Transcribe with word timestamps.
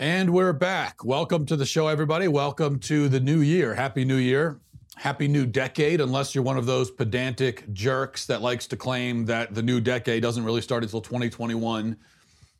And 0.00 0.30
we're 0.30 0.52
back. 0.52 1.04
Welcome 1.04 1.44
to 1.46 1.56
the 1.56 1.66
show, 1.66 1.88
everybody. 1.88 2.28
Welcome 2.28 2.78
to 2.80 3.08
the 3.08 3.18
new 3.18 3.40
year. 3.40 3.74
Happy 3.74 4.04
New 4.04 4.14
Year. 4.14 4.60
Happy 4.94 5.26
new 5.26 5.44
decade, 5.44 6.00
unless 6.00 6.36
you're 6.36 6.44
one 6.44 6.56
of 6.56 6.66
those 6.66 6.88
pedantic 6.88 7.72
jerks 7.72 8.24
that 8.26 8.40
likes 8.40 8.68
to 8.68 8.76
claim 8.76 9.24
that 9.24 9.56
the 9.56 9.62
new 9.62 9.80
decade 9.80 10.22
doesn't 10.22 10.44
really 10.44 10.60
start 10.60 10.84
until 10.84 11.00
2021, 11.00 11.96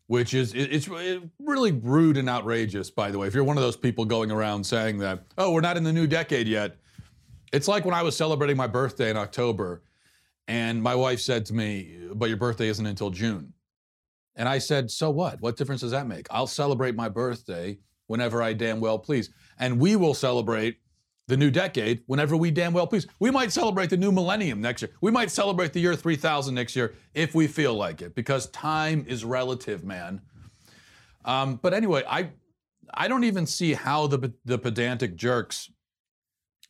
which 0.09 0.35
is 0.35 0.53
it's 0.53 0.89
really 0.89 1.71
rude 1.71 2.17
and 2.17 2.29
outrageous, 2.29 2.91
by 2.91 3.09
the 3.09 3.19
way. 3.21 3.29
If 3.29 3.35
you're 3.35 3.45
one 3.45 3.57
of 3.57 3.63
those 3.63 3.77
people 3.77 4.05
going 4.05 4.33
around 4.33 4.65
saying 4.65 4.99
that, 4.99 5.23
oh, 5.39 5.53
we're 5.53 5.61
not 5.61 5.77
in 5.77 5.85
the 5.85 5.93
new 5.93 6.09
decade 6.09 6.49
yet, 6.49 6.77
it's 7.53 7.69
like 7.69 7.85
when 7.85 7.95
I 7.95 8.03
was 8.03 8.17
celebrating 8.17 8.57
my 8.57 8.67
birthday 8.67 9.11
in 9.11 9.17
October, 9.17 9.85
and 10.49 10.83
my 10.83 10.97
wife 10.97 11.21
said 11.21 11.47
to 11.47 11.55
me, 11.55 11.99
but 12.15 12.31
your 12.31 12.39
birthday 12.39 12.67
isn't 12.67 12.85
until 12.85 13.11
June. 13.11 13.53
And 14.39 14.49
I 14.49 14.59
said, 14.59 14.91
So 14.91 15.11
what? 15.11 15.43
What 15.43 15.57
difference 15.57 15.83
does 15.83 15.91
that 15.91 16.07
make? 16.07 16.27
I'll 16.31 16.47
celebrate 16.47 16.95
my 16.95 17.11
birthday 17.11 17.79
whenever 18.07 18.43
I 18.43 18.55
damn 18.55 18.81
well 18.81 18.99
please. 18.99 19.29
And 19.59 19.79
we 19.79 19.97
will 19.97 20.15
celebrate 20.15 20.79
the 21.27 21.37
new 21.37 21.51
decade 21.51 22.03
whenever 22.07 22.37
we 22.37 22.51
damn 22.51 22.73
well 22.73 22.87
please. 22.87 23.07
We 23.21 23.31
might 23.31 23.53
celebrate 23.53 23.91
the 23.91 23.97
new 23.99 24.13
millennium 24.13 24.63
next 24.63 24.81
year. 24.81 24.93
We 25.03 25.11
might 25.11 25.31
celebrate 25.31 25.75
the 25.75 25.81
year 25.81 25.95
3000 25.95 26.55
next 26.55 26.75
year 26.75 26.95
if 27.13 27.35
we 27.35 27.47
feel 27.49 27.75
like 27.75 28.01
it, 28.01 28.15
because 28.15 28.47
time 28.51 29.05
is 29.07 29.25
relative, 29.25 29.85
man. 29.85 30.23
Um, 31.25 31.57
but 31.57 31.75
anyway, 31.75 32.05
I 32.09 32.31
I 32.95 33.09
don't 33.09 33.25
even 33.25 33.45
see 33.45 33.75
how 33.75 34.07
the 34.07 34.33
the 34.47 34.57
pedantic 34.57 35.17
jerks, 35.17 35.71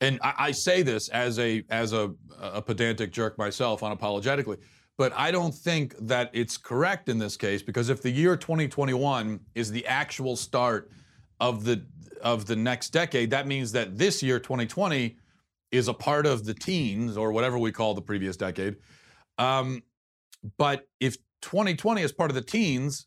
and 0.01 0.19
I, 0.23 0.35
I 0.39 0.51
say 0.51 0.83
this 0.83 1.09
as 1.11 1.39
a 1.39 1.65
as 1.71 1.93
a, 1.93 2.13
a 2.41 2.61
pedantic 2.61 3.13
jerk 3.13 3.39
myself, 3.39 3.83
unapologetically. 3.83 4.59
But 4.99 5.13
I 5.17 5.31
don't 5.31 5.55
think 5.55 5.95
that 6.01 6.31
it's 6.35 6.57
correct 6.57 7.09
in 7.09 7.19
this 7.19 7.37
case 7.37 7.63
because 7.63 7.89
if 7.89 8.03
the 8.03 8.11
year 8.11 8.37
2021 8.37 9.39
is 9.55 9.71
the 9.71 9.87
actual 9.87 10.35
start 10.35 10.91
of 11.41 11.65
the 11.65 11.87
of 12.21 12.47
the 12.47 12.57
next 12.57 12.91
decade, 12.91 13.31
that 13.31 13.47
means 13.47 13.71
that 13.73 13.97
this 13.97 14.25
year 14.25 14.41
2020 14.41 15.17
is 15.71 15.87
a 15.87 15.95
part 15.95 16.27
of 16.27 16.45
the 16.45 16.53
teens 16.53 17.17
or 17.17 17.31
whatever 17.31 17.57
we 17.59 17.71
call 17.71 17.95
the 17.95 18.03
previous 18.03 18.37
decade. 18.37 18.75
Um, 19.39 19.85
but 20.57 20.89
if 20.99 21.17
2020 21.43 22.03
is 22.03 22.11
part 22.11 22.33
of 22.33 22.35
the 22.35 22.43
teens, 22.43 23.07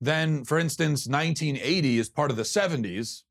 then 0.00 0.44
for 0.46 0.58
instance 0.58 1.06
1980 1.06 1.98
is 1.98 2.08
part 2.08 2.30
of 2.30 2.38
the 2.38 2.42
70s. 2.42 3.24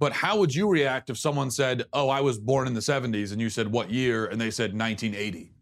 But 0.00 0.12
how 0.12 0.36
would 0.38 0.52
you 0.52 0.68
react 0.68 1.10
if 1.10 1.16
someone 1.16 1.52
said, 1.52 1.84
"Oh, 1.92 2.08
I 2.08 2.22
was 2.22 2.40
born 2.40 2.66
in 2.66 2.74
the 2.74 2.80
70s," 2.82 3.30
and 3.30 3.40
you 3.40 3.50
said, 3.50 3.68
"What 3.70 3.88
year?" 3.88 4.26
and 4.26 4.40
they 4.40 4.50
said 4.50 4.76
1980? 4.76 5.54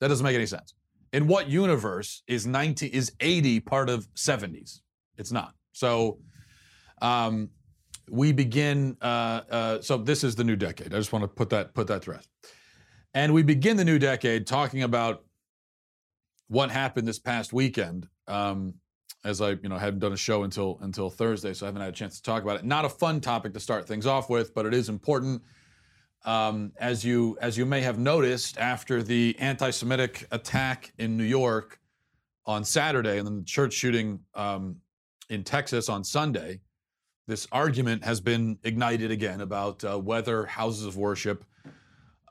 That 0.00 0.08
doesn't 0.08 0.24
make 0.24 0.34
any 0.34 0.46
sense. 0.46 0.74
In 1.12 1.26
what 1.26 1.48
universe 1.48 2.22
is 2.26 2.46
90 2.46 2.86
is 2.86 3.12
80 3.20 3.60
part 3.60 3.90
of 3.90 4.06
70s? 4.14 4.80
It's 5.16 5.32
not. 5.32 5.54
So 5.72 6.18
um, 7.02 7.50
we 8.08 8.32
begin. 8.32 8.96
Uh, 9.00 9.40
uh, 9.50 9.80
so 9.80 9.96
this 9.96 10.24
is 10.24 10.34
the 10.34 10.44
new 10.44 10.56
decade. 10.56 10.94
I 10.94 10.98
just 10.98 11.12
want 11.12 11.22
to 11.24 11.28
put 11.28 11.50
that 11.50 11.74
put 11.74 11.86
that 11.88 12.02
to 12.02 12.12
rest. 12.12 12.28
And 13.14 13.34
we 13.34 13.42
begin 13.42 13.76
the 13.76 13.84
new 13.84 13.98
decade 13.98 14.46
talking 14.46 14.82
about 14.82 15.24
what 16.48 16.70
happened 16.70 17.06
this 17.06 17.18
past 17.18 17.52
weekend. 17.52 18.08
Um, 18.26 18.74
as 19.22 19.42
I, 19.42 19.50
you 19.50 19.68
know, 19.68 19.76
haven't 19.76 19.98
done 19.98 20.12
a 20.12 20.16
show 20.16 20.44
until 20.44 20.78
until 20.80 21.10
Thursday, 21.10 21.52
so 21.52 21.66
I 21.66 21.68
haven't 21.68 21.82
had 21.82 21.90
a 21.90 21.96
chance 21.96 22.16
to 22.16 22.22
talk 22.22 22.42
about 22.42 22.56
it. 22.56 22.64
Not 22.64 22.84
a 22.84 22.88
fun 22.88 23.20
topic 23.20 23.52
to 23.54 23.60
start 23.60 23.86
things 23.86 24.06
off 24.06 24.30
with, 24.30 24.54
but 24.54 24.64
it 24.64 24.72
is 24.72 24.88
important 24.88 25.42
um, 26.24 26.72
as 26.78 27.04
you 27.04 27.38
as 27.40 27.56
you 27.56 27.64
may 27.64 27.80
have 27.80 27.98
noticed, 27.98 28.58
after 28.58 29.02
the 29.02 29.36
anti-Semitic 29.38 30.26
attack 30.30 30.92
in 30.98 31.16
New 31.16 31.24
York 31.24 31.80
on 32.46 32.64
Saturday, 32.64 33.18
and 33.18 33.26
then 33.26 33.36
the 33.36 33.44
church 33.44 33.72
shooting 33.72 34.20
um, 34.34 34.76
in 35.28 35.44
Texas 35.44 35.88
on 35.88 36.04
Sunday, 36.04 36.60
this 37.26 37.46
argument 37.52 38.04
has 38.04 38.20
been 38.20 38.58
ignited 38.64 39.10
again 39.10 39.40
about 39.40 39.82
uh, 39.84 39.98
whether 39.98 40.44
houses 40.46 40.84
of 40.84 40.96
worship, 40.96 41.44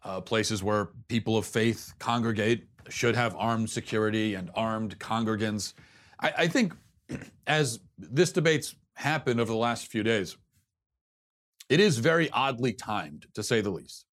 uh, 0.04 0.22
places 0.22 0.62
where 0.62 0.90
people 1.08 1.38
of 1.38 1.46
faith 1.46 1.94
congregate, 2.00 2.68
should 2.90 3.16
have 3.16 3.36
armed 3.38 3.70
security 3.70 4.36
and 4.36 4.50
armed 4.56 4.98
congregants. 5.00 5.74
I, 6.20 6.34
I 6.40 6.48
think 6.48 6.74
as 7.48 7.80
this 7.98 8.32
debate's 8.32 8.76
happened 8.96 9.40
over 9.40 9.52
the 9.52 9.58
last 9.58 9.88
few 9.88 10.04
days, 10.04 10.38
it 11.70 11.80
is 11.80 11.98
very 12.00 12.30
oddly 12.32 12.74
timed, 12.74 13.28
to 13.36 13.44
say 13.44 13.62
the 13.62 13.70
least, 13.70 14.06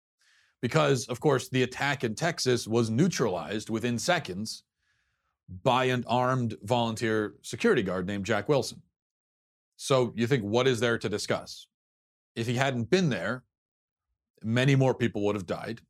because, 0.61 1.07
of 1.07 1.21
course, 1.21 1.49
the 1.49 1.63
attack 1.63 2.05
in 2.05 2.15
Texas 2.15 2.67
was 2.67 2.91
neutralized 2.91 3.71
within 3.71 3.99
seconds 3.99 4.65
by 5.63 5.85
an 5.85 6.05
armed 6.07 6.57
volunteer 6.63 7.35
security 7.43 7.83
guard 7.83 8.07
named 8.07 8.27
Jack 8.27 8.49
Wilson. 8.49 8.83
So 9.77 10.13
you 10.17 10.27
think, 10.27 10.43
what 10.43 10.67
is 10.67 10.81
there 10.81 10.99
to 10.99 11.09
discuss? 11.09 11.69
If 12.35 12.47
he 12.47 12.55
hadn't 12.55 12.91
been 12.91 13.11
there, 13.11 13.45
many 14.43 14.75
more 14.75 14.95
people 14.95 15.23
would 15.25 15.37
have 15.37 15.47
died. 15.47 15.81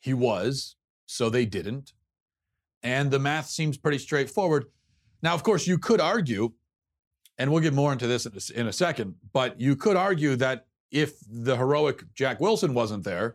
He 0.00 0.14
was, 0.14 0.76
so 1.06 1.28
they 1.28 1.44
didn't. 1.44 1.92
And 2.82 3.10
the 3.10 3.18
math 3.18 3.46
seems 3.46 3.76
pretty 3.76 3.98
straightforward. 3.98 4.66
Now, 5.22 5.34
of 5.34 5.42
course, 5.42 5.66
you 5.66 5.78
could 5.78 6.00
argue 6.00 6.52
and 7.42 7.50
we'll 7.50 7.60
get 7.60 7.74
more 7.74 7.92
into 7.92 8.06
this 8.06 8.50
in 8.50 8.68
a 8.68 8.72
second, 8.72 9.16
but 9.32 9.60
you 9.60 9.74
could 9.74 9.96
argue 9.96 10.36
that 10.36 10.66
if 10.92 11.14
the 11.28 11.56
heroic 11.56 12.04
Jack 12.14 12.38
Wilson 12.38 12.72
wasn't 12.72 13.02
there, 13.02 13.34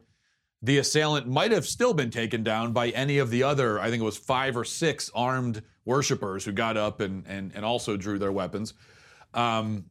the 0.62 0.78
assailant 0.78 1.28
might 1.28 1.51
have 1.51 1.68
still 1.68 1.94
been 1.94 2.09
taken 2.09 2.41
down 2.41 2.72
by 2.72 2.88
any 2.91 3.17
of 3.17 3.29
the 3.29 3.44
other, 3.44 3.81
I 3.81 3.90
think 3.90 4.00
it 4.00 4.06
was 4.06 4.16
five 4.16 4.56
or 4.56 4.63
six 4.63 5.12
armed 5.13 5.62
worshipers 5.84 6.46
who 6.46 6.53
got 6.53 6.78
up 6.78 7.01
and, 7.01 7.25
and, 7.28 7.51
and 7.53 7.66
also 7.66 7.97
drew 7.97 8.17
their 8.17 8.31
weapons. 8.31 8.75
Um, 9.34 9.88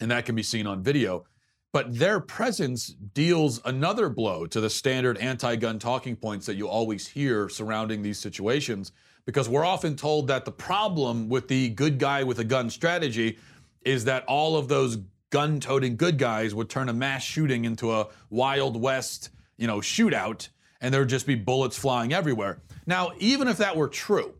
and 0.00 0.10
that 0.10 0.24
can 0.24 0.34
be 0.34 0.42
seen 0.42 0.66
on 0.66 0.82
video. 0.82 1.26
But 1.72 1.96
their 1.98 2.18
presence 2.18 2.88
deals 2.88 3.60
another 3.64 4.08
blow 4.08 4.46
to 4.46 4.60
the 4.60 4.70
standard 4.70 5.18
anti 5.18 5.56
gun 5.56 5.78
talking 5.78 6.16
points 6.16 6.46
that 6.46 6.56
you 6.56 6.68
always 6.68 7.06
hear 7.06 7.48
surrounding 7.48 8.02
these 8.02 8.18
situations 8.18 8.92
because 9.24 9.48
we're 9.48 9.64
often 9.64 9.94
told 9.94 10.26
that 10.28 10.44
the 10.44 10.52
problem 10.52 11.28
with 11.28 11.46
the 11.46 11.68
good 11.70 11.98
guy 11.98 12.24
with 12.24 12.40
a 12.40 12.44
gun 12.44 12.70
strategy 12.70 13.38
is 13.82 14.04
that 14.04 14.24
all 14.26 14.56
of 14.56 14.66
those 14.66 14.98
gun 15.30 15.60
toting 15.60 15.96
good 15.96 16.18
guys 16.18 16.54
would 16.54 16.68
turn 16.68 16.88
a 16.88 16.92
mass 16.92 17.22
shooting 17.22 17.64
into 17.64 17.92
a 17.92 18.08
Wild 18.30 18.80
West, 18.80 19.30
you 19.56 19.68
know, 19.68 19.78
shootout 19.78 20.48
and 20.80 20.92
there 20.92 21.02
would 21.02 21.08
just 21.08 21.26
be 21.26 21.34
bullets 21.34 21.78
flying 21.78 22.12
everywhere. 22.12 22.62
Now, 22.86 23.12
even 23.18 23.48
if 23.48 23.58
that 23.58 23.76
were 23.76 23.88
true, 23.88 24.34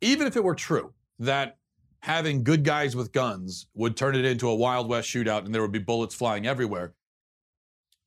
even 0.00 0.26
if 0.26 0.36
it 0.36 0.42
were 0.42 0.54
true 0.54 0.92
that 1.18 1.58
having 2.02 2.42
good 2.42 2.64
guys 2.64 2.96
with 2.96 3.12
guns 3.12 3.66
would 3.74 3.96
turn 3.96 4.16
it 4.16 4.24
into 4.24 4.48
a 4.48 4.54
Wild 4.54 4.88
West 4.88 5.08
shootout 5.08 5.44
and 5.44 5.54
there 5.54 5.62
would 5.62 5.72
be 5.72 5.78
bullets 5.78 6.14
flying 6.14 6.46
everywhere, 6.46 6.94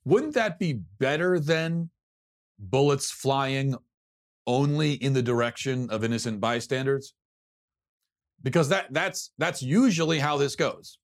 wouldn't 0.06 0.34
that 0.34 0.60
be 0.60 0.82
better 1.00 1.40
than 1.40 1.90
bullets 2.60 3.12
flying 3.12 3.76
only 4.48 4.94
in 4.94 5.14
the 5.14 5.22
direction 5.22 5.90
of 5.90 6.04
innocent 6.04 6.42
bystanders? 6.42 7.14
Because 8.42 8.70
that, 8.70 8.92
that's, 8.92 9.32
that's 9.38 9.62
usually 9.62 10.20
how 10.20 10.38
this 10.38 10.56
goes. 10.56 10.98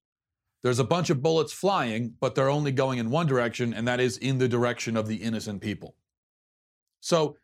There's 0.61 0.79
a 0.79 0.83
bunch 0.83 1.09
of 1.09 1.21
bullets 1.21 1.53
flying, 1.53 2.13
but 2.19 2.35
they're 2.35 2.49
only 2.49 2.73
going 2.73 2.99
in 2.99 3.09
one 3.09 3.27
direction, 3.27 3.73
and 3.73 3.87
that 3.87 4.01
is 4.01 4.17
in 4.17 4.39
the 4.39 4.47
direction 4.47 4.97
of 4.97 5.07
the 5.07 5.15
innocent 5.15 5.61
people. 5.61 5.95
So 6.99 7.37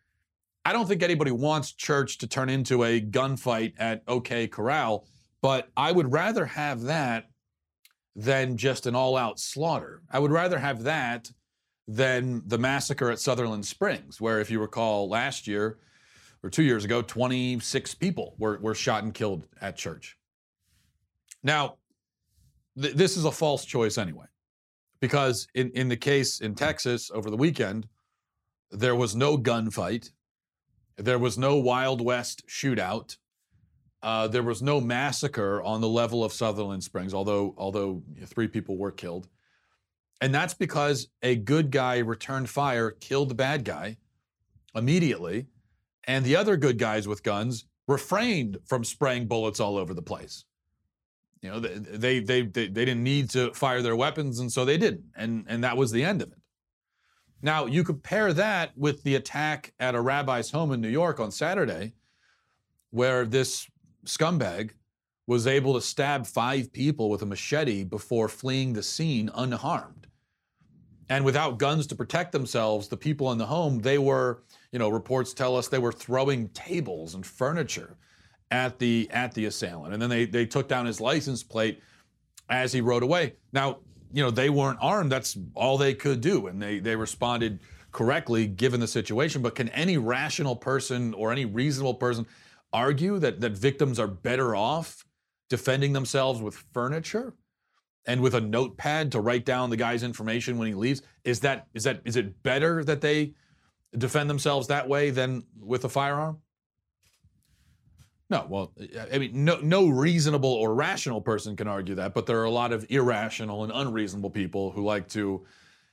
I 0.66 0.72
don't 0.72 0.86
think 0.86 1.02
anybody 1.02 1.30
wants 1.30 1.72
church 1.72 2.18
to 2.18 2.26
turn 2.26 2.50
into 2.50 2.84
a 2.84 3.00
gunfight 3.00 3.72
at 3.78 4.02
OK 4.06 4.48
Corral, 4.48 5.06
but 5.42 5.68
I 5.76 5.92
would 5.92 6.12
rather 6.12 6.46
have 6.46 6.82
that 6.82 7.30
than 8.14 8.56
just 8.56 8.86
an 8.86 8.94
all 8.94 9.16
out 9.16 9.38
slaughter. 9.38 10.02
I 10.10 10.18
would 10.18 10.30
rather 10.30 10.58
have 10.58 10.84
that 10.84 11.30
than 11.86 12.42
the 12.46 12.58
massacre 12.58 13.10
at 13.10 13.20
Sutherland 13.20 13.64
Springs, 13.64 14.20
where, 14.20 14.40
if 14.40 14.50
you 14.50 14.58
recall, 14.60 15.08
last 15.08 15.46
year 15.46 15.78
or 16.42 16.50
two 16.50 16.62
years 16.62 16.84
ago, 16.84 17.02
26 17.02 17.94
people 17.94 18.34
were, 18.38 18.58
were 18.60 18.74
shot 18.74 19.04
and 19.04 19.14
killed 19.14 19.46
at 19.60 19.76
church. 19.76 20.16
Now, 21.42 21.76
th- 22.80 22.94
this 22.94 23.16
is 23.16 23.24
a 23.24 23.30
false 23.30 23.64
choice 23.64 23.98
anyway, 23.98 24.26
because 25.00 25.46
in, 25.54 25.70
in 25.72 25.88
the 25.88 25.96
case 25.96 26.40
in 26.40 26.54
Texas 26.54 27.10
over 27.12 27.30
the 27.30 27.36
weekend, 27.36 27.86
there 28.70 28.96
was 28.96 29.14
no 29.14 29.38
gunfight, 29.38 30.10
there 30.96 31.18
was 31.18 31.38
no 31.38 31.56
Wild 31.56 32.00
West 32.00 32.42
shootout. 32.48 33.16
Uh, 34.02 34.28
there 34.28 34.42
was 34.42 34.62
no 34.62 34.80
massacre 34.80 35.62
on 35.62 35.80
the 35.80 35.88
level 35.88 36.22
of 36.22 36.32
Sutherland 36.32 36.84
Springs, 36.84 37.14
although 37.14 37.54
although 37.56 38.02
three 38.26 38.48
people 38.48 38.76
were 38.76 38.92
killed. 38.92 39.28
And 40.20 40.34
that's 40.34 40.54
because 40.54 41.08
a 41.22 41.36
good 41.36 41.70
guy 41.70 41.98
returned 41.98 42.48
fire, 42.48 42.90
killed 42.90 43.30
the 43.30 43.34
bad 43.34 43.64
guy 43.64 43.98
immediately, 44.74 45.46
and 46.04 46.24
the 46.24 46.36
other 46.36 46.56
good 46.56 46.78
guys 46.78 47.06
with 47.06 47.22
guns 47.22 47.66
refrained 47.88 48.58
from 48.64 48.84
spraying 48.84 49.26
bullets 49.26 49.60
all 49.60 49.76
over 49.76 49.94
the 49.94 50.02
place. 50.02 50.44
You 51.42 51.50
know, 51.50 51.60
they, 51.60 51.78
they, 51.78 52.20
they, 52.20 52.42
they, 52.42 52.68
didn't 52.68 53.04
need 53.04 53.30
to 53.30 53.52
fire 53.52 53.82
their 53.82 53.94
weapons, 53.94 54.40
and 54.40 54.50
so 54.50 54.64
they 54.64 54.78
didn't. 54.78 55.04
And, 55.16 55.44
and 55.48 55.62
that 55.62 55.76
was 55.76 55.92
the 55.92 56.02
end 56.02 56.22
of 56.22 56.32
it. 56.32 56.38
Now, 57.42 57.66
you 57.66 57.84
compare 57.84 58.32
that 58.32 58.76
with 58.76 59.02
the 59.02 59.14
attack 59.14 59.72
at 59.78 59.94
a 59.94 60.00
rabbi's 60.00 60.50
home 60.50 60.72
in 60.72 60.80
New 60.80 60.88
York 60.88 61.20
on 61.20 61.30
Saturday, 61.30 61.92
where 62.90 63.26
this 63.26 63.68
scumbag 64.06 64.70
was 65.26 65.46
able 65.46 65.74
to 65.74 65.80
stab 65.80 66.26
five 66.26 66.72
people 66.72 67.10
with 67.10 67.22
a 67.22 67.26
machete 67.26 67.84
before 67.84 68.28
fleeing 68.28 68.72
the 68.72 68.82
scene 68.82 69.30
unharmed. 69.34 70.06
And 71.08 71.24
without 71.24 71.58
guns 71.58 71.86
to 71.88 71.94
protect 71.94 72.32
themselves, 72.32 72.88
the 72.88 72.96
people 72.96 73.30
in 73.32 73.38
the 73.38 73.46
home, 73.46 73.78
they 73.80 73.98
were, 73.98 74.42
you 74.72 74.78
know, 74.78 74.88
reports 74.88 75.32
tell 75.32 75.56
us 75.56 75.68
they 75.68 75.78
were 75.78 75.92
throwing 75.92 76.48
tables 76.48 77.14
and 77.14 77.24
furniture 77.24 77.96
at 78.50 78.78
the 78.78 79.08
at 79.10 79.32
the 79.34 79.46
assailant. 79.46 79.92
And 79.92 80.02
then 80.02 80.10
they 80.10 80.24
they 80.24 80.46
took 80.46 80.68
down 80.68 80.86
his 80.86 81.00
license 81.00 81.42
plate 81.42 81.80
as 82.48 82.72
he 82.72 82.80
rode 82.80 83.02
away. 83.02 83.34
Now, 83.52 83.78
you 84.12 84.22
know, 84.22 84.30
they 84.30 84.50
weren't 84.50 84.78
armed. 84.80 85.12
That's 85.12 85.36
all 85.54 85.78
they 85.78 85.94
could 85.94 86.20
do. 86.20 86.48
And 86.48 86.60
they 86.60 86.80
they 86.80 86.96
responded 86.96 87.60
correctly 87.92 88.46
given 88.46 88.80
the 88.80 88.88
situation. 88.88 89.42
But 89.42 89.54
can 89.54 89.68
any 89.70 89.98
rational 89.98 90.56
person 90.56 91.14
or 91.14 91.30
any 91.30 91.44
reasonable 91.44 91.94
person 91.94 92.26
argue 92.72 93.18
that 93.18 93.40
that 93.40 93.52
victims 93.52 93.98
are 93.98 94.08
better 94.08 94.54
off 94.54 95.04
defending 95.48 95.92
themselves 95.92 96.40
with 96.40 96.54
furniture? 96.72 97.34
and 98.06 98.20
with 98.20 98.34
a 98.34 98.40
notepad 98.40 99.12
to 99.12 99.20
write 99.20 99.44
down 99.44 99.70
the 99.70 99.76
guy's 99.76 100.02
information 100.02 100.58
when 100.58 100.68
he 100.68 100.74
leaves 100.74 101.02
is 101.24 101.40
that 101.40 101.66
is 101.74 101.84
that 101.84 102.00
is 102.04 102.16
it 102.16 102.42
better 102.42 102.84
that 102.84 103.00
they 103.00 103.34
defend 103.98 104.30
themselves 104.30 104.68
that 104.68 104.88
way 104.88 105.10
than 105.10 105.44
with 105.58 105.84
a 105.84 105.88
firearm 105.88 106.38
no 108.30 108.46
well 108.48 108.72
i 109.12 109.18
mean 109.18 109.44
no 109.44 109.58
no 109.60 109.88
reasonable 109.88 110.52
or 110.52 110.74
rational 110.74 111.20
person 111.20 111.56
can 111.56 111.68
argue 111.68 111.94
that 111.94 112.14
but 112.14 112.26
there 112.26 112.40
are 112.40 112.44
a 112.44 112.50
lot 112.50 112.72
of 112.72 112.86
irrational 112.90 113.64
and 113.64 113.72
unreasonable 113.74 114.30
people 114.30 114.70
who 114.70 114.84
like 114.84 115.08
to 115.08 115.44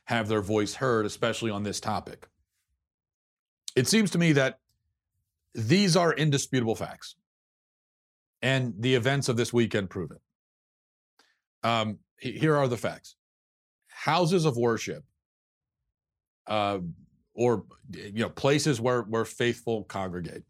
have 0.05 0.27
their 0.27 0.41
voice 0.41 0.75
heard 0.75 1.05
especially 1.05 1.51
on 1.51 1.63
this 1.63 1.79
topic 1.79 2.27
it 3.75 3.87
seems 3.87 4.11
to 4.11 4.17
me 4.17 4.33
that 4.33 4.59
these 5.53 5.95
are 5.95 6.13
indisputable 6.13 6.75
facts. 6.75 7.15
And 8.41 8.73
the 8.79 8.95
events 8.95 9.29
of 9.29 9.37
this 9.37 9.53
weekend 9.53 9.89
prove 9.89 10.11
it. 10.11 10.21
Um, 11.63 11.99
here 12.17 12.55
are 12.57 12.67
the 12.67 12.77
facts. 12.77 13.15
Houses 13.87 14.45
of 14.45 14.57
worship 14.57 15.03
uh, 16.47 16.79
or 17.33 17.65
you 17.91 18.21
know 18.21 18.29
places 18.29 18.81
where 18.81 19.03
where 19.03 19.25
faithful 19.25 19.83
congregate 19.85 20.43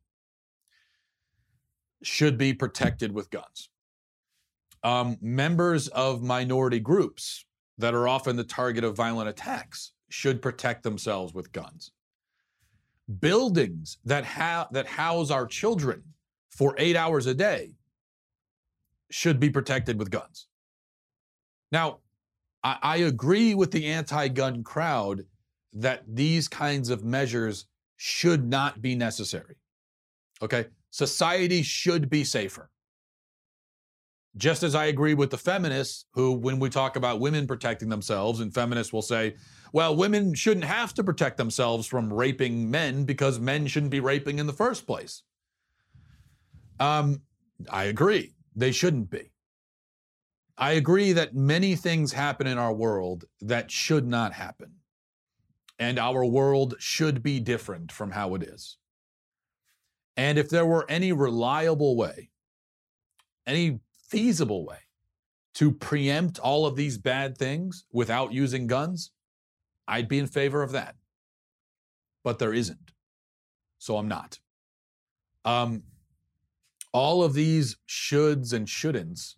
should 2.01 2.37
be 2.37 2.53
protected 2.53 3.11
with 3.11 3.29
guns. 3.29 3.69
Um, 4.83 5.17
members 5.21 5.87
of 5.89 6.21
minority 6.21 6.79
groups 6.79 7.45
that 7.77 7.93
are 7.93 8.07
often 8.07 8.35
the 8.35 8.43
target 8.43 8.83
of 8.83 8.97
violent 8.97 9.29
attacks 9.29 9.93
should 10.09 10.41
protect 10.41 10.83
themselves 10.83 11.33
with 11.33 11.51
guns 11.51 11.91
buildings 13.19 13.97
that 14.05 14.23
have 14.23 14.67
that 14.71 14.87
house 14.87 15.29
our 15.29 15.45
children 15.45 16.03
for 16.49 16.75
eight 16.77 16.95
hours 16.95 17.25
a 17.25 17.33
day 17.33 17.71
should 19.11 19.39
be 19.39 19.49
protected 19.49 19.99
with 19.99 20.09
guns 20.09 20.47
now, 21.73 22.01
I, 22.63 22.77
I 22.83 22.97
agree 22.97 23.55
with 23.55 23.71
the 23.71 23.87
anti 23.87 24.27
gun 24.27 24.63
crowd 24.63 25.25
that 25.73 26.03
these 26.07 26.47
kinds 26.47 26.89
of 26.89 27.03
measures 27.03 27.65
should 27.97 28.47
not 28.47 28.79
be 28.79 28.93
necessary. 28.93 29.55
Okay? 30.43 30.67
Society 30.91 31.63
should 31.63 32.11
be 32.11 32.23
safer. 32.23 32.69
Just 34.35 34.63
as 34.63 34.73
I 34.73 34.85
agree 34.85 35.13
with 35.13 35.29
the 35.29 35.37
feminists 35.37 36.05
who, 36.13 36.33
when 36.33 36.59
we 36.59 36.69
talk 36.69 36.95
about 36.95 37.19
women 37.19 37.45
protecting 37.45 37.89
themselves, 37.89 38.39
and 38.39 38.53
feminists 38.53 38.91
will 38.91 39.03
say, 39.03 39.35
well, 39.73 39.95
women 39.95 40.33
shouldn't 40.33 40.65
have 40.65 40.93
to 40.95 41.03
protect 41.03 41.37
themselves 41.37 41.85
from 41.85 42.11
raping 42.11 42.69
men 42.69 43.05
because 43.05 43.39
men 43.39 43.67
shouldn't 43.67 43.91
be 43.91 43.99
raping 43.99 44.39
in 44.39 44.47
the 44.47 44.53
first 44.53 44.87
place. 44.87 45.23
Um, 46.79 47.21
I 47.69 47.85
agree. 47.85 48.33
They 48.55 48.71
shouldn't 48.71 49.09
be. 49.09 49.31
I 50.57 50.73
agree 50.73 51.13
that 51.13 51.35
many 51.35 51.75
things 51.75 52.13
happen 52.13 52.47
in 52.47 52.57
our 52.57 52.73
world 52.73 53.25
that 53.41 53.71
should 53.71 54.07
not 54.07 54.33
happen. 54.33 54.73
And 55.79 55.97
our 55.97 56.23
world 56.23 56.75
should 56.77 57.23
be 57.23 57.39
different 57.39 57.91
from 57.91 58.11
how 58.11 58.35
it 58.35 58.43
is. 58.43 58.77
And 60.15 60.37
if 60.37 60.49
there 60.49 60.65
were 60.65 60.85
any 60.87 61.11
reliable 61.11 61.97
way, 61.97 62.29
any 63.47 63.79
feasible 64.13 64.63
way 64.63 64.77
to 65.55 65.71
preempt 65.71 66.37
all 66.37 66.67
of 66.67 66.75
these 66.75 66.99
bad 66.99 67.35
things 67.35 67.85
without 67.91 68.31
using 68.31 68.67
guns, 68.67 69.11
I'd 69.87 70.07
be 70.07 70.19
in 70.19 70.27
favor 70.27 70.61
of 70.61 70.71
that. 70.73 70.95
But 72.23 72.37
there 72.37 72.53
isn't. 72.53 72.91
So 73.79 73.97
I'm 73.97 74.07
not. 74.07 74.39
Um, 75.43 75.83
all 76.91 77.23
of 77.23 77.33
these 77.33 77.77
shoulds 77.89 78.53
and 78.53 78.67
shouldn'ts 78.67 79.33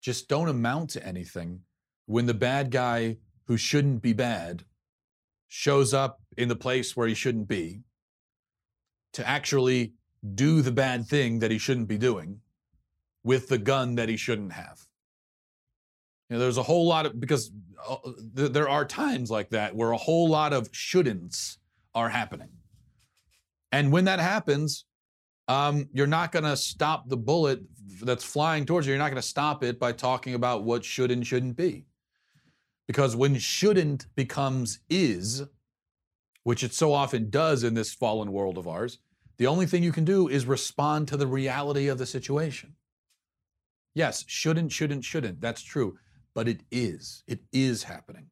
just 0.00 0.26
don't 0.26 0.48
amount 0.48 0.90
to 0.90 1.06
anything 1.06 1.60
when 2.06 2.24
the 2.24 2.34
bad 2.34 2.70
guy 2.70 3.18
who 3.44 3.58
shouldn't 3.58 4.00
be 4.00 4.14
bad 4.14 4.64
shows 5.48 5.92
up 5.92 6.20
in 6.38 6.48
the 6.48 6.56
place 6.56 6.96
where 6.96 7.08
he 7.08 7.14
shouldn't 7.14 7.46
be 7.46 7.82
to 9.12 9.28
actually 9.28 9.92
do 10.34 10.62
the 10.62 10.72
bad 10.72 11.06
thing 11.06 11.40
that 11.40 11.50
he 11.50 11.58
shouldn't 11.58 11.88
be 11.88 11.98
doing 11.98 12.40
with 13.28 13.48
the 13.48 13.58
gun 13.58 13.94
that 13.96 14.08
he 14.08 14.16
shouldn't 14.16 14.52
have. 14.52 14.80
You 16.30 16.36
know, 16.36 16.40
there's 16.40 16.56
a 16.56 16.62
whole 16.62 16.86
lot 16.86 17.04
of, 17.04 17.20
because 17.20 17.50
uh, 17.86 17.96
there 18.32 18.70
are 18.70 18.86
times 18.86 19.30
like 19.30 19.50
that 19.50 19.76
where 19.76 19.92
a 19.92 19.98
whole 19.98 20.30
lot 20.30 20.54
of 20.54 20.72
shouldn'ts 20.72 21.58
are 21.94 22.08
happening. 22.08 22.48
And 23.70 23.92
when 23.92 24.06
that 24.06 24.18
happens, 24.18 24.86
um, 25.46 25.90
you're 25.92 26.06
not 26.06 26.32
going 26.32 26.46
to 26.46 26.56
stop 26.56 27.10
the 27.10 27.18
bullet 27.18 27.60
that's 28.00 28.24
flying 28.24 28.64
towards 28.64 28.86
you. 28.86 28.94
You're 28.94 28.98
not 28.98 29.10
going 29.10 29.20
to 29.20 29.28
stop 29.36 29.62
it 29.62 29.78
by 29.78 29.92
talking 29.92 30.32
about 30.32 30.64
what 30.64 30.82
should 30.82 31.10
and 31.10 31.26
shouldn't 31.26 31.56
be. 31.56 31.84
Because 32.86 33.14
when 33.14 33.36
shouldn't 33.36 34.06
becomes 34.16 34.80
is, 34.88 35.44
which 36.44 36.64
it 36.64 36.72
so 36.72 36.94
often 36.94 37.28
does 37.28 37.62
in 37.62 37.74
this 37.74 37.92
fallen 37.92 38.32
world 38.32 38.56
of 38.56 38.66
ours, 38.66 39.00
the 39.36 39.46
only 39.46 39.66
thing 39.66 39.82
you 39.82 39.92
can 39.92 40.06
do 40.06 40.28
is 40.28 40.46
respond 40.46 41.08
to 41.08 41.18
the 41.18 41.26
reality 41.26 41.88
of 41.88 41.98
the 41.98 42.06
situation. 42.06 42.74
Yes, 43.98 44.24
shouldn't, 44.28 44.72
shouldn't, 44.72 45.04
shouldn't. 45.04 45.40
That's 45.40 45.62
true. 45.62 45.98
But 46.34 46.48
it 46.48 46.60
is. 46.70 47.24
It 47.26 47.40
is 47.52 47.82
happening 47.82 48.30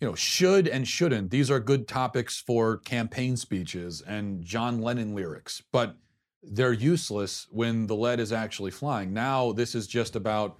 you 0.00 0.10
know, 0.10 0.14
should 0.14 0.68
and 0.68 0.86
shouldn't, 0.86 1.30
these 1.30 1.50
are 1.50 1.58
good 1.60 1.88
topics 1.88 2.38
for 2.38 2.76
campaign 2.78 3.38
speeches 3.38 4.02
and 4.06 4.44
John 4.44 4.82
Lennon 4.82 5.14
lyrics, 5.14 5.62
but 5.72 5.96
they're 6.42 6.74
useless 6.74 7.46
when 7.50 7.86
the 7.86 7.96
lead 7.96 8.20
is 8.20 8.32
actually 8.32 8.70
flying. 8.70 9.14
Now, 9.14 9.52
this 9.52 9.74
is 9.74 9.86
just 9.86 10.14
about 10.14 10.56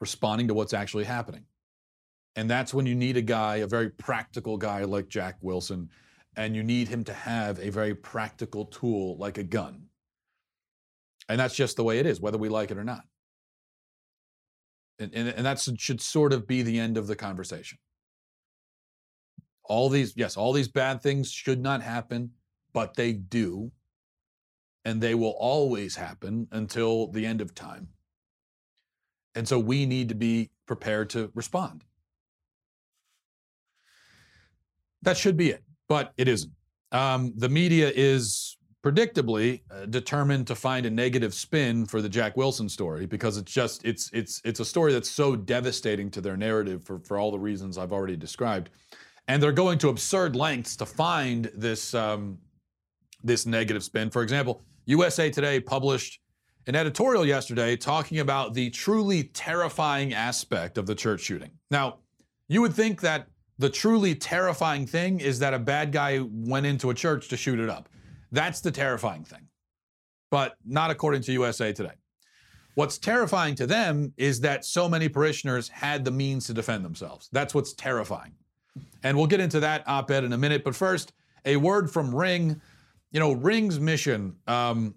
responding 0.00 0.48
to 0.48 0.54
what's 0.54 0.72
actually 0.72 1.04
happening. 1.04 1.44
And 2.36 2.48
that's 2.48 2.72
when 2.72 2.86
you 2.86 2.94
need 2.94 3.16
a 3.16 3.22
guy, 3.22 3.56
a 3.56 3.66
very 3.66 3.90
practical 3.90 4.56
guy 4.56 4.84
like 4.84 5.08
Jack 5.08 5.36
Wilson, 5.42 5.90
and 6.36 6.54
you 6.54 6.62
need 6.62 6.88
him 6.88 7.02
to 7.04 7.12
have 7.12 7.58
a 7.58 7.70
very 7.70 7.94
practical 7.94 8.66
tool 8.66 9.16
like 9.18 9.36
a 9.36 9.42
gun. 9.42 9.85
And 11.28 11.40
that's 11.40 11.54
just 11.54 11.76
the 11.76 11.84
way 11.84 11.98
it 11.98 12.06
is, 12.06 12.20
whether 12.20 12.38
we 12.38 12.48
like 12.48 12.70
it 12.70 12.78
or 12.78 12.84
not. 12.84 13.02
And, 14.98 15.12
and, 15.14 15.28
and 15.28 15.44
that 15.44 15.58
should 15.78 16.00
sort 16.00 16.32
of 16.32 16.46
be 16.46 16.62
the 16.62 16.78
end 16.78 16.96
of 16.96 17.06
the 17.06 17.16
conversation. 17.16 17.78
All 19.64 19.88
these, 19.88 20.14
yes, 20.16 20.36
all 20.36 20.52
these 20.52 20.68
bad 20.68 21.02
things 21.02 21.30
should 21.30 21.60
not 21.60 21.82
happen, 21.82 22.30
but 22.72 22.94
they 22.94 23.12
do. 23.12 23.72
And 24.84 25.00
they 25.00 25.16
will 25.16 25.34
always 25.38 25.96
happen 25.96 26.46
until 26.52 27.08
the 27.08 27.26
end 27.26 27.40
of 27.40 27.54
time. 27.54 27.88
And 29.34 29.46
so 29.46 29.58
we 29.58 29.84
need 29.84 30.08
to 30.08 30.14
be 30.14 30.50
prepared 30.66 31.10
to 31.10 31.30
respond. 31.34 31.84
That 35.02 35.16
should 35.16 35.36
be 35.36 35.50
it, 35.50 35.62
but 35.88 36.12
it 36.16 36.28
isn't. 36.28 36.52
Um, 36.92 37.32
the 37.36 37.48
media 37.48 37.92
is 37.94 38.56
predictably 38.86 39.62
uh, 39.72 39.84
determined 39.86 40.46
to 40.46 40.54
find 40.54 40.86
a 40.86 40.90
negative 40.90 41.34
spin 41.34 41.84
for 41.84 42.00
the 42.00 42.08
Jack 42.08 42.36
Wilson 42.36 42.68
story 42.68 43.04
because 43.04 43.36
it's 43.36 43.52
just 43.52 43.84
it's 43.84 44.10
it's 44.12 44.40
it's 44.44 44.60
a 44.60 44.64
story 44.64 44.92
that's 44.92 45.10
so 45.10 45.34
devastating 45.34 46.08
to 46.12 46.20
their 46.20 46.36
narrative 46.36 46.84
for 46.84 47.00
for 47.00 47.18
all 47.18 47.32
the 47.32 47.38
reasons 47.38 47.78
I've 47.78 47.92
already 47.92 48.16
described 48.16 48.70
and 49.26 49.42
they're 49.42 49.50
going 49.50 49.78
to 49.78 49.88
absurd 49.88 50.36
lengths 50.36 50.76
to 50.76 50.86
find 50.86 51.50
this 51.54 51.94
um, 51.94 52.38
this 53.24 53.44
negative 53.44 53.82
spin. 53.82 54.08
For 54.08 54.22
example, 54.22 54.62
USA 54.84 55.30
Today 55.30 55.58
published 55.58 56.20
an 56.68 56.76
editorial 56.76 57.26
yesterday 57.26 57.76
talking 57.76 58.20
about 58.20 58.54
the 58.54 58.70
truly 58.70 59.24
terrifying 59.24 60.14
aspect 60.14 60.78
of 60.78 60.86
the 60.86 60.94
church 60.94 61.22
shooting. 61.22 61.50
Now, 61.72 61.98
you 62.46 62.60
would 62.60 62.72
think 62.72 63.00
that 63.00 63.26
the 63.58 63.70
truly 63.70 64.14
terrifying 64.14 64.86
thing 64.86 65.18
is 65.18 65.40
that 65.40 65.54
a 65.54 65.58
bad 65.58 65.90
guy 65.90 66.20
went 66.30 66.66
into 66.66 66.90
a 66.90 66.94
church 66.94 67.28
to 67.28 67.36
shoot 67.36 67.58
it 67.58 67.68
up. 67.68 67.88
That's 68.32 68.60
the 68.60 68.70
terrifying 68.70 69.24
thing. 69.24 69.48
But 70.30 70.56
not 70.64 70.90
according 70.90 71.22
to 71.22 71.32
USA 71.32 71.72
Today. 71.72 71.94
What's 72.74 72.98
terrifying 72.98 73.54
to 73.54 73.66
them 73.66 74.12
is 74.18 74.40
that 74.40 74.64
so 74.64 74.88
many 74.88 75.08
parishioners 75.08 75.68
had 75.68 76.04
the 76.04 76.10
means 76.10 76.46
to 76.46 76.54
defend 76.54 76.84
themselves. 76.84 77.28
That's 77.32 77.54
what's 77.54 77.72
terrifying. 77.72 78.32
And 79.02 79.16
we'll 79.16 79.28
get 79.28 79.40
into 79.40 79.60
that 79.60 79.82
op 79.86 80.10
ed 80.10 80.24
in 80.24 80.32
a 80.34 80.38
minute. 80.38 80.62
But 80.62 80.74
first, 80.74 81.14
a 81.46 81.56
word 81.56 81.90
from 81.90 82.14
Ring. 82.14 82.60
You 83.12 83.20
know, 83.20 83.32
Ring's 83.32 83.80
mission 83.80 84.36
um, 84.46 84.94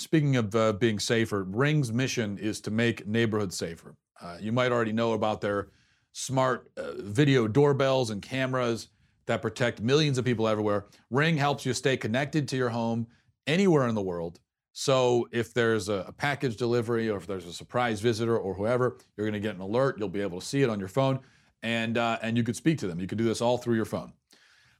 speaking 0.00 0.36
of 0.36 0.54
uh, 0.54 0.72
being 0.72 0.98
safer, 0.98 1.44
Ring's 1.44 1.92
mission 1.92 2.38
is 2.38 2.60
to 2.62 2.70
make 2.70 3.06
neighborhoods 3.06 3.56
safer. 3.56 3.94
Uh, 4.20 4.36
you 4.40 4.52
might 4.52 4.72
already 4.72 4.92
know 4.92 5.12
about 5.12 5.40
their 5.40 5.68
smart 6.12 6.70
uh, 6.76 6.92
video 6.98 7.46
doorbells 7.46 8.10
and 8.10 8.20
cameras 8.20 8.88
that 9.26 9.42
protect 9.42 9.80
millions 9.80 10.18
of 10.18 10.24
people 10.24 10.48
everywhere. 10.48 10.86
Ring 11.10 11.36
helps 11.36 11.64
you 11.64 11.72
stay 11.72 11.96
connected 11.96 12.48
to 12.48 12.56
your 12.56 12.70
home 12.70 13.06
anywhere 13.46 13.86
in 13.88 13.94
the 13.94 14.02
world. 14.02 14.40
So 14.72 15.28
if 15.32 15.52
there's 15.52 15.88
a, 15.88 16.04
a 16.08 16.12
package 16.12 16.56
delivery 16.56 17.10
or 17.10 17.16
if 17.16 17.26
there's 17.26 17.46
a 17.46 17.52
surprise 17.52 18.00
visitor 18.00 18.38
or 18.38 18.54
whoever, 18.54 18.96
you're 19.16 19.26
going 19.26 19.40
to 19.40 19.40
get 19.40 19.54
an 19.54 19.60
alert. 19.60 19.96
You'll 19.98 20.08
be 20.08 20.20
able 20.20 20.40
to 20.40 20.46
see 20.46 20.62
it 20.62 20.70
on 20.70 20.78
your 20.78 20.88
phone, 20.88 21.20
and 21.62 21.98
uh, 21.98 22.18
and 22.22 22.36
you 22.36 22.42
could 22.44 22.56
speak 22.56 22.78
to 22.78 22.86
them. 22.86 23.00
You 23.00 23.06
could 23.06 23.18
do 23.18 23.24
this 23.24 23.40
all 23.40 23.58
through 23.58 23.76
your 23.76 23.84
phone. 23.84 24.12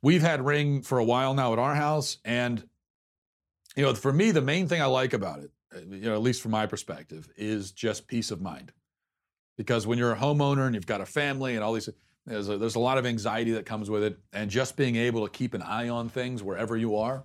We've 0.03 0.23
had 0.23 0.45
Ring 0.45 0.83
for 0.83 0.99
a 0.99 1.05
while 1.05 1.35
now 1.35 1.53
at 1.53 1.59
our 1.59 1.75
house, 1.75 2.19
and 2.25 2.63
you 3.77 3.85
know, 3.85 3.95
for 3.95 4.13
me, 4.13 4.31
the 4.31 4.41
main 4.41 4.69
thing 4.69 4.81
I 4.81 4.87
like 4.87 5.13
about 5.13 5.41
it, 5.41 5.51
uh, 5.75 5.81
you 5.81 6.03
know, 6.03 6.15
at 6.15 6.23
least 6.23 6.43
from 6.43 6.53
my 6.53 6.67
perspective, 6.67 7.29
is 7.37 7.73
just 7.73 8.07
peace 8.07 8.31
of 8.31 8.41
mind. 8.41 8.73
Because 9.57 9.87
when 9.87 9.99
you're 9.99 10.13
a 10.13 10.17
homeowner 10.17 10.67
and 10.67 10.75
you've 10.75 10.87
got 10.87 11.01
a 11.01 11.07
family 11.07 11.55
and 11.55 11.63
all 11.63 11.75
these, 11.75 11.89
there's 12.31 12.49
a, 12.49 12.57
there's 12.57 12.77
a 12.77 12.81
lot 12.81 12.97
of 12.97 13.07
anxiety 13.07 13.53
that 13.53 13.67
comes 13.67 13.91
with 13.91 14.03
it, 14.03 14.19
and 14.33 14.51
just 14.51 14.77
being 14.77 14.97
able 14.97 15.27
to 15.27 15.31
keep 15.31 15.55
an 15.55 15.63
eye 15.63 15.89
on 15.89 16.09
things 16.09 16.43
wherever 16.43 16.77
you 16.77 16.97
are. 16.97 17.25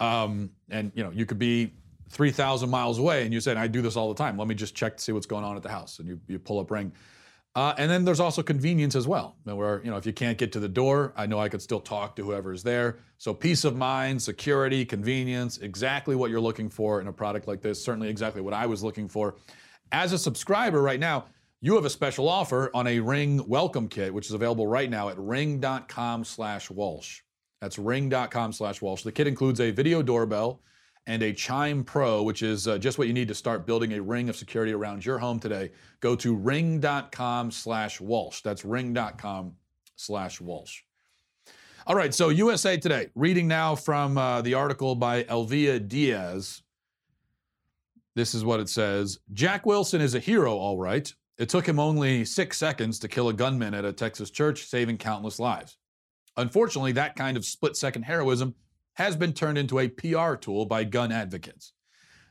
Um, 0.00 0.50
and 0.70 0.90
you 0.94 1.04
know, 1.04 1.10
you 1.10 1.26
could 1.26 1.38
be 1.38 1.72
3,000 2.08 2.70
miles 2.70 2.98
away, 2.98 3.24
and 3.24 3.32
you 3.32 3.40
say, 3.40 3.54
"I 3.54 3.66
do 3.66 3.82
this 3.82 3.96
all 3.96 4.08
the 4.08 4.18
time. 4.18 4.38
Let 4.38 4.48
me 4.48 4.54
just 4.54 4.74
check 4.74 4.96
to 4.96 5.02
see 5.02 5.12
what's 5.12 5.26
going 5.26 5.44
on 5.44 5.56
at 5.56 5.62
the 5.62 5.68
house." 5.68 5.98
And 5.98 6.08
you 6.08 6.20
you 6.26 6.38
pull 6.38 6.58
up 6.58 6.70
Ring. 6.70 6.92
Uh, 7.56 7.72
and 7.78 7.88
then 7.88 8.04
there's 8.04 8.18
also 8.18 8.42
convenience 8.42 8.96
as 8.96 9.06
well, 9.06 9.36
where 9.44 9.80
you 9.84 9.90
know 9.90 9.96
if 9.96 10.06
you 10.06 10.12
can't 10.12 10.38
get 10.38 10.50
to 10.52 10.60
the 10.60 10.68
door, 10.68 11.12
I 11.16 11.26
know 11.26 11.38
I 11.38 11.48
could 11.48 11.62
still 11.62 11.78
talk 11.78 12.16
to 12.16 12.24
whoever 12.24 12.52
is 12.52 12.64
there. 12.64 12.98
So 13.18 13.32
peace 13.32 13.64
of 13.64 13.76
mind, 13.76 14.20
security, 14.20 14.84
convenience, 14.84 15.58
exactly 15.58 16.16
what 16.16 16.30
you're 16.30 16.40
looking 16.40 16.68
for 16.68 17.00
in 17.00 17.06
a 17.06 17.12
product 17.12 17.46
like 17.46 17.60
this. 17.60 17.82
Certainly 17.82 18.08
exactly 18.08 18.42
what 18.42 18.54
I 18.54 18.66
was 18.66 18.82
looking 18.82 19.06
for. 19.06 19.36
As 19.92 20.12
a 20.12 20.18
subscriber 20.18 20.82
right 20.82 20.98
now, 20.98 21.26
you 21.60 21.74
have 21.74 21.84
a 21.84 21.90
special 21.90 22.28
offer 22.28 22.70
on 22.74 22.86
a 22.86 23.00
Ring 23.00 23.46
welcome 23.48 23.88
kit, 23.88 24.12
which 24.12 24.26
is 24.26 24.32
available 24.32 24.66
right 24.66 24.90
now 24.90 25.08
at 25.08 25.18
ring.com 25.18 26.24
slash 26.24 26.70
Walsh. 26.70 27.20
That's 27.60 27.78
ring.com 27.78 28.52
slash 28.52 28.82
Walsh. 28.82 29.02
The 29.02 29.12
kit 29.12 29.26
includes 29.26 29.60
a 29.60 29.70
video 29.70 30.02
doorbell 30.02 30.60
and 31.06 31.22
a 31.22 31.32
Chime 31.32 31.84
Pro, 31.84 32.22
which 32.22 32.42
is 32.42 32.66
uh, 32.68 32.78
just 32.78 32.98
what 32.98 33.06
you 33.06 33.14
need 33.14 33.28
to 33.28 33.34
start 33.34 33.66
building 33.66 33.92
a 33.92 34.02
ring 34.02 34.28
of 34.28 34.36
security 34.36 34.72
around 34.72 35.04
your 35.04 35.18
home 35.18 35.38
today. 35.38 35.70
Go 36.00 36.16
to 36.16 36.34
ring.com 36.34 37.50
slash 37.50 38.00
Walsh. 38.00 38.40
That's 38.42 38.64
ring.com 38.64 39.54
slash 39.96 40.40
Walsh. 40.40 40.82
All 41.86 41.94
right, 41.94 42.14
so 42.14 42.30
USA 42.30 42.78
Today, 42.78 43.08
reading 43.14 43.46
now 43.46 43.74
from 43.74 44.16
uh, 44.16 44.40
the 44.40 44.54
article 44.54 44.94
by 44.94 45.24
Elvia 45.24 45.86
Diaz. 45.86 46.62
This 48.14 48.34
is 48.34 48.42
what 48.42 48.60
it 48.60 48.70
says 48.70 49.18
Jack 49.34 49.66
Wilson 49.66 50.00
is 50.00 50.14
a 50.14 50.20
hero, 50.20 50.54
all 50.56 50.78
right. 50.78 51.12
It 51.36 51.48
took 51.48 51.66
him 51.66 51.80
only 51.80 52.24
six 52.24 52.58
seconds 52.58 53.00
to 53.00 53.08
kill 53.08 53.28
a 53.28 53.32
gunman 53.32 53.74
at 53.74 53.84
a 53.84 53.92
Texas 53.92 54.30
church, 54.30 54.66
saving 54.66 54.98
countless 54.98 55.40
lives. 55.40 55.76
Unfortunately, 56.36 56.92
that 56.92 57.16
kind 57.16 57.36
of 57.36 57.44
split 57.44 57.76
second 57.76 58.02
heroism 58.02 58.54
has 58.94 59.16
been 59.16 59.32
turned 59.32 59.58
into 59.58 59.80
a 59.80 59.88
PR 59.88 60.34
tool 60.34 60.64
by 60.64 60.84
gun 60.84 61.10
advocates. 61.10 61.72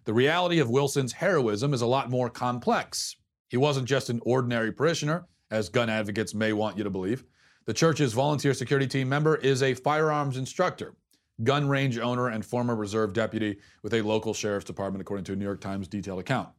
The 0.05 0.13
reality 0.13 0.59
of 0.59 0.69
Wilson's 0.69 1.13
heroism 1.13 1.73
is 1.73 1.81
a 1.81 1.87
lot 1.87 2.09
more 2.09 2.29
complex. 2.29 3.17
He 3.49 3.57
wasn't 3.57 3.87
just 3.87 4.09
an 4.09 4.21
ordinary 4.25 4.71
parishioner, 4.71 5.27
as 5.51 5.69
gun 5.69 5.89
advocates 5.89 6.33
may 6.33 6.53
want 6.53 6.77
you 6.77 6.83
to 6.83 6.89
believe. 6.89 7.25
The 7.65 7.73
church's 7.73 8.13
volunteer 8.13 8.53
security 8.53 8.87
team 8.87 9.07
member 9.07 9.35
is 9.35 9.63
a 9.63 9.73
firearms 9.73 10.37
instructor, 10.37 10.95
gun 11.43 11.67
range 11.67 11.97
owner, 11.97 12.29
and 12.29 12.45
former 12.45 12.75
reserve 12.75 13.13
deputy 13.13 13.57
with 13.81 13.93
a 13.93 14.01
local 14.01 14.33
sheriff's 14.33 14.65
department, 14.65 15.01
according 15.01 15.25
to 15.25 15.33
a 15.33 15.35
New 15.35 15.45
York 15.45 15.61
Times 15.61 15.87
detailed 15.87 16.19
account. 16.19 16.49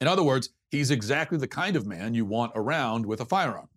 In 0.00 0.08
other 0.08 0.22
words, 0.22 0.50
he's 0.70 0.90
exactly 0.90 1.38
the 1.38 1.48
kind 1.48 1.76
of 1.76 1.86
man 1.86 2.14
you 2.14 2.24
want 2.24 2.52
around 2.54 3.06
with 3.06 3.20
a 3.20 3.24
firearm. 3.24 3.68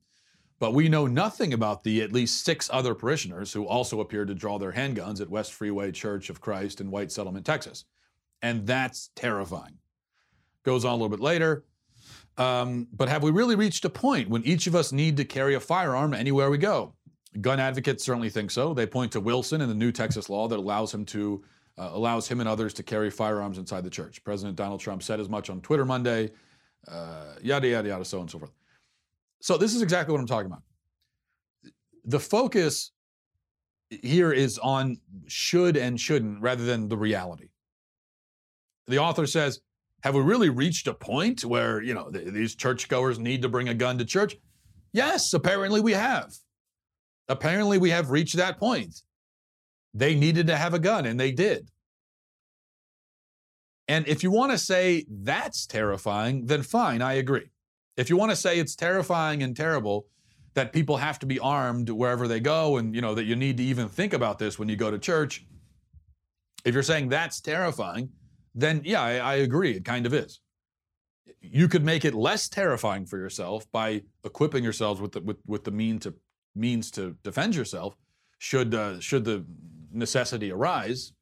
But 0.59 0.73
we 0.73 0.89
know 0.89 1.07
nothing 1.07 1.53
about 1.53 1.83
the 1.83 2.01
at 2.01 2.11
least 2.11 2.43
six 2.43 2.69
other 2.71 2.93
parishioners 2.93 3.53
who 3.53 3.65
also 3.65 4.01
appeared 4.01 4.27
to 4.27 4.35
draw 4.35 4.59
their 4.59 4.73
handguns 4.73 5.21
at 5.21 5.29
West 5.29 5.53
Freeway 5.53 5.91
Church 5.91 6.29
of 6.29 6.41
Christ 6.41 6.81
in 6.81 6.91
White 6.91 7.11
Settlement, 7.11 7.45
Texas. 7.45 7.85
And 8.41 8.67
that's 8.67 9.09
terrifying. 9.15 9.77
Goes 10.63 10.83
on 10.83 10.91
a 10.91 10.95
little 10.95 11.09
bit 11.09 11.21
later. 11.21 11.63
Um, 12.37 12.87
but 12.93 13.09
have 13.09 13.23
we 13.23 13.31
really 13.31 13.55
reached 13.55 13.85
a 13.85 13.89
point 13.89 14.29
when 14.29 14.43
each 14.43 14.67
of 14.67 14.75
us 14.75 14.91
need 14.91 15.17
to 15.17 15.25
carry 15.25 15.55
a 15.55 15.59
firearm 15.59 16.13
anywhere 16.13 16.49
we 16.49 16.57
go? 16.57 16.93
Gun 17.39 17.59
advocates 17.59 18.03
certainly 18.03 18.29
think 18.29 18.51
so. 18.51 18.73
They 18.73 18.85
point 18.85 19.11
to 19.13 19.19
Wilson 19.19 19.61
and 19.61 19.69
the 19.69 19.75
new 19.75 19.91
Texas 19.91 20.29
law 20.29 20.47
that 20.47 20.59
allows 20.59 20.93
him 20.93 21.05
to 21.07 21.43
uh, 21.79 21.91
allows 21.93 22.27
him 22.27 22.39
and 22.41 22.49
others 22.49 22.73
to 22.73 22.83
carry 22.83 23.09
firearms 23.09 23.57
inside 23.57 23.83
the 23.83 23.89
church. 23.89 24.23
President 24.23 24.55
Donald 24.55 24.81
Trump 24.81 25.01
said 25.01 25.19
as 25.19 25.29
much 25.29 25.49
on 25.49 25.61
Twitter 25.61 25.85
Monday. 25.85 26.31
Uh, 26.87 27.35
yada 27.41 27.67
yada 27.67 27.87
yada, 27.87 28.05
so 28.05 28.17
on 28.17 28.21
and 28.21 28.31
so 28.31 28.39
forth. 28.39 28.51
So 29.41 29.57
this 29.57 29.73
is 29.73 29.81
exactly 29.81 30.11
what 30.11 30.19
I'm 30.19 30.27
talking 30.27 30.47
about. 30.47 30.63
The 32.05 32.19
focus 32.19 32.91
here 33.89 34.31
is 34.31 34.57
on 34.59 34.97
should 35.27 35.77
and 35.77 35.99
shouldn't 35.99 36.41
rather 36.41 36.65
than 36.65 36.89
the 36.89 36.97
reality. 36.97 37.49
The 38.87 38.99
author 38.99 39.25
says, 39.25 39.61
have 40.03 40.15
we 40.15 40.21
really 40.21 40.49
reached 40.49 40.87
a 40.87 40.93
point 40.93 41.43
where, 41.43 41.81
you 41.81 41.93
know, 41.93 42.09
th- 42.09 42.33
these 42.33 42.55
churchgoers 42.55 43.19
need 43.19 43.41
to 43.41 43.49
bring 43.49 43.69
a 43.69 43.73
gun 43.73 43.97
to 43.97 44.05
church? 44.05 44.35
Yes, 44.93 45.33
apparently 45.33 45.81
we 45.81 45.93
have. 45.93 46.33
Apparently 47.27 47.77
we 47.77 47.89
have 47.89 48.09
reached 48.09 48.35
that 48.37 48.57
point. 48.57 49.03
They 49.93 50.15
needed 50.15 50.47
to 50.47 50.55
have 50.55 50.73
a 50.73 50.79
gun 50.79 51.05
and 51.05 51.19
they 51.19 51.31
did. 51.31 51.69
And 53.87 54.07
if 54.07 54.21
you 54.21 54.29
want 54.29 54.51
to 54.51 54.57
say 54.57 55.05
that's 55.09 55.65
terrifying, 55.65 56.45
then 56.45 56.61
fine, 56.61 57.01
I 57.01 57.13
agree. 57.13 57.49
If 57.97 58.09
you 58.09 58.17
want 58.17 58.31
to 58.31 58.35
say 58.35 58.59
it's 58.59 58.75
terrifying 58.75 59.41
and 59.41 59.57
terrible 59.57 60.05
that 60.53 60.73
people 60.73 60.97
have 60.97 61.19
to 61.19 61.25
be 61.25 61.39
armed 61.39 61.89
wherever 61.89 62.27
they 62.27 62.39
go 62.39 62.77
and 62.77 62.93
you 62.93 63.01
know 63.01 63.15
that 63.15 63.25
you 63.25 63.35
need 63.35 63.57
to 63.57 63.63
even 63.63 63.87
think 63.87 64.13
about 64.13 64.39
this 64.39 64.59
when 64.59 64.69
you 64.69 64.75
go 64.75 64.91
to 64.91 64.99
church, 64.99 65.45
if 66.65 66.73
you're 66.73 66.83
saying 66.83 67.09
that's 67.09 67.41
terrifying, 67.41 68.09
then 68.53 68.81
yeah, 68.83 69.01
I, 69.01 69.15
I 69.17 69.35
agree. 69.35 69.71
It 69.71 69.85
kind 69.85 70.05
of 70.05 70.13
is. 70.13 70.39
You 71.41 71.67
could 71.67 71.83
make 71.83 72.05
it 72.05 72.13
less 72.13 72.49
terrifying 72.49 73.05
for 73.05 73.17
yourself 73.17 73.65
by 73.71 74.03
equipping 74.23 74.63
yourselves 74.63 74.99
with 74.99 75.13
the, 75.13 75.21
with, 75.21 75.37
with 75.47 75.63
the 75.63 75.71
mean 75.71 75.99
to, 75.99 76.13
means 76.55 76.91
to 76.91 77.15
defend 77.23 77.55
yourself 77.55 77.95
should, 78.39 78.75
uh, 78.75 78.99
should 78.99 79.23
the 79.23 79.45
necessity 79.91 80.51
arise. 80.51 81.13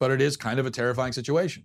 But 0.00 0.10
it 0.10 0.20
is 0.20 0.36
kind 0.36 0.60
of 0.60 0.66
a 0.66 0.70
terrifying 0.70 1.12
situation. 1.12 1.64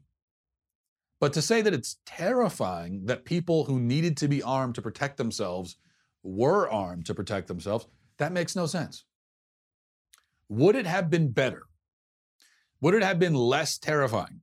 But 1.19 1.33
to 1.33 1.41
say 1.41 1.61
that 1.61 1.73
it's 1.73 1.97
terrifying 2.05 3.05
that 3.05 3.25
people 3.25 3.65
who 3.65 3.79
needed 3.79 4.17
to 4.17 4.27
be 4.27 4.41
armed 4.41 4.75
to 4.75 4.81
protect 4.81 5.17
themselves 5.17 5.77
were 6.23 6.69
armed 6.69 7.05
to 7.05 7.13
protect 7.13 7.47
themselves, 7.47 7.87
that 8.17 8.31
makes 8.31 8.55
no 8.55 8.65
sense. 8.65 9.05
Would 10.49 10.75
it 10.75 10.85
have 10.85 11.09
been 11.09 11.31
better? 11.31 11.63
Would 12.81 12.95
it 12.95 13.03
have 13.03 13.19
been 13.19 13.35
less 13.35 13.77
terrifying 13.77 14.41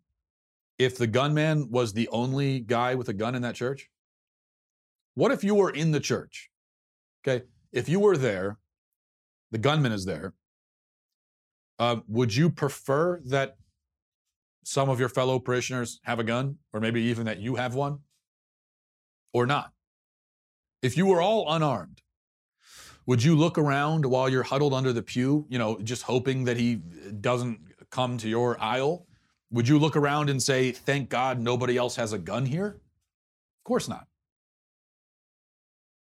if 0.78 0.96
the 0.96 1.06
gunman 1.06 1.70
was 1.70 1.92
the 1.92 2.08
only 2.08 2.60
guy 2.60 2.94
with 2.94 3.08
a 3.08 3.12
gun 3.12 3.34
in 3.34 3.42
that 3.42 3.54
church? 3.54 3.90
What 5.14 5.32
if 5.32 5.44
you 5.44 5.54
were 5.54 5.70
in 5.70 5.90
the 5.90 6.00
church? 6.00 6.48
Okay, 7.22 7.44
if 7.72 7.88
you 7.88 8.00
were 8.00 8.16
there, 8.16 8.58
the 9.50 9.58
gunman 9.58 9.92
is 9.92 10.06
there. 10.06 10.32
Uh, 11.80 11.96
would 12.06 12.36
you 12.36 12.50
prefer 12.50 13.22
that 13.24 13.56
some 14.64 14.90
of 14.90 15.00
your 15.00 15.08
fellow 15.08 15.38
parishioners 15.38 15.98
have 16.02 16.18
a 16.18 16.24
gun, 16.24 16.58
or 16.74 16.80
maybe 16.80 17.00
even 17.00 17.24
that 17.24 17.38
you 17.38 17.56
have 17.56 17.74
one, 17.74 18.00
or 19.32 19.46
not? 19.46 19.72
If 20.82 20.98
you 20.98 21.06
were 21.06 21.22
all 21.22 21.50
unarmed, 21.50 22.02
would 23.06 23.24
you 23.24 23.34
look 23.34 23.56
around 23.56 24.04
while 24.04 24.28
you're 24.28 24.42
huddled 24.42 24.74
under 24.74 24.92
the 24.92 25.02
pew, 25.02 25.46
you 25.48 25.58
know, 25.58 25.78
just 25.82 26.02
hoping 26.02 26.44
that 26.44 26.58
he 26.58 26.76
doesn't 27.20 27.58
come 27.90 28.18
to 28.18 28.28
your 28.28 28.60
aisle? 28.62 29.06
Would 29.50 29.66
you 29.66 29.78
look 29.78 29.96
around 29.96 30.28
and 30.28 30.40
say, 30.42 30.72
thank 30.72 31.08
God 31.08 31.40
nobody 31.40 31.78
else 31.78 31.96
has 31.96 32.12
a 32.12 32.18
gun 32.18 32.44
here? 32.44 32.78
Of 33.60 33.64
course 33.64 33.88
not. 33.88 34.06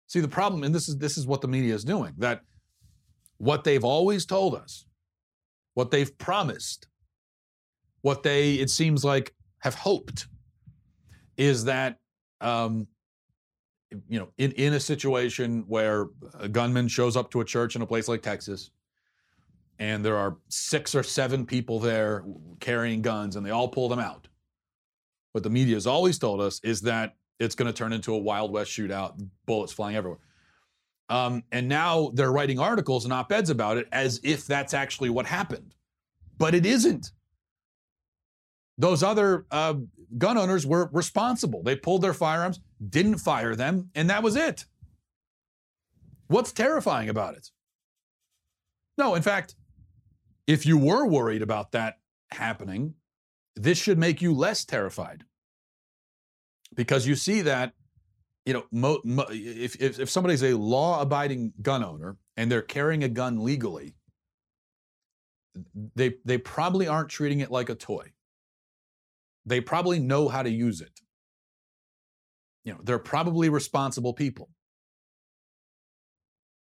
See, 0.08 0.20
the 0.20 0.28
problem, 0.28 0.64
and 0.64 0.74
this 0.74 0.90
is 0.90 0.98
this 0.98 1.16
is 1.16 1.28
what 1.28 1.42
the 1.42 1.48
media 1.48 1.76
is 1.76 1.84
doing, 1.84 2.16
that 2.18 2.42
what 3.38 3.64
they've 3.64 3.84
always 3.84 4.26
told 4.26 4.56
us, 4.56 4.86
what 5.80 5.92
they've 5.92 6.18
promised, 6.18 6.90
what 8.02 8.22
they, 8.22 8.56
it 8.56 8.70
seems 8.70 9.06
like, 9.06 9.34
have 9.60 9.76
hoped 9.76 10.28
is 11.38 11.64
that, 11.64 12.00
um, 12.42 12.86
you 14.10 14.20
know, 14.20 14.28
in, 14.38 14.52
in 14.52 14.74
a 14.74 14.80
situation 14.80 15.64
where 15.70 16.08
a 16.38 16.50
gunman 16.50 16.90
shows 16.90 17.16
up 17.16 17.32
to 17.32 17.40
a 17.40 17.46
church 17.46 17.78
in 17.78 17.82
a 17.82 17.86
place 17.86 18.10
like 18.10 18.22
Texas, 18.22 18.72
and 19.80 20.04
there 20.04 20.18
are 20.18 20.36
six 20.50 20.94
or 20.96 21.02
seven 21.02 21.46
people 21.46 21.80
there 21.80 22.26
carrying 22.60 23.02
guns, 23.02 23.38
and 23.38 23.46
they 23.46 23.52
all 23.52 23.70
pull 23.70 23.88
them 23.88 24.00
out. 24.00 24.28
What 25.32 25.46
the 25.46 25.50
media 25.50 25.76
has 25.76 25.88
always 25.88 26.20
told 26.20 26.42
us 26.42 26.60
is 26.62 26.82
that 26.82 27.16
it's 27.40 27.56
going 27.56 27.72
to 27.72 27.78
turn 27.78 27.94
into 27.94 28.14
a 28.14 28.18
Wild 28.18 28.52
West 28.52 28.70
shootout, 28.70 29.14
bullets 29.46 29.72
flying 29.72 29.96
everywhere. 29.96 30.20
Um, 31.10 31.44
and 31.52 31.68
now 31.68 32.12
they're 32.14 32.32
writing 32.32 32.60
articles 32.60 33.04
and 33.04 33.12
op 33.12 33.32
eds 33.32 33.50
about 33.50 33.78
it 33.78 33.88
as 33.92 34.20
if 34.24 34.46
that's 34.46 34.74
actually 34.74 35.10
what 35.10 35.26
happened. 35.26 35.74
But 36.38 36.54
it 36.54 36.66
isn't. 36.66 37.12
Those 38.78 39.04
other 39.04 39.46
uh, 39.52 39.76
gun 40.18 40.38
owners 40.38 40.66
were 40.66 40.90
responsible. 40.94 41.64
They 41.64 41.76
pulled 41.76 42.02
their 42.02 42.14
firearms, 42.14 42.60
didn't 42.88 43.18
fire 43.18 43.56
them, 43.56 43.90
and 43.96 44.10
that 44.10 44.24
was 44.24 44.36
it. 44.36 44.66
What's 46.28 46.52
terrifying 46.52 47.10
about 47.10 47.36
it? 47.36 47.50
No, 48.98 49.16
in 49.16 49.22
fact, 49.22 49.56
if 50.46 50.66
you 50.66 50.78
were 50.78 51.06
worried 51.06 51.42
about 51.42 51.72
that 51.72 52.00
happening, 52.32 52.94
this 53.56 53.78
should 53.78 53.98
make 53.98 54.22
you 54.22 54.34
less 54.34 54.64
terrified. 54.64 55.24
Because 56.76 57.08
you 57.08 57.16
see 57.16 57.42
that, 57.42 57.74
you 58.46 58.54
know, 58.54 58.66
mo, 58.72 59.00
mo, 59.04 59.26
if, 59.30 59.76
if, 59.82 60.00
if 60.00 60.10
somebody's 60.10 60.44
a 60.44 60.54
law 60.54 61.02
abiding 61.02 61.54
gun 61.62 61.84
owner 61.84 62.18
and 62.38 62.52
they're 62.52 62.62
carrying 62.62 63.04
a 63.04 63.10
gun 63.10 63.44
legally, 63.44 63.96
they, 65.96 66.16
they 66.26 66.38
probably 66.38 66.88
aren't 66.88 67.10
treating 67.10 67.40
it 67.42 67.52
like 67.52 67.70
a 67.70 67.76
toy. 67.76 68.12
They 69.46 69.62
probably 69.62 70.00
know 70.00 70.28
how 70.28 70.44
to 70.44 70.50
use 70.50 70.82
it. 70.82 71.00
You 72.64 72.74
know, 72.74 72.80
they're 72.84 73.00
probably 73.00 73.50
responsible 73.50 74.14
people. 74.14 74.50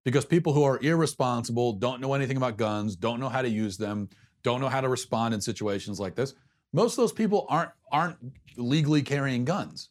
Because 0.05 0.25
people 0.25 0.53
who 0.53 0.63
are 0.63 0.79
irresponsible, 0.81 1.73
don't 1.73 2.01
know 2.01 2.13
anything 2.13 2.37
about 2.37 2.57
guns, 2.57 2.95
don't 2.95 3.19
know 3.19 3.29
how 3.29 3.41
to 3.41 3.49
use 3.49 3.77
them, 3.77 4.09
don't 4.43 4.61
know 4.61 4.69
how 4.69 4.81
to 4.81 4.89
respond 4.89 5.33
in 5.33 5.41
situations 5.41 5.99
like 5.99 6.15
this, 6.15 6.33
most 6.73 6.93
of 6.93 6.97
those 6.97 7.11
people 7.11 7.45
aren't 7.49 7.71
aren't 7.91 8.17
legally 8.57 9.01
carrying 9.01 9.45
guns. 9.45 9.89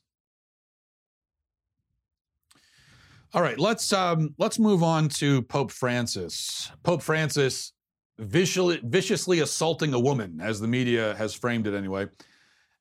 All 3.34 3.42
right, 3.42 3.58
let's 3.58 3.92
um, 3.92 4.34
let's 4.38 4.58
move 4.58 4.82
on 4.82 5.10
to 5.10 5.42
Pope 5.42 5.70
Francis. 5.70 6.72
Pope 6.82 7.02
Francis 7.02 7.74
viciously, 8.18 8.80
viciously 8.84 9.40
assaulting 9.40 9.92
a 9.92 10.00
woman, 10.00 10.40
as 10.40 10.60
the 10.60 10.68
media 10.68 11.14
has 11.16 11.34
framed 11.34 11.66
it 11.66 11.74
anyway. 11.74 12.06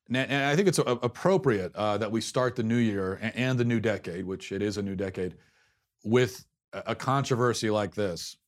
And 0.08 0.32
I 0.32 0.56
think 0.56 0.68
it's 0.68 0.78
appropriate 0.78 1.76
uh, 1.76 1.98
that 1.98 2.10
we 2.10 2.22
start 2.22 2.56
the 2.56 2.62
new 2.62 2.78
year 2.78 3.20
and 3.34 3.58
the 3.58 3.64
new 3.64 3.78
decade, 3.78 4.24
which 4.24 4.50
it 4.52 4.62
is 4.62 4.78
a 4.78 4.82
new 4.82 4.96
decade, 4.96 5.34
with 6.02 6.46
a 6.72 6.94
controversy 6.94 7.68
like 7.68 7.94
this. 7.94 8.38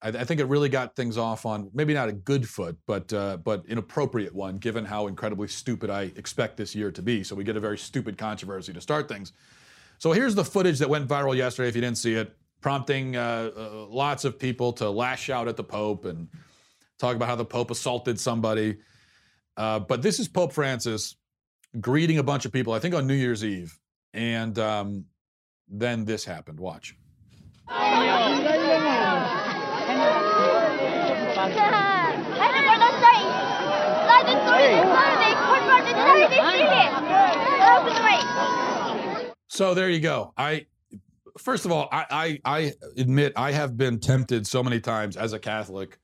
I, 0.00 0.10
I 0.10 0.22
think 0.22 0.38
it 0.38 0.44
really 0.44 0.68
got 0.68 0.94
things 0.94 1.18
off 1.18 1.44
on 1.44 1.72
maybe 1.74 1.92
not 1.92 2.08
a 2.08 2.12
good 2.12 2.48
foot, 2.48 2.78
but 2.86 3.12
uh, 3.12 3.38
but 3.38 3.66
an 3.66 3.78
appropriate 3.78 4.32
one, 4.32 4.58
given 4.58 4.84
how 4.84 5.08
incredibly 5.08 5.48
stupid 5.48 5.90
I 5.90 6.12
expect 6.14 6.56
this 6.56 6.72
year 6.72 6.92
to 6.92 7.02
be. 7.02 7.24
So 7.24 7.34
we 7.34 7.42
get 7.42 7.56
a 7.56 7.60
very 7.60 7.78
stupid 7.78 8.16
controversy 8.16 8.72
to 8.72 8.80
start 8.80 9.08
things. 9.08 9.32
So 9.98 10.12
here's 10.12 10.34
the 10.34 10.44
footage 10.44 10.78
that 10.78 10.88
went 10.88 11.08
viral 11.08 11.36
yesterday. 11.36 11.68
If 11.68 11.74
you 11.74 11.80
didn't 11.80 11.98
see 11.98 12.14
it, 12.14 12.34
prompting 12.60 13.16
uh, 13.16 13.50
uh, 13.56 13.86
lots 13.88 14.24
of 14.24 14.38
people 14.38 14.72
to 14.74 14.88
lash 14.88 15.28
out 15.28 15.48
at 15.48 15.56
the 15.56 15.64
Pope 15.64 16.04
and 16.04 16.28
talk 16.98 17.16
about 17.16 17.28
how 17.28 17.36
the 17.36 17.44
Pope 17.44 17.70
assaulted 17.70 18.18
somebody. 18.18 18.78
Uh, 19.56 19.80
but 19.80 20.02
this 20.02 20.20
is 20.20 20.28
Pope 20.28 20.52
Francis 20.52 21.16
greeting 21.80 22.18
a 22.18 22.22
bunch 22.22 22.44
of 22.44 22.52
people, 22.52 22.72
I 22.72 22.78
think 22.78 22.94
on 22.94 23.06
New 23.06 23.14
Year's 23.14 23.44
Eve. 23.44 23.78
And 24.14 24.58
um, 24.58 25.04
then 25.68 26.04
this 26.04 26.24
happened. 26.24 26.60
Watch. 26.60 26.94
So 39.48 39.74
there 39.74 39.90
you 39.90 40.00
go. 40.00 40.32
I 40.36 40.66
first 41.38 41.64
of 41.64 41.72
all, 41.72 41.88
I, 41.90 42.38
I, 42.44 42.58
I 42.58 42.72
admit 42.96 43.32
I 43.36 43.52
have 43.52 43.76
been 43.76 43.98
tempted 43.98 44.46
so 44.46 44.62
many 44.62 44.80
times 44.80 45.16
as 45.16 45.32
a 45.32 45.38
Catholic 45.38 45.98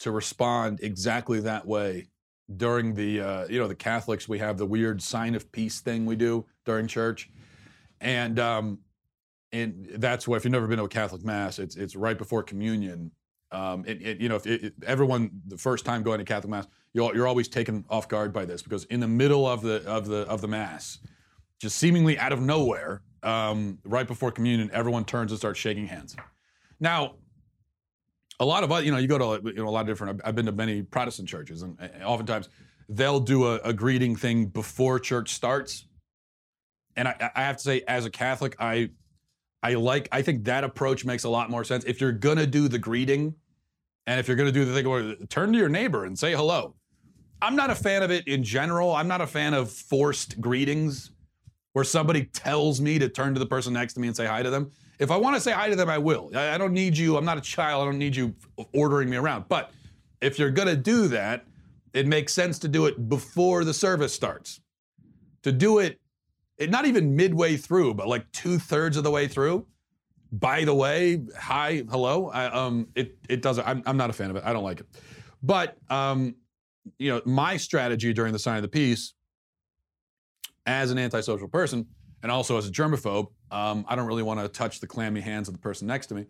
to 0.00 0.10
respond 0.10 0.80
exactly 0.82 1.40
that 1.40 1.66
way 1.66 2.08
during 2.56 2.94
the 2.94 3.20
uh, 3.20 3.46
you 3.48 3.58
know 3.58 3.68
the 3.68 3.74
Catholics 3.74 4.28
we 4.28 4.38
have 4.38 4.58
the 4.58 4.66
weird 4.66 5.02
sign 5.02 5.34
of 5.34 5.50
peace 5.50 5.80
thing 5.80 6.06
we 6.06 6.16
do 6.16 6.44
during 6.64 6.86
church, 6.86 7.30
and 8.00 8.38
um, 8.38 8.78
and 9.52 9.88
that's 9.96 10.28
why 10.28 10.36
if 10.36 10.44
you've 10.44 10.52
never 10.52 10.66
been 10.66 10.78
to 10.78 10.84
a 10.84 10.88
Catholic 10.88 11.24
mass, 11.24 11.58
it's 11.58 11.76
it's 11.76 11.96
right 11.96 12.18
before 12.18 12.42
communion. 12.42 13.10
Um, 13.50 13.84
it, 13.86 14.02
it, 14.02 14.20
you 14.20 14.28
know, 14.28 14.36
if 14.36 14.46
it, 14.46 14.74
everyone 14.84 15.30
the 15.46 15.56
first 15.56 15.84
time 15.84 16.02
going 16.02 16.18
to 16.18 16.24
Catholic 16.24 16.50
mass, 16.50 16.66
you're, 16.92 17.14
you're 17.14 17.28
always 17.28 17.48
taken 17.48 17.84
off 17.88 18.08
guard 18.08 18.32
by 18.32 18.44
this 18.44 18.62
because 18.62 18.84
in 18.86 19.00
the 19.00 19.08
middle 19.08 19.46
of 19.46 19.62
the 19.62 19.82
of 19.86 20.06
the 20.06 20.22
of 20.28 20.40
the 20.40 20.48
mass, 20.48 20.98
just 21.64 21.78
seemingly 21.78 22.18
out 22.18 22.30
of 22.30 22.42
nowhere, 22.42 23.00
um, 23.22 23.78
right 23.84 24.06
before 24.06 24.30
communion, 24.30 24.70
everyone 24.74 25.02
turns 25.02 25.32
and 25.32 25.38
starts 25.38 25.58
shaking 25.58 25.86
hands. 25.86 26.14
Now, 26.78 27.14
a 28.38 28.44
lot 28.44 28.62
of 28.62 28.84
you 28.84 28.92
know, 28.92 28.98
you 28.98 29.08
go 29.08 29.16
to 29.16 29.48
you 29.48 29.54
know, 29.54 29.68
a 29.68 29.70
lot 29.70 29.80
of 29.80 29.86
different. 29.86 30.20
I've 30.24 30.34
been 30.34 30.44
to 30.44 30.52
many 30.52 30.82
Protestant 30.82 31.26
churches, 31.26 31.62
and, 31.62 31.78
oftentimes 32.04 32.50
they'll 32.90 33.20
do 33.20 33.46
a, 33.46 33.54
a, 33.60 33.72
greeting 33.72 34.14
thing 34.14 34.44
before 34.44 34.98
church 34.98 35.32
starts. 35.32 35.86
And 36.96 37.08
I, 37.08 37.30
I 37.34 37.40
have 37.44 37.56
to 37.56 37.62
say, 37.62 37.82
as 37.88 38.04
a 38.04 38.10
Catholic, 38.10 38.56
I 38.60 38.90
I 39.62 39.74
like. 39.74 40.08
I 40.12 40.20
think 40.20 40.44
that 40.44 40.62
approach 40.62 41.06
makes 41.06 41.24
a 41.24 41.30
lot 41.30 41.48
more 41.48 41.64
sense. 41.64 41.84
If 41.86 41.98
you're 42.02 42.12
gonna 42.12 42.46
do 42.46 42.68
the 42.68 42.78
greeting, 42.78 43.34
and 44.06 44.20
if 44.20 44.28
you're 44.28 44.36
gonna 44.36 44.52
do 44.52 44.66
the 44.66 44.74
thing 44.74 44.86
where 44.86 45.16
turn 45.30 45.52
to 45.52 45.58
your 45.58 45.70
neighbor 45.70 46.04
and 46.04 46.18
say 46.18 46.34
hello, 46.34 46.74
I'm 47.40 47.56
not 47.56 47.70
a 47.70 47.74
fan 47.74 48.02
of 48.02 48.10
it 48.10 48.28
in 48.28 48.42
general. 48.42 48.94
I'm 48.94 49.08
not 49.08 49.22
a 49.22 49.26
fan 49.26 49.54
of 49.54 49.70
forced 49.70 50.42
greetings 50.42 51.13
where 51.74 51.84
somebody 51.84 52.24
tells 52.26 52.80
me 52.80 52.98
to 53.00 53.08
turn 53.08 53.34
to 53.34 53.40
the 53.40 53.46
person 53.46 53.72
next 53.72 53.94
to 53.94 54.00
me 54.00 54.06
and 54.06 54.16
say 54.16 54.26
hi 54.26 54.42
to 54.42 54.48
them. 54.48 54.70
If 55.00 55.10
I 55.10 55.16
want 55.16 55.34
to 55.34 55.40
say 55.40 55.50
hi 55.50 55.68
to 55.68 55.76
them, 55.76 55.90
I 55.90 55.98
will. 55.98 56.30
I, 56.34 56.56
don't 56.56 56.72
need 56.72 56.96
you. 56.96 57.16
I'm 57.16 57.24
not 57.24 57.36
a 57.36 57.40
child. 57.40 57.82
I 57.82 57.84
don't 57.84 57.98
need 57.98 58.14
you 58.14 58.32
ordering 58.72 59.10
me 59.10 59.16
around. 59.16 59.46
But 59.48 59.72
if 60.20 60.38
you're 60.38 60.52
going 60.52 60.68
to 60.68 60.76
do 60.76 61.08
that, 61.08 61.44
it 61.92 62.06
makes 62.06 62.32
sense 62.32 62.60
to 62.60 62.68
do 62.68 62.86
it 62.86 63.08
before 63.08 63.64
the 63.64 63.74
service 63.74 64.14
starts. 64.14 64.60
To 65.42 65.50
do 65.50 65.80
it, 65.80 66.00
it 66.58 66.70
not 66.70 66.86
even 66.86 67.16
midway 67.16 67.56
through, 67.56 67.94
but 67.94 68.06
like 68.06 68.30
two 68.30 68.60
thirds 68.60 68.96
of 68.96 69.02
the 69.02 69.10
way 69.10 69.26
through. 69.26 69.66
By 70.30 70.64
the 70.64 70.74
way, 70.74 71.24
hi, 71.36 71.84
hello. 71.90 72.28
I, 72.28 72.46
um, 72.46 72.88
it 72.94 73.18
it 73.28 73.42
doesn't. 73.42 73.66
I'm, 73.66 73.82
I'm 73.86 73.96
not 73.96 74.10
a 74.10 74.12
fan 74.12 74.30
of 74.30 74.36
it. 74.36 74.44
I 74.44 74.52
don't 74.52 74.64
like 74.64 74.80
it. 74.80 74.86
But 75.42 75.76
um, 75.90 76.36
you 76.98 77.10
know, 77.12 77.20
my 77.24 77.56
strategy 77.56 78.12
during 78.12 78.32
the 78.32 78.38
sign 78.38 78.56
of 78.56 78.62
the 78.62 78.68
peace, 78.68 79.14
as 80.66 80.90
an 80.90 80.98
antisocial 80.98 81.48
person, 81.48 81.86
and 82.22 82.32
also 82.32 82.56
as 82.56 82.66
a 82.66 82.72
germaphobe, 82.72 83.28
um, 83.50 83.84
I 83.88 83.96
don't 83.96 84.06
really 84.06 84.22
want 84.22 84.40
to 84.40 84.48
touch 84.48 84.80
the 84.80 84.86
clammy 84.86 85.20
hands 85.20 85.48
of 85.48 85.54
the 85.54 85.60
person 85.60 85.86
next 85.86 86.06
to 86.08 86.14
me. 86.14 86.26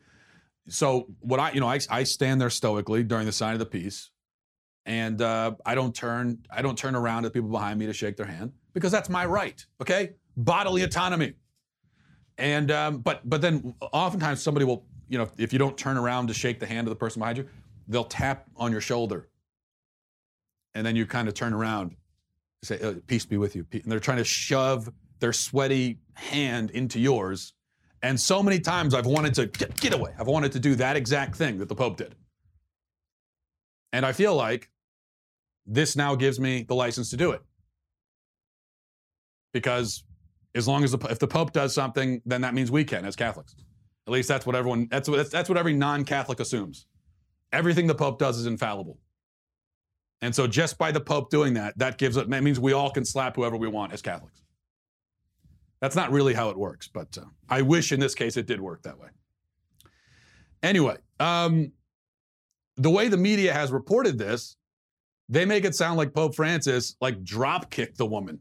So 0.68 1.06
what 1.20 1.38
I, 1.40 1.52
you 1.52 1.60
know, 1.60 1.68
I, 1.68 1.78
I 1.90 2.04
stand 2.04 2.40
there 2.40 2.50
stoically 2.50 3.02
during 3.02 3.26
the 3.26 3.32
sign 3.32 3.52
of 3.52 3.58
the 3.58 3.66
peace, 3.66 4.10
and 4.86 5.20
uh, 5.22 5.54
I 5.64 5.74
don't 5.74 5.94
turn, 5.94 6.38
I 6.50 6.62
don't 6.62 6.76
turn 6.76 6.94
around 6.94 7.26
at 7.26 7.32
people 7.32 7.50
behind 7.50 7.78
me 7.78 7.86
to 7.86 7.92
shake 7.92 8.16
their 8.16 8.26
hand 8.26 8.52
because 8.72 8.90
that's 8.90 9.08
my 9.08 9.24
right. 9.24 9.64
Okay, 9.80 10.14
bodily 10.36 10.82
autonomy. 10.82 11.34
And 12.36 12.70
um, 12.72 12.98
but 12.98 13.28
but 13.28 13.40
then 13.40 13.74
oftentimes 13.80 14.42
somebody 14.42 14.66
will, 14.66 14.84
you 15.08 15.18
know, 15.18 15.28
if 15.38 15.52
you 15.52 15.58
don't 15.58 15.78
turn 15.78 15.96
around 15.96 16.26
to 16.28 16.34
shake 16.34 16.58
the 16.58 16.66
hand 16.66 16.88
of 16.88 16.90
the 16.90 16.96
person 16.96 17.20
behind 17.20 17.38
you, 17.38 17.48
they'll 17.86 18.04
tap 18.04 18.46
on 18.56 18.72
your 18.72 18.80
shoulder, 18.80 19.28
and 20.74 20.84
then 20.84 20.96
you 20.96 21.06
kind 21.06 21.28
of 21.28 21.34
turn 21.34 21.52
around, 21.52 21.94
say, 22.64 22.78
oh, 22.82 22.94
"Peace 23.06 23.26
be 23.26 23.36
with 23.36 23.54
you," 23.56 23.66
and 23.72 23.84
they're 23.86 24.00
trying 24.00 24.18
to 24.18 24.24
shove 24.24 24.90
their 25.20 25.32
sweaty 25.32 25.98
hand 26.14 26.70
into 26.70 26.98
yours. 26.98 27.54
And 28.02 28.20
so 28.20 28.42
many 28.42 28.60
times 28.60 28.92
I've 28.92 29.06
wanted 29.06 29.34
to 29.34 29.46
get, 29.46 29.80
get 29.80 29.94
away. 29.94 30.12
I've 30.18 30.26
wanted 30.26 30.52
to 30.52 30.60
do 30.60 30.74
that 30.74 30.96
exact 30.96 31.36
thing 31.36 31.58
that 31.58 31.68
the 31.68 31.74
Pope 31.74 31.96
did. 31.96 32.14
And 33.94 34.04
I 34.04 34.12
feel 34.12 34.34
like 34.34 34.70
this 35.66 35.96
now 35.96 36.14
gives 36.14 36.38
me 36.38 36.64
the 36.64 36.74
license 36.74 37.10
to 37.10 37.16
do 37.16 37.30
it. 37.30 37.40
Because 39.52 40.04
as 40.54 40.68
long 40.68 40.84
as 40.84 40.92
the, 40.92 40.98
if 41.08 41.18
the 41.18 41.26
Pope 41.26 41.52
does 41.52 41.74
something, 41.74 42.20
then 42.26 42.42
that 42.42 42.54
means 42.54 42.70
we 42.70 42.84
can 42.84 43.04
as 43.04 43.16
Catholics. 43.16 43.54
At 44.06 44.12
least 44.12 44.28
that's 44.28 44.44
what 44.44 44.54
everyone, 44.54 44.88
that's 44.90 45.08
what, 45.08 45.30
that's 45.30 45.48
what 45.48 45.56
every 45.56 45.72
non 45.72 46.04
Catholic 46.04 46.40
assumes. 46.40 46.86
Everything 47.52 47.86
the 47.86 47.94
Pope 47.94 48.18
does 48.18 48.36
is 48.36 48.46
infallible. 48.46 48.98
And 50.24 50.34
so 50.34 50.46
just 50.46 50.78
by 50.78 50.90
the 50.90 51.02
Pope 51.02 51.28
doing 51.28 51.52
that, 51.52 51.76
that 51.76 51.98
gives 51.98 52.16
it, 52.16 52.30
that 52.30 52.42
means 52.42 52.58
we 52.58 52.72
all 52.72 52.90
can 52.90 53.04
slap 53.04 53.36
whoever 53.36 53.58
we 53.58 53.68
want 53.68 53.92
as 53.92 54.00
Catholics. 54.00 54.40
That's 55.82 55.94
not 55.94 56.10
really 56.12 56.32
how 56.32 56.48
it 56.48 56.56
works, 56.56 56.88
but 56.88 57.18
uh, 57.18 57.26
I 57.46 57.60
wish 57.60 57.92
in 57.92 58.00
this 58.00 58.14
case 58.14 58.38
it 58.38 58.46
did 58.46 58.58
work 58.58 58.84
that 58.84 58.98
way. 58.98 59.08
Anyway, 60.62 60.96
um, 61.20 61.72
the 62.78 62.88
way 62.88 63.08
the 63.08 63.18
media 63.18 63.52
has 63.52 63.70
reported 63.70 64.16
this, 64.16 64.56
they 65.28 65.44
make 65.44 65.66
it 65.66 65.74
sound 65.74 65.98
like 65.98 66.14
Pope 66.14 66.34
Francis 66.34 66.96
like 67.02 67.22
drop 67.22 67.70
kicked 67.70 67.98
the 67.98 68.06
woman. 68.06 68.40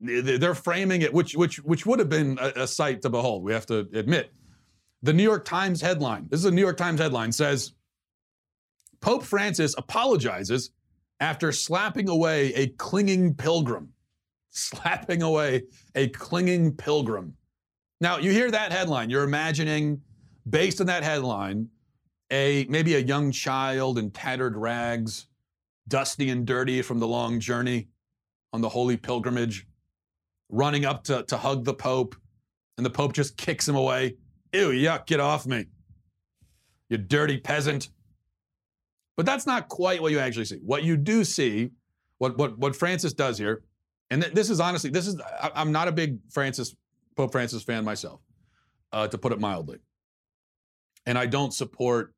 They're 0.00 0.56
framing 0.56 1.02
it, 1.02 1.14
which 1.14 1.36
which 1.36 1.58
which 1.58 1.86
would 1.86 2.00
have 2.00 2.08
been 2.08 2.38
a, 2.40 2.62
a 2.62 2.66
sight 2.66 3.02
to 3.02 3.08
behold. 3.08 3.44
We 3.44 3.52
have 3.52 3.66
to 3.66 3.86
admit. 3.92 4.32
The 5.04 5.12
New 5.12 5.22
York 5.22 5.44
Times 5.44 5.80
headline. 5.80 6.26
This 6.28 6.40
is 6.40 6.46
a 6.46 6.50
New 6.50 6.60
York 6.60 6.76
Times 6.76 6.98
headline 6.98 7.30
says 7.30 7.74
Pope 9.00 9.22
Francis 9.22 9.76
apologizes 9.78 10.72
after 11.20 11.52
slapping 11.52 12.08
away 12.08 12.52
a 12.54 12.68
clinging 12.68 13.34
pilgrim 13.34 13.92
slapping 14.50 15.22
away 15.22 15.62
a 15.94 16.08
clinging 16.08 16.72
pilgrim. 16.72 17.34
Now, 18.00 18.18
you 18.18 18.30
hear 18.30 18.50
that 18.50 18.72
headline, 18.72 19.10
you're 19.10 19.24
imagining, 19.24 20.00
based 20.48 20.80
on 20.80 20.86
that 20.88 21.02
headline, 21.02 21.68
a 22.30 22.66
maybe 22.68 22.94
a 22.94 23.00
young 23.00 23.30
child 23.30 23.98
in 23.98 24.10
tattered 24.10 24.56
rags, 24.56 25.26
dusty 25.88 26.30
and 26.30 26.46
dirty 26.46 26.82
from 26.82 26.98
the 26.98 27.08
long 27.08 27.40
journey, 27.40 27.88
on 28.52 28.60
the 28.60 28.68
holy 28.68 28.96
pilgrimage, 28.96 29.66
running 30.48 30.84
up 30.84 31.04
to, 31.04 31.22
to 31.24 31.36
hug 31.36 31.64
the 31.64 31.74
Pope, 31.74 32.16
and 32.76 32.84
the 32.84 32.90
Pope 32.90 33.12
just 33.12 33.36
kicks 33.36 33.68
him 33.68 33.76
away. 33.76 34.16
Ew, 34.52 34.68
yuck, 34.68 35.06
get 35.06 35.20
off 35.20 35.46
me. 35.46 35.66
You 36.88 36.98
dirty 36.98 37.38
peasant. 37.38 37.90
But 39.20 39.26
that's 39.26 39.46
not 39.46 39.68
quite 39.68 40.00
what 40.00 40.12
you 40.12 40.18
actually 40.18 40.46
see. 40.46 40.60
What 40.64 40.82
you 40.82 40.96
do 40.96 41.24
see, 41.24 41.72
what 42.16 42.38
what 42.38 42.56
what 42.56 42.74
Francis 42.74 43.12
does 43.12 43.36
here, 43.36 43.64
and 44.08 44.22
th- 44.22 44.32
this 44.32 44.48
is 44.48 44.60
honestly, 44.60 44.88
this 44.88 45.06
is 45.06 45.20
I, 45.20 45.50
I'm 45.54 45.72
not 45.72 45.88
a 45.88 45.92
big 45.92 46.20
Francis 46.30 46.74
Pope 47.16 47.30
Francis 47.30 47.62
fan 47.62 47.84
myself, 47.84 48.22
uh, 48.92 49.08
to 49.08 49.18
put 49.18 49.32
it 49.32 49.38
mildly, 49.38 49.80
and 51.04 51.18
I 51.18 51.26
don't 51.26 51.52
support 51.52 52.14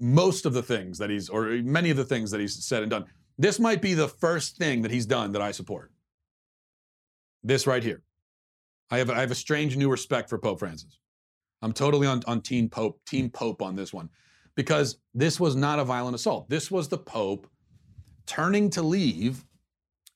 most 0.00 0.44
of 0.44 0.54
the 0.54 0.62
things 0.64 0.98
that 0.98 1.08
he's 1.08 1.28
or 1.28 1.44
many 1.62 1.90
of 1.90 1.96
the 1.96 2.04
things 2.04 2.32
that 2.32 2.40
he's 2.40 2.64
said 2.64 2.82
and 2.82 2.90
done. 2.90 3.04
This 3.38 3.60
might 3.60 3.80
be 3.80 3.94
the 3.94 4.08
first 4.08 4.56
thing 4.56 4.82
that 4.82 4.90
he's 4.90 5.06
done 5.06 5.30
that 5.30 5.40
I 5.40 5.52
support. 5.52 5.92
This 7.44 7.68
right 7.68 7.84
here. 7.84 8.02
I 8.90 8.98
have, 8.98 9.08
I 9.08 9.20
have 9.20 9.30
a 9.30 9.36
strange 9.36 9.76
new 9.76 9.88
respect 9.88 10.30
for 10.30 10.38
Pope 10.38 10.58
Francis. 10.58 10.98
I'm 11.62 11.72
totally 11.72 12.08
on, 12.08 12.22
on 12.26 12.40
Team 12.40 12.68
Pope, 12.68 12.98
Team 13.06 13.30
Pope 13.30 13.62
on 13.62 13.76
this 13.76 13.92
one 13.92 14.08
because 14.60 14.98
this 15.14 15.40
was 15.40 15.56
not 15.56 15.78
a 15.78 15.84
violent 15.84 16.14
assault. 16.14 16.46
This 16.50 16.70
was 16.70 16.86
the 16.88 16.98
Pope 16.98 17.46
turning 18.26 18.68
to 18.68 18.82
leave 18.82 19.46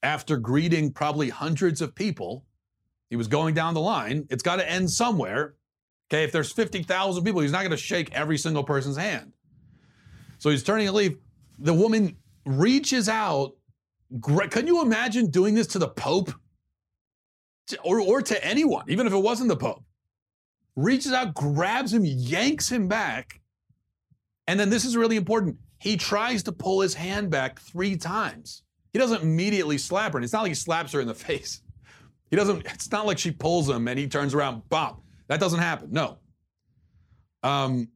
after 0.03 0.37
greeting 0.37 0.91
probably 0.91 1.29
hundreds 1.29 1.81
of 1.81 1.95
people. 1.95 2.45
He 3.09 3.15
was 3.15 3.27
going 3.27 3.55
down 3.55 3.73
the 3.73 3.81
line. 3.81 4.27
It's 4.29 4.43
got 4.43 4.57
to 4.57 4.69
end 4.69 4.91
somewhere. 4.91 5.55
Okay, 6.11 6.23
if 6.23 6.31
there's 6.31 6.51
50,000 6.51 7.23
people, 7.23 7.41
he's 7.41 7.51
not 7.51 7.61
going 7.61 7.71
to 7.71 7.77
shake 7.77 8.13
every 8.13 8.37
single 8.37 8.63
person's 8.63 8.97
hand. 8.97 9.33
So 10.37 10.51
he's 10.51 10.61
turning 10.61 10.85
to 10.85 10.93
leave. 10.93 11.17
The 11.57 11.73
woman 11.73 12.17
reaches 12.45 13.09
out. 13.09 13.53
Can 14.21 14.67
you 14.67 14.83
imagine 14.83 15.31
doing 15.31 15.55
this 15.55 15.65
to 15.67 15.79
the 15.79 15.89
Pope? 15.89 16.31
Or, 17.83 17.99
or 17.99 18.21
to 18.21 18.45
anyone, 18.45 18.85
even 18.89 19.07
if 19.07 19.13
it 19.13 19.17
wasn't 19.17 19.49
the 19.49 19.57
Pope? 19.57 19.83
Reaches 20.75 21.13
out, 21.13 21.33
grabs 21.33 21.91
him, 21.91 22.05
yanks 22.05 22.71
him 22.71 22.87
back. 22.87 23.41
And 24.47 24.59
then 24.59 24.69
this 24.69 24.85
is 24.85 24.95
really 24.95 25.15
important. 25.15 25.57
He 25.79 25.97
tries 25.97 26.43
to 26.43 26.51
pull 26.51 26.81
his 26.81 26.93
hand 26.93 27.29
back 27.29 27.59
three 27.59 27.97
times. 27.97 28.63
He 28.93 28.99
doesn't 28.99 29.21
immediately 29.21 29.77
slap 29.77 30.13
her. 30.13 30.17
And 30.17 30.23
it's 30.23 30.33
not 30.33 30.43
like 30.43 30.49
he 30.49 30.55
slaps 30.55 30.91
her 30.93 31.01
in 31.01 31.07
the 31.07 31.13
face. 31.27 31.61
He 32.29 32.35
doesn't, 32.35 32.65
it's 32.65 32.91
not 32.91 33.05
like 33.05 33.17
she 33.17 33.31
pulls 33.31 33.69
him 33.69 33.87
and 33.87 33.99
he 33.99 34.07
turns 34.07 34.33
around, 34.33 34.67
bop. 34.69 35.01
That 35.27 35.39
doesn't 35.39 35.59
happen. 35.59 35.89
No. 35.91 36.17
Um, 37.43 37.89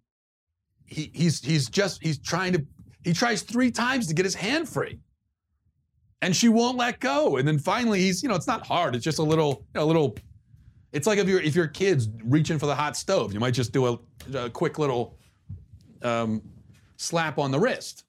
he, 0.89 1.12
he's 1.13 1.43
he's 1.43 1.69
just 1.69 2.01
he's 2.01 2.17
trying 2.19 2.53
to 2.53 2.65
he 3.03 3.13
tries 3.13 3.41
three 3.41 3.71
times 3.71 4.07
to 4.07 4.13
get 4.13 4.25
his 4.25 4.35
hand 4.35 4.67
free 4.67 4.99
and 6.21 6.35
she 6.35 6.49
won't 6.49 6.77
let 6.77 6.99
go 6.99 7.38
and 7.38 7.47
then 7.47 7.59
finally 7.59 7.99
he's 7.99 8.23
you 8.23 8.29
know 8.29 8.35
it's 8.35 8.47
not 8.47 8.65
hard 8.65 8.95
it's 8.95 9.03
just 9.03 9.19
a 9.19 9.23
little 9.23 9.65
you 9.73 9.79
know, 9.79 9.83
a 9.83 9.85
little 9.85 10.17
it's 10.91 11.05
like 11.07 11.19
if 11.19 11.27
your 11.27 11.39
if 11.41 11.55
your 11.55 11.67
kids 11.67 12.09
reaching 12.23 12.57
for 12.57 12.65
the 12.65 12.75
hot 12.75 12.97
stove 12.97 13.33
you 13.33 13.39
might 13.39 13.53
just 13.53 13.71
do 13.71 13.88
a, 13.88 13.99
a 14.35 14.49
quick 14.49 14.79
little 14.79 15.17
um, 16.03 16.41
slap 16.97 17.38
on 17.38 17.51
the 17.51 17.59
wrist 17.59 18.03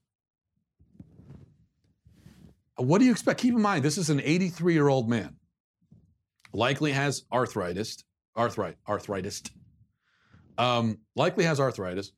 what 2.77 2.99
do 2.99 3.05
you 3.05 3.11
expect 3.11 3.41
keep 3.41 3.55
in 3.55 3.61
mind 3.61 3.85
this 3.85 3.99
is 3.99 4.11
an 4.11 4.21
83 4.21 4.73
year 4.73 4.89
old 4.89 5.09
man 5.09 5.37
likely 6.53 6.93
has 6.93 7.25
arthritis 7.33 8.05
arthritis 8.37 8.79
arthritis 8.89 9.43
um, 10.59 10.99
likely 11.15 11.45
has 11.45 11.61
arthritis 11.61 12.13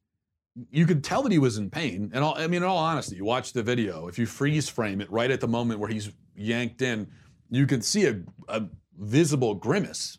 you 0.71 0.87
could 0.87 1.03
tell 1.03 1.23
that 1.23 1.33
he 1.33 1.39
was 1.39 1.57
in 1.57 1.71
pain. 1.71 2.11
And 2.13 2.23
all, 2.23 2.37
I 2.37 2.47
mean, 2.47 2.63
in 2.63 2.65
all 2.65 2.79
honesty, 2.79 3.17
you 3.17 3.25
watch 3.25 3.53
the 3.53 3.63
video. 3.63 4.09
If 4.09 4.19
you 4.19 4.27
freeze 4.27 4.69
frame 4.69 5.01
it 5.01 5.11
right 5.11 5.31
at 5.31 5.41
the 5.41 5.49
moment 5.49 5.81
where 5.81 5.89
he's 5.89 6.11
yanked 6.35 6.83
in, 6.83 7.09
you 7.51 7.67
can 7.67 7.81
see 7.81 8.07
a, 8.07 8.21
a 8.49 8.65
visible 8.99 9.55
grimace. 9.55 10.19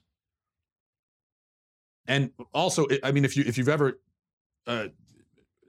And 2.08 2.32
also, 2.54 2.88
I 3.04 3.12
mean, 3.12 3.26
if 3.26 3.38
you 3.38 3.44
if 3.46 3.58
you've 3.58 3.70
ever 3.70 4.00
uh, 4.68 4.88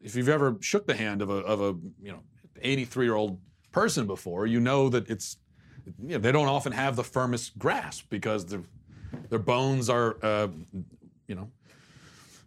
if 0.05 0.15
you've 0.15 0.29
ever 0.29 0.57
shook 0.61 0.87
the 0.87 0.95
hand 0.95 1.23
of 1.23 1.31
a 1.31 1.39
of 1.39 1.61
a 1.61 1.75
you 2.01 2.13
know 2.13 2.21
83 2.61 3.07
year 3.07 3.15
old 3.15 3.41
person 3.73 4.07
before, 4.07 4.47
you 4.47 4.61
know 4.61 4.89
that 4.91 5.11
it's 5.11 5.39
you 6.01 6.11
know, 6.11 6.19
they 6.19 6.31
don't 6.31 6.47
often 6.47 6.73
have 6.73 6.95
the 6.95 7.03
firmest 7.03 7.59
grasp 7.59 8.05
because 8.11 8.47
their 8.47 8.63
their 9.31 9.39
bones 9.39 9.89
are 9.89 10.17
uh, 10.23 10.49
you 11.27 11.35
know 11.35 11.51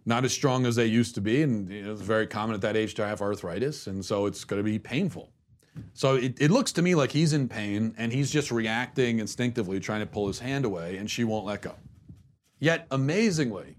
not 0.05 0.23
as 0.23 0.31
strong 0.31 0.65
as 0.65 0.75
they 0.75 0.85
used 0.85 1.15
to 1.15 1.21
be, 1.21 1.41
and 1.41 1.69
you 1.69 1.81
know, 1.81 1.91
it's 1.91 2.01
very 2.01 2.27
common 2.27 2.55
at 2.55 2.61
that 2.61 2.77
age 2.77 2.93
to 2.93 3.05
have 3.05 3.21
arthritis, 3.21 3.87
and 3.87 4.05
so 4.05 4.27
it's 4.27 4.45
going 4.45 4.59
to 4.59 4.63
be 4.63 4.79
painful. 4.79 5.33
So 5.93 6.15
it, 6.15 6.39
it 6.39 6.49
looks 6.49 6.71
to 6.73 6.81
me 6.81 6.95
like 6.95 7.11
he's 7.11 7.33
in 7.33 7.49
pain, 7.49 7.93
and 7.97 8.13
he's 8.13 8.31
just 8.31 8.49
reacting 8.51 9.19
instinctively, 9.19 9.79
trying 9.79 9.99
to 9.99 10.05
pull 10.05 10.27
his 10.27 10.39
hand 10.39 10.63
away, 10.63 10.97
and 10.97 11.11
she 11.11 11.23
won't 11.23 11.45
let 11.45 11.61
go. 11.61 11.75
Yet, 12.59 12.87
amazingly, 12.89 13.75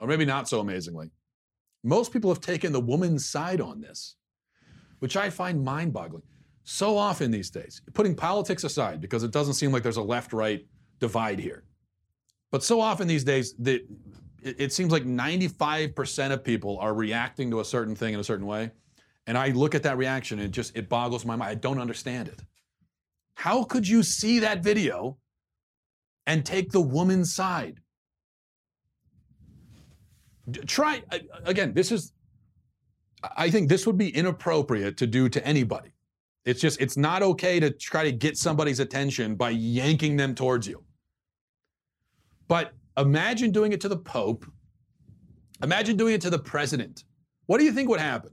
or 0.00 0.08
maybe 0.08 0.24
not 0.24 0.48
so 0.48 0.60
amazingly, 0.60 1.10
most 1.86 2.12
people 2.12 2.30
have 2.30 2.40
taken 2.40 2.72
the 2.72 2.80
woman's 2.80 3.24
side 3.26 3.60
on 3.60 3.80
this, 3.80 4.16
which 4.98 5.16
I 5.16 5.30
find 5.30 5.64
mind 5.64 5.92
boggling. 5.92 6.24
So 6.64 6.96
often 6.96 7.30
these 7.30 7.48
days, 7.48 7.80
putting 7.94 8.14
politics 8.16 8.64
aside, 8.64 9.00
because 9.00 9.22
it 9.22 9.30
doesn't 9.30 9.54
seem 9.54 9.70
like 9.70 9.84
there's 9.84 9.96
a 9.96 10.02
left 10.02 10.32
right 10.32 10.66
divide 10.98 11.38
here, 11.38 11.64
but 12.50 12.64
so 12.64 12.80
often 12.80 13.06
these 13.06 13.24
days, 13.24 13.54
the, 13.58 13.84
it, 14.42 14.56
it 14.58 14.72
seems 14.72 14.90
like 14.90 15.04
95% 15.04 16.32
of 16.32 16.42
people 16.42 16.78
are 16.78 16.94
reacting 16.94 17.50
to 17.50 17.60
a 17.60 17.64
certain 17.64 17.94
thing 17.94 18.14
in 18.14 18.20
a 18.20 18.24
certain 18.24 18.46
way. 18.46 18.70
And 19.26 19.36
I 19.36 19.48
look 19.48 19.74
at 19.74 19.82
that 19.82 19.96
reaction 19.96 20.38
and 20.38 20.48
it 20.48 20.52
just 20.52 20.76
it 20.76 20.88
boggles 20.88 21.24
my 21.24 21.36
mind. 21.36 21.50
I 21.50 21.54
don't 21.54 21.80
understand 21.80 22.28
it. 22.28 22.40
How 23.34 23.64
could 23.64 23.86
you 23.86 24.02
see 24.02 24.38
that 24.40 24.62
video 24.62 25.18
and 26.26 26.44
take 26.44 26.70
the 26.70 26.80
woman's 26.80 27.34
side? 27.34 27.80
Try 30.66 31.02
uh, 31.10 31.16
uh, 31.16 31.38
again, 31.44 31.74
this 31.74 31.92
is 31.92 32.12
I 33.36 33.50
think 33.50 33.68
this 33.68 33.86
would 33.86 33.98
be 33.98 34.08
inappropriate 34.08 34.96
to 34.98 35.06
do 35.06 35.28
to 35.28 35.44
anybody. 35.46 35.90
It's 36.44 36.60
just 36.60 36.80
it's 36.80 36.96
not 36.96 37.22
okay 37.22 37.58
to 37.60 37.70
try 37.70 38.04
to 38.04 38.12
get 38.12 38.36
somebody's 38.36 38.80
attention 38.80 39.34
by 39.34 39.50
yanking 39.50 40.16
them 40.16 40.34
towards 40.34 40.66
you. 40.66 40.84
But 42.48 42.72
Imagine 42.98 43.50
doing 43.50 43.72
it 43.72 43.80
to 43.82 43.88
the 43.88 43.96
Pope. 43.96 44.46
Imagine 45.62 45.96
doing 45.96 46.14
it 46.14 46.20
to 46.22 46.30
the 46.30 46.38
president. 46.38 47.04
What 47.46 47.58
do 47.58 47.64
you 47.64 47.72
think 47.72 47.88
would 47.88 48.00
happen? 48.00 48.30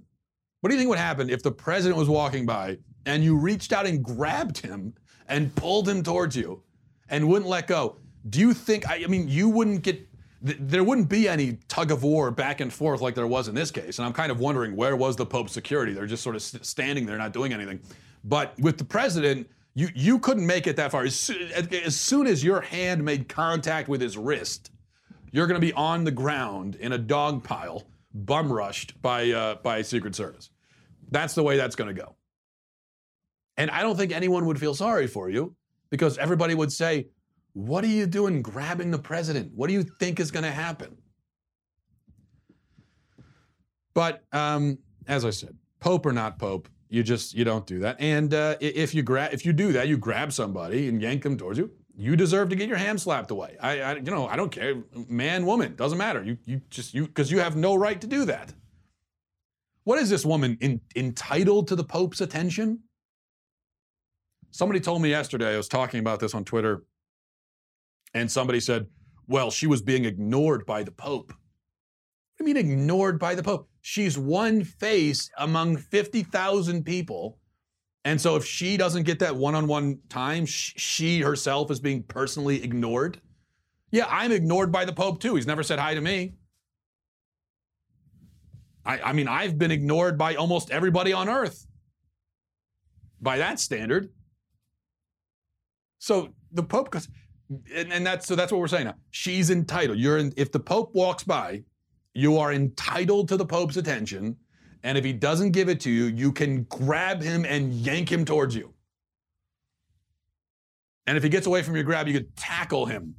What 0.62 0.69
do 0.69 0.76
you 0.76 0.80
think 0.80 0.89
would 0.89 0.99
happen 0.99 1.30
if 1.30 1.43
the 1.43 1.52
president 1.52 1.97
was 1.97 2.08
walking 2.08 2.45
by 2.45 2.78
and 3.06 3.23
you 3.23 3.36
reached 3.36 3.73
out 3.73 3.86
and 3.86 4.02
grabbed 4.02 4.58
him 4.58 4.93
and 5.28 5.54
pulled 5.56 5.88
him 5.89 6.02
towards 6.02 6.36
you 6.36 6.63
and 7.10 7.28
wouldn't 7.28 7.49
let 7.49 7.67
go? 7.67 7.97
Do 8.30 8.39
you 8.39 8.54
think, 8.54 8.89
I, 8.89 9.04
I 9.04 9.08
mean, 9.08 9.28
you 9.28 9.49
wouldn't 9.49 9.82
get, 9.82 10.08
th- 10.45 10.58
there 10.60 10.84
wouldn't 10.84 11.10
be 11.10 11.27
any 11.27 11.58
tug 11.67 11.91
of 11.91 12.03
war 12.03 12.32
back 12.32 12.62
and 12.62 12.71
forth 12.71 13.01
like 13.01 13.15
there 13.15 13.27
was 13.27 13.47
in 13.47 13.56
this 13.56 13.71
case. 13.71 13.99
And 13.99 14.06
I'm 14.06 14.13
kind 14.13 14.32
of 14.32 14.39
wondering 14.39 14.75
where 14.75 14.95
was 14.95 15.15
the 15.15 15.25
Pope's 15.25 15.53
security? 15.53 15.93
They're 15.93 16.06
just 16.06 16.23
sort 16.23 16.36
of 16.36 16.41
st- 16.41 16.65
standing 16.65 17.06
there 17.06 17.17
not 17.17 17.34
doing 17.34 17.53
anything. 17.53 17.79
But 18.23 18.58
with 18.60 18.77
the 18.77 18.86
president, 18.86 19.49
you, 19.75 19.89
you 19.95 20.19
couldn't 20.19 20.45
make 20.45 20.67
it 20.67 20.75
that 20.75 20.91
far. 20.91 21.03
As, 21.03 21.32
as 21.71 21.95
soon 21.95 22.27
as 22.27 22.43
your 22.43 22.62
hand 22.62 23.03
made 23.03 23.27
contact 23.27 23.89
with 23.89 24.01
his 24.01 24.17
wrist, 24.17 24.71
you're 25.32 25.47
going 25.47 25.60
to 25.60 25.65
be 25.65 25.73
on 25.73 26.03
the 26.03 26.12
ground 26.12 26.75
in 26.75 26.93
a 26.93 26.97
dog 26.97 27.43
pile, 27.43 27.84
bum 28.13 28.53
rushed 28.53 29.01
by, 29.01 29.32
uh, 29.32 29.56
by 29.56 29.82
Secret 29.82 30.15
Service. 30.15 30.51
That's 31.10 31.34
the 31.34 31.43
way 31.43 31.58
that's 31.58 31.75
going 31.75 31.93
to 31.93 31.99
go. 31.99 32.15
And 33.58 33.71
I 33.71 33.82
don't 33.82 33.95
think 33.95 34.12
anyone 34.12 34.45
would 34.45 34.60
feel 34.60 34.75
sorry 34.75 35.08
for 35.08 35.29
you 35.29 35.56
because 35.89 36.17
everybody 36.17 36.56
would 36.56 36.71
say, 36.71 37.08
What 37.54 37.84
are 37.84 37.88
you 37.88 38.08
doing 38.08 38.42
grabbing 38.42 38.92
the 38.92 39.00
president? 39.00 39.52
What 39.56 39.68
do 39.68 39.74
you 39.74 39.84
think 39.84 40.20
is 40.20 40.32
going 40.32 40.44
to 40.44 40.52
happen? 40.52 40.98
But 43.94 44.24
um, 44.32 44.80
as 45.08 45.24
I 45.24 45.30
said, 45.30 45.56
Pope 45.80 46.06
or 46.06 46.13
not 46.13 46.39
Pope, 46.39 46.68
you 46.89 47.04
just 47.04 47.34
you 47.34 47.44
don't 47.44 47.66
do 47.66 47.80
that. 47.80 47.98
And 48.00 48.34
uh, 48.34 48.56
if 48.60 48.94
you 48.94 49.04
grab 49.04 49.34
if 49.34 49.46
you 49.46 49.54
do 49.54 49.72
that, 49.74 49.88
you 49.88 49.98
grab 49.98 50.32
somebody 50.32 50.89
and 50.89 51.02
yank 51.02 51.24
them 51.24 51.38
towards 51.38 51.58
you. 51.58 51.72
You 51.96 52.16
deserve 52.16 52.50
to 52.50 52.56
get 52.56 52.68
your 52.68 52.78
hand 52.78 53.00
slapped 53.00 53.30
away. 53.30 53.56
I, 53.60 53.82
I 53.82 53.96
you 53.96 54.02
know 54.02 54.28
I 54.28 54.36
don't 54.36 54.52
care, 54.52 54.84
man, 55.08 55.46
woman, 55.46 55.76
doesn't 55.76 55.98
matter. 55.98 56.24
You 56.24 56.38
you 56.46 56.62
just 56.70 56.94
you 56.94 57.08
because 57.08 57.32
you 57.32 57.39
have 57.39 57.56
no 57.56 57.76
right 57.76 58.00
to 58.02 58.08
do 58.08 58.26
that. 58.26 58.54
What 59.84 60.00
is 60.00 60.10
this 60.10 60.26
woman 60.26 60.58
in, 60.62 60.82
entitled 60.96 61.68
to 61.68 61.76
the 61.76 61.84
Pope's 61.84 62.22
attention? 62.22 62.80
Somebody 64.52 64.80
told 64.80 65.02
me 65.02 65.10
yesterday. 65.10 65.54
I 65.54 65.58
was 65.58 65.68
talking 65.68 66.00
about 66.00 66.20
this 66.20 66.34
on 66.34 66.46
Twitter, 66.46 66.84
and 68.13 68.32
somebody 68.32 68.60
said, 68.60 68.88
"Well, 69.28 69.52
she 69.52 69.67
was 69.67 69.82
being 69.82 70.06
ignored 70.06 70.65
by 70.65 70.84
the 70.84 70.91
Pope." 70.91 71.34
I 72.39 72.43
mean 72.43 72.58
ignored 72.58 73.19
by 73.19 73.36
the 73.36 73.43
Pope? 73.43 73.69
She's 73.82 74.17
one 74.17 74.63
face 74.63 75.30
among 75.38 75.78
50,000 75.78 76.84
people. 76.84 77.38
And 78.06 78.19
so 78.19 78.36
if 78.36 78.45
she 78.45 78.76
doesn't 78.76 79.04
get 79.04 79.19
that 79.19 79.36
one 79.36 79.56
on 79.56 79.67
one 79.67 79.99
time, 80.10 80.45
she 80.45 81.21
herself 81.21 81.71
is 81.71 81.80
being 81.80 82.04
personally 82.04 82.63
ignored. 82.63 83.21
Yeah, 83.91 84.08
I'm 84.10 84.32
ignored 84.32 84.71
by 84.71 84.86
the 84.86 84.93
Pope 84.93 85.19
too. 85.21 85.36
He's 85.36 85.47
never 85.47 85.63
said 85.63 85.80
hi 85.80 85.93
to 85.93 86.02
me. 86.02 86.34
I, 88.86 88.99
I 88.99 89.13
mean, 89.13 89.28
I've 89.28 89.58
been 89.58 89.71
ignored 89.71 90.17
by 90.17 90.36
almost 90.36 90.71
everybody 90.71 91.13
on 91.13 91.30
earth 91.30 91.65
by 93.21 93.38
that 93.38 93.60
standard. 93.60 94.10
So 95.99 96.34
the 96.52 96.63
Pope 96.63 96.89
goes, 96.91 97.08
and, 97.49 97.91
and 97.91 98.06
that's 98.06 98.27
so 98.27 98.36
that's 98.36 98.51
what 98.51 98.60
we're 98.60 98.67
saying 98.67 98.86
now. 98.86 98.95
She's 99.12 99.49
entitled. 99.49 99.97
You're 99.97 100.17
in, 100.17 100.34
if 100.38 100.51
the 100.51 100.60
Pope 100.60 100.93
walks 100.93 101.23
by, 101.23 101.63
you 102.13 102.38
are 102.38 102.53
entitled 102.53 103.27
to 103.29 103.38
the 103.38 103.45
Pope's 103.45 103.77
attention, 103.77 104.38
and 104.84 104.97
if 104.97 105.03
he 105.03 105.13
doesn't 105.13 105.51
give 105.51 105.69
it 105.69 105.79
to 105.82 105.91
you, 105.91 106.06
you 106.06 106.32
can 106.32 106.63
grab 106.63 107.21
him 107.21 107.45
and 107.45 107.73
yank 107.73 108.12
him 108.12 108.25
towards 108.25 108.56
you. 108.56 108.73
And 111.06 111.17
if 111.17 111.23
he 111.23 111.29
gets 111.29 111.47
away 111.47 111.63
from 111.63 111.75
your 111.75 111.84
grab, 111.84 112.08
you 112.08 112.13
could 112.13 112.36
tackle 112.36 112.86
him. 112.86 113.15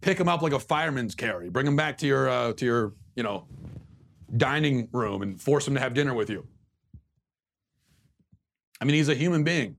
Pick 0.00 0.18
him 0.18 0.28
up 0.28 0.42
like 0.42 0.52
a 0.52 0.58
fireman's 0.58 1.14
carry. 1.14 1.48
Bring 1.48 1.66
him 1.66 1.76
back 1.76 1.96
to 1.98 2.06
your 2.06 2.28
uh, 2.28 2.52
to 2.54 2.64
your 2.64 2.94
you 3.14 3.22
know 3.22 3.46
dining 4.36 4.88
room 4.92 5.22
and 5.22 5.40
force 5.40 5.66
him 5.66 5.74
to 5.74 5.80
have 5.80 5.94
dinner 5.94 6.14
with 6.14 6.28
you. 6.28 6.46
I 8.80 8.84
mean, 8.84 8.96
he's 8.96 9.08
a 9.08 9.14
human 9.14 9.44
being. 9.44 9.76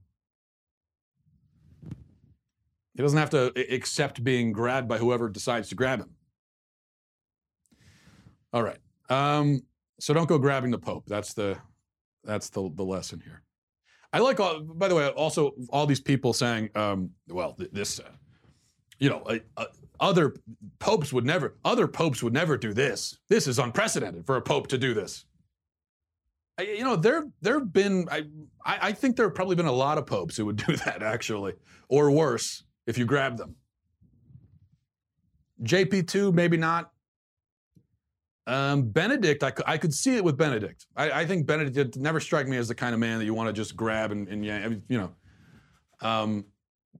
He 2.94 3.02
doesn't 3.02 3.18
have 3.18 3.30
to 3.30 3.52
accept 3.74 4.22
being 4.22 4.52
grabbed 4.52 4.88
by 4.88 4.98
whoever 4.98 5.28
decides 5.28 5.68
to 5.70 5.74
grab 5.74 6.00
him. 6.00 6.10
All 8.52 8.62
right. 8.62 8.78
Um, 9.08 9.62
so 9.98 10.14
don't 10.14 10.28
go 10.28 10.38
grabbing 10.38 10.70
the 10.70 10.78
Pope. 10.78 11.04
That's 11.06 11.34
the 11.34 11.58
that's 12.22 12.50
the 12.50 12.70
the 12.74 12.84
lesson 12.84 13.20
here. 13.20 13.42
I 14.12 14.20
like 14.20 14.38
all. 14.38 14.60
By 14.60 14.88
the 14.88 14.94
way, 14.94 15.08
also 15.08 15.52
all 15.70 15.86
these 15.86 16.00
people 16.00 16.32
saying, 16.32 16.70
um, 16.76 17.10
well, 17.28 17.56
this, 17.72 17.98
uh, 17.98 18.12
you 19.00 19.10
know, 19.10 19.22
uh, 19.22 19.38
uh, 19.56 19.66
other 19.98 20.36
popes 20.78 21.12
would 21.12 21.24
never, 21.24 21.56
other 21.64 21.88
popes 21.88 22.22
would 22.22 22.32
never 22.32 22.56
do 22.56 22.72
this. 22.72 23.18
This 23.28 23.48
is 23.48 23.58
unprecedented 23.58 24.24
for 24.24 24.36
a 24.36 24.42
pope 24.42 24.68
to 24.68 24.78
do 24.78 24.94
this. 24.94 25.24
I, 26.58 26.62
you 26.62 26.84
know, 26.84 26.94
there 26.94 27.24
there 27.40 27.58
have 27.58 27.72
been. 27.72 28.06
I 28.10 28.26
I 28.64 28.92
think 28.92 29.16
there 29.16 29.26
have 29.26 29.34
probably 29.34 29.56
been 29.56 29.66
a 29.66 29.72
lot 29.72 29.98
of 29.98 30.06
popes 30.06 30.36
who 30.36 30.46
would 30.46 30.56
do 30.66 30.76
that 30.76 31.02
actually, 31.02 31.54
or 31.88 32.10
worse 32.10 32.63
if 32.86 32.98
you 32.98 33.04
grab 33.04 33.36
them. 33.36 33.56
JP2, 35.62 36.32
maybe 36.32 36.56
not. 36.56 36.90
Um, 38.46 38.82
Benedict, 38.90 39.42
I, 39.42 39.52
I 39.66 39.78
could 39.78 39.94
see 39.94 40.16
it 40.16 40.24
with 40.24 40.36
Benedict. 40.36 40.86
I, 40.96 41.22
I 41.22 41.26
think 41.26 41.46
Benedict 41.46 41.96
never 41.96 42.20
strike 42.20 42.46
me 42.46 42.58
as 42.58 42.68
the 42.68 42.74
kind 42.74 42.92
of 42.92 43.00
man 43.00 43.18
that 43.18 43.24
you 43.24 43.32
want 43.32 43.48
to 43.48 43.52
just 43.54 43.74
grab 43.74 44.12
and, 44.12 44.28
and 44.28 44.44
yeah, 44.44 44.68
you 44.88 44.98
know. 44.98 45.14
Um, 46.02 46.44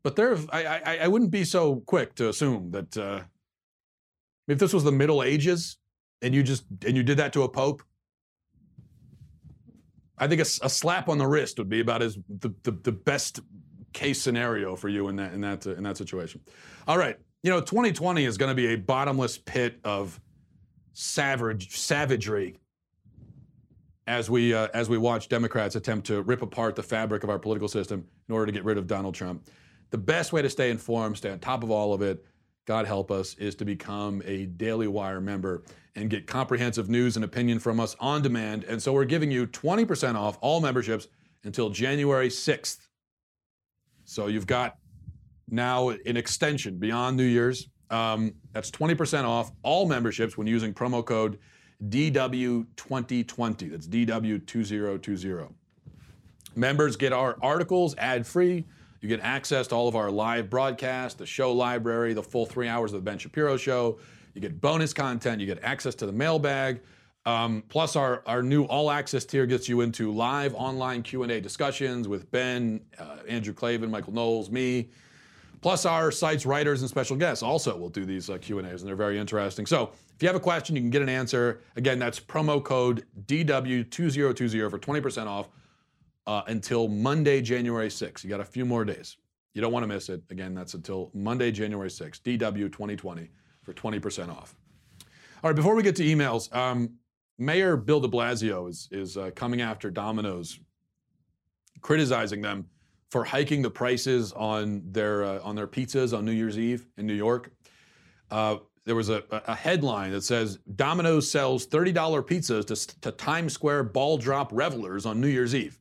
but 0.03 0.17
there, 0.17 0.37
I, 0.51 0.65
I, 0.65 0.99
I 1.03 1.09
wouldn't 1.09 1.31
be 1.31 1.45
so 1.45 1.77
quick 1.87 2.15
to 2.17 2.29
assume 2.31 2.71
that 2.71 2.97
uh, 2.97 3.21
if 4.49 4.59
this 4.59 4.73
was 4.73 4.85
the 4.85 4.93
Middle 4.93 5.23
Ages 5.23 5.77
and 6.23 6.35
you 6.35 6.43
just 6.43 6.65
and 6.87 6.97
you 6.97 7.03
did 7.03 7.19
that 7.19 7.33
to 7.35 7.43
a 7.43 7.49
pope, 7.49 7.83
I 10.17 10.29
think 10.29 10.41
a, 10.41 10.47
a 10.63 10.71
slap 10.71 11.09
on 11.09 11.19
the 11.19 11.27
wrist 11.27 11.59
would 11.59 11.69
be 11.69 11.81
about 11.81 12.03
as 12.03 12.17
the, 12.29 12.55
the, 12.63 12.73
the 12.73 12.93
best 12.93 13.41
case 13.95 14.21
scenario 14.21 14.77
for 14.77 14.89
you 14.89 15.09
in 15.09 15.17
that 15.17 15.33
in 15.33 15.41
that 15.41 15.65
in 15.67 15.83
that 15.85 15.97
situation. 15.97 16.43
All 16.87 16.99
right, 16.99 17.19
you 17.43 17.51
know, 17.51 17.61
2020 17.61 18.25
is 18.25 18.37
going 18.37 18.51
to 18.51 18.55
be 18.55 18.75
a 18.75 18.77
bottomless 18.77 19.39
pit 19.39 19.81
of 19.85 20.21
savage 20.93 21.77
savagery 21.77 22.59
as 24.07 24.29
we 24.29 24.53
uh, 24.53 24.69
as 24.75 24.89
we 24.89 24.99
watch 24.99 25.29
Democrats 25.29 25.77
attempt 25.77 26.07
to 26.09 26.23
rip 26.23 26.43
apart 26.43 26.77
the 26.77 26.83
fabric 26.83 27.25
of 27.25 27.31
our 27.31 27.39
political 27.39 27.69
system 27.69 28.07
in 28.29 28.35
order 28.35 28.47
to 28.47 28.53
get 28.53 28.65
rid 28.65 28.77
of 28.77 28.87
Donald 28.87 29.15
Trump. 29.15 29.49
The 29.91 29.99
best 29.99 30.33
way 30.33 30.43
to 30.43 30.51
stay 30.51 30.71
informed, 30.71 31.17
stay 31.17 31.31
on 31.31 31.39
top 31.39 31.63
of 31.63 31.71
all 31.71 31.95
of 31.95 32.03
it, 32.03 32.25
God 32.67 32.87
help 32.87 33.11
us, 33.11 33.35
is 33.35 33.55
to 33.57 33.65
become 33.65 34.23
a 34.25 34.47
Daily 34.47 34.89
Wire 34.89 35.21
member 35.21 35.63
and 35.95 36.11
get 36.11 36.27
comprehensive 36.27 36.89
news 36.89 37.17
and 37.17 37.25
opinion 37.25 37.59
from 37.59 37.79
us 37.79 37.95
on 38.01 38.21
demand. 38.21 38.65
And 38.65 38.83
so 38.83 38.93
we're 38.93 39.05
giving 39.05 39.31
you 39.31 39.47
20% 39.47 40.17
off 40.17 40.39
all 40.41 40.61
memberships 40.61 41.07
until 41.45 41.71
January 41.71 42.29
6th. 42.29 42.89
So 44.05 44.27
you've 44.27 44.47
got 44.47 44.77
now 45.49 45.91
an 45.91 46.17
extension 46.17 46.79
beyond 46.79 47.17
New 47.17 47.25
Year's. 47.25 47.69
Um, 47.91 48.35
that's 48.53 48.71
20% 48.71 49.25
off 49.25 49.53
all 49.63 49.87
memberships 49.87 50.37
when 50.37 50.47
using 50.47 50.73
promo 50.73 51.05
code 51.05 51.39
DW2020. 51.89 53.71
That's 53.71 53.87
DW2020. 53.87 55.53
Members 56.57 56.97
get 56.97 57.13
our 57.13 57.37
articles 57.43 57.95
ad 57.99 58.27
free. 58.27 58.65
You 59.01 59.09
get 59.09 59.21
access 59.21 59.67
to 59.69 59.75
all 59.75 59.87
of 59.87 59.97
our 59.97 60.11
live 60.11 60.49
broadcasts, 60.49 61.19
the 61.19 61.27
show 61.27 61.53
library, 61.53 62.15
the 62.15 62.23
full 62.23 62.47
three 62.47 62.69
hours 62.69 62.93
of 62.93 63.05
the 63.05 63.11
Ben 63.11 63.19
Shapiro 63.19 63.57
show. 63.57 63.99
You 64.33 64.41
get 64.41 64.61
bonus 64.61 64.93
content. 64.95 65.41
You 65.41 65.47
get 65.47 65.63
access 65.63 65.95
to 65.97 66.07
the 66.07 66.13
mailbag. 66.13 66.81
Um, 67.27 67.63
plus, 67.69 67.97
our, 67.97 68.23
our 68.27 68.43
new 68.43 68.65
all 68.65 68.91
access 68.91 69.25
tier 69.25 69.47
gets 69.47 69.69
you 69.69 69.81
into 69.81 70.13
live 70.13 70.55
online 70.55 71.03
Q&A 71.03 71.41
discussions 71.41 72.07
with 72.07 72.31
Ben, 72.31 72.85
uh, 72.99 73.17
Andrew 73.27 73.55
Klavan, 73.55 73.91
Michael 73.91 74.13
Knowles, 74.13 74.51
me. 74.51 74.91
Plus, 75.63 75.87
our 75.87 76.13
site's 76.13 76.45
writers 76.45 76.83
and 76.83 76.91
special 76.91 77.17
guests 77.17 77.43
also 77.43 77.75
will 77.79 77.89
do 77.89 78.05
these 78.05 78.29
uh, 78.29 78.37
Q&As, 78.37 78.83
and 78.83 78.89
they're 78.89 78.95
very 78.95 79.19
interesting. 79.19 79.65
So, 79.65 79.93
if 80.15 80.23
you 80.23 80.29
have 80.29 80.37
a 80.37 80.41
question, 80.41 80.77
you 80.77 80.83
can 80.83 80.91
get 80.91 81.01
an 81.01 81.09
answer. 81.09 81.63
Again, 81.77 81.99
that's 81.99 82.21
promo 82.21 82.63
code 82.63 83.07
DW2020 83.27 84.71
for 84.71 84.79
20% 84.79 85.27
off 85.27 85.49
uh, 86.27 86.43
until 86.47 86.89
Monday, 86.89 87.41
January 87.41 87.89
6th. 87.89 88.23
You 88.23 88.31
got 88.31 88.41
a 88.41 88.45
few 88.45 88.67
more 88.67 88.85
days. 88.85 89.17
You 89.55 89.63
don't 89.63 89.73
want 89.73 89.85
to 89.85 89.87
miss 89.87 90.09
it. 90.09 90.23
Again, 90.31 90.55
that's 90.55 90.75
until 90.75 91.11
Monday, 91.15 91.51
January 91.51 91.89
6th, 91.89 92.21
DW2020 92.21 93.29
for 93.63 93.73
20% 93.73 94.29
off. 94.29 94.55
All 95.43 95.51
right, 95.51 95.57
before 95.57 95.75
we 95.75 95.83
get 95.83 95.97
to 95.97 96.05
emails, 96.05 96.55
um, 96.55 96.91
Mayor 97.39 97.77
Bill 97.77 98.01
de 98.01 98.09
Blasio 98.09 98.69
is, 98.69 98.89
is 98.91 99.17
uh, 99.17 99.31
coming 99.35 99.61
after 99.61 99.91
Domino's, 99.91 100.61
criticizing 101.81 102.41
them 102.41 102.67
for 103.11 103.25
hiking 103.25 103.63
the 103.63 103.71
prices 103.71 104.33
on 104.33 104.83
their, 104.91 105.25
uh, 105.25 105.41
on 105.43 105.55
their 105.57 105.67
pizzas 105.67 106.17
on 106.17 106.25
New 106.25 106.33
Year's 106.33 106.59
Eve 106.59 106.87
in 106.97 107.07
New 107.07 107.15
York. 107.15 107.51
Uh, 108.31 108.57
there 108.85 108.95
was 108.95 109.09
a, 109.09 109.23
a, 109.31 109.55
headline 109.55 110.13
that 110.13 110.23
says 110.23 110.59
Domino's 110.77 111.31
sells 111.31 111.67
$30 111.67 111.95
pizzas 112.27 112.67
to, 112.67 113.01
to 113.01 113.13
Times 113.13 113.53
Square 113.53 113.85
ball 113.85 114.19
drop 114.19 114.51
revelers 114.53 115.07
on 115.07 115.21
New 115.21 115.29
Year's 115.29 115.55
Eve. 115.55 115.79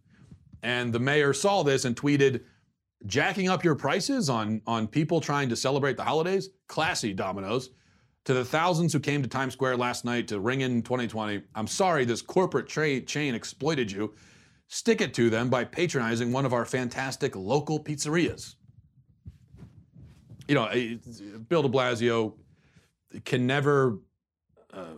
And 0.61 0.93
the 0.93 0.99
mayor 0.99 1.33
saw 1.33 1.63
this 1.63 1.85
and 1.85 1.95
tweeted, 1.95 2.43
jacking 3.05 3.49
up 3.49 3.63
your 3.63 3.75
prices 3.75 4.29
on, 4.29 4.61
on 4.65 4.87
people 4.87 5.19
trying 5.19 5.49
to 5.49 5.55
celebrate 5.55 5.97
the 5.97 6.03
holidays? 6.03 6.49
Classy, 6.67 7.13
Domino's. 7.13 7.71
To 8.25 8.33
the 8.33 8.45
thousands 8.45 8.93
who 8.93 8.99
came 8.99 9.21
to 9.21 9.27
Times 9.27 9.53
Square 9.53 9.77
last 9.77 10.05
night 10.05 10.29
to 10.29 10.39
ring 10.39 10.61
in 10.61 10.81
2020, 10.81 11.43
I'm 11.55 11.67
sorry 11.67 12.05
this 12.05 12.21
corporate 12.21 12.67
tra- 12.67 13.01
chain 13.01 13.35
exploited 13.35 13.91
you. 13.91 14.13
Stick 14.69 15.01
it 15.01 15.13
to 15.15 15.29
them 15.29 15.49
by 15.49 15.65
patronizing 15.65 16.31
one 16.31 16.45
of 16.45 16.53
our 16.53 16.63
fantastic 16.63 17.35
local 17.35 17.83
pizzerias. 17.83 18.55
You 20.47 20.55
know, 20.55 20.69
Bill 21.49 21.63
de 21.63 21.69
Blasio 21.69 22.33
can 23.25 23.45
never 23.45 23.99
uh, 24.73 24.95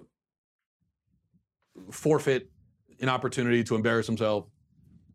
forfeit 1.91 2.49
an 3.01 3.09
opportunity 3.09 3.63
to 3.63 3.75
embarrass 3.75 4.07
himself 4.07 4.45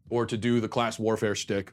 or 0.09 0.27
to 0.27 0.37
do 0.37 0.61
the 0.61 0.69
class 0.69 0.99
warfare 0.99 1.35
shtick. 1.35 1.73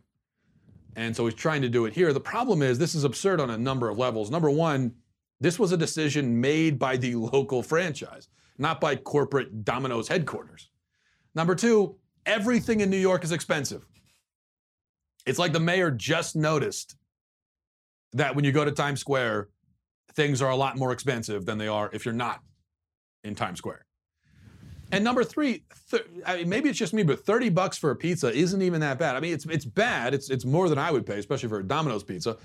And 0.96 1.16
so 1.16 1.26
he's 1.26 1.36
trying 1.36 1.64
to 1.64 1.70
do 1.70 1.86
it 1.86 1.94
here. 1.94 2.14
The 2.14 2.20
problem 2.20 2.62
is 2.62 2.80
this 2.80 2.96
is 2.96 3.04
absurd 3.04 3.40
on 3.40 3.50
a 3.50 3.58
number 3.58 3.90
of 3.90 3.98
levels. 3.98 4.32
Number 4.32 4.50
one, 4.50 4.94
this 5.40 5.60
was 5.60 5.72
a 5.72 5.78
decision 5.78 6.42
made 6.42 6.80
by 6.80 6.98
the 6.98 7.16
local 7.16 7.62
franchise, 7.62 8.28
not 8.58 8.82
by 8.82 8.96
corporate 8.96 9.64
Domino's 9.64 10.08
headquarters. 10.08 10.70
Number 11.36 11.56
two, 11.56 11.98
everything 12.26 12.80
in 12.80 12.90
New 12.90 12.98
York 12.98 13.24
is 13.24 13.32
expensive. 13.32 13.86
It's 15.26 15.38
like 15.38 15.54
the 15.54 15.60
mayor 15.60 15.92
just 15.92 16.36
noticed 16.36 16.96
that 18.14 18.36
when 18.36 18.46
you 18.46 18.52
go 18.52 18.66
to 18.66 18.72
Times 18.72 19.00
Square, 19.00 19.50
things 20.14 20.42
are 20.42 20.50
a 20.50 20.56
lot 20.56 20.78
more 20.78 20.92
expensive 20.92 21.46
than 21.46 21.58
they 21.58 21.68
are 21.68 21.90
if 21.94 22.06
you're 22.06 22.14
not 22.14 22.42
in 23.24 23.36
Times 23.36 23.60
Square. 23.60 23.86
And 24.92 25.04
number 25.04 25.24
three, 25.24 25.64
th- 25.92 26.06
I 26.26 26.38
mean, 26.38 26.50
maybe 26.50 26.70
it's 26.70 26.80
just 26.80 26.94
me, 26.94 27.04
but 27.04 27.26
30 27.26 27.50
bucks 27.50 27.78
for 27.78 27.92
a 27.92 27.96
pizza 27.96 28.32
isn't 28.32 28.62
even 28.62 28.80
that 28.82 28.98
bad. 28.98 29.16
I 29.16 29.20
mean, 29.20 29.34
it's 29.34 29.46
it's 29.46 29.66
bad. 29.66 30.14
It's 30.14 30.30
it's 30.30 30.46
more 30.46 30.70
than 30.70 30.78
I 30.78 30.92
would 30.92 31.06
pay, 31.06 31.20
especially 31.20 31.50
for 31.50 31.60
a 31.60 31.64
Domino's 31.64 32.04
pizza. 32.04 32.38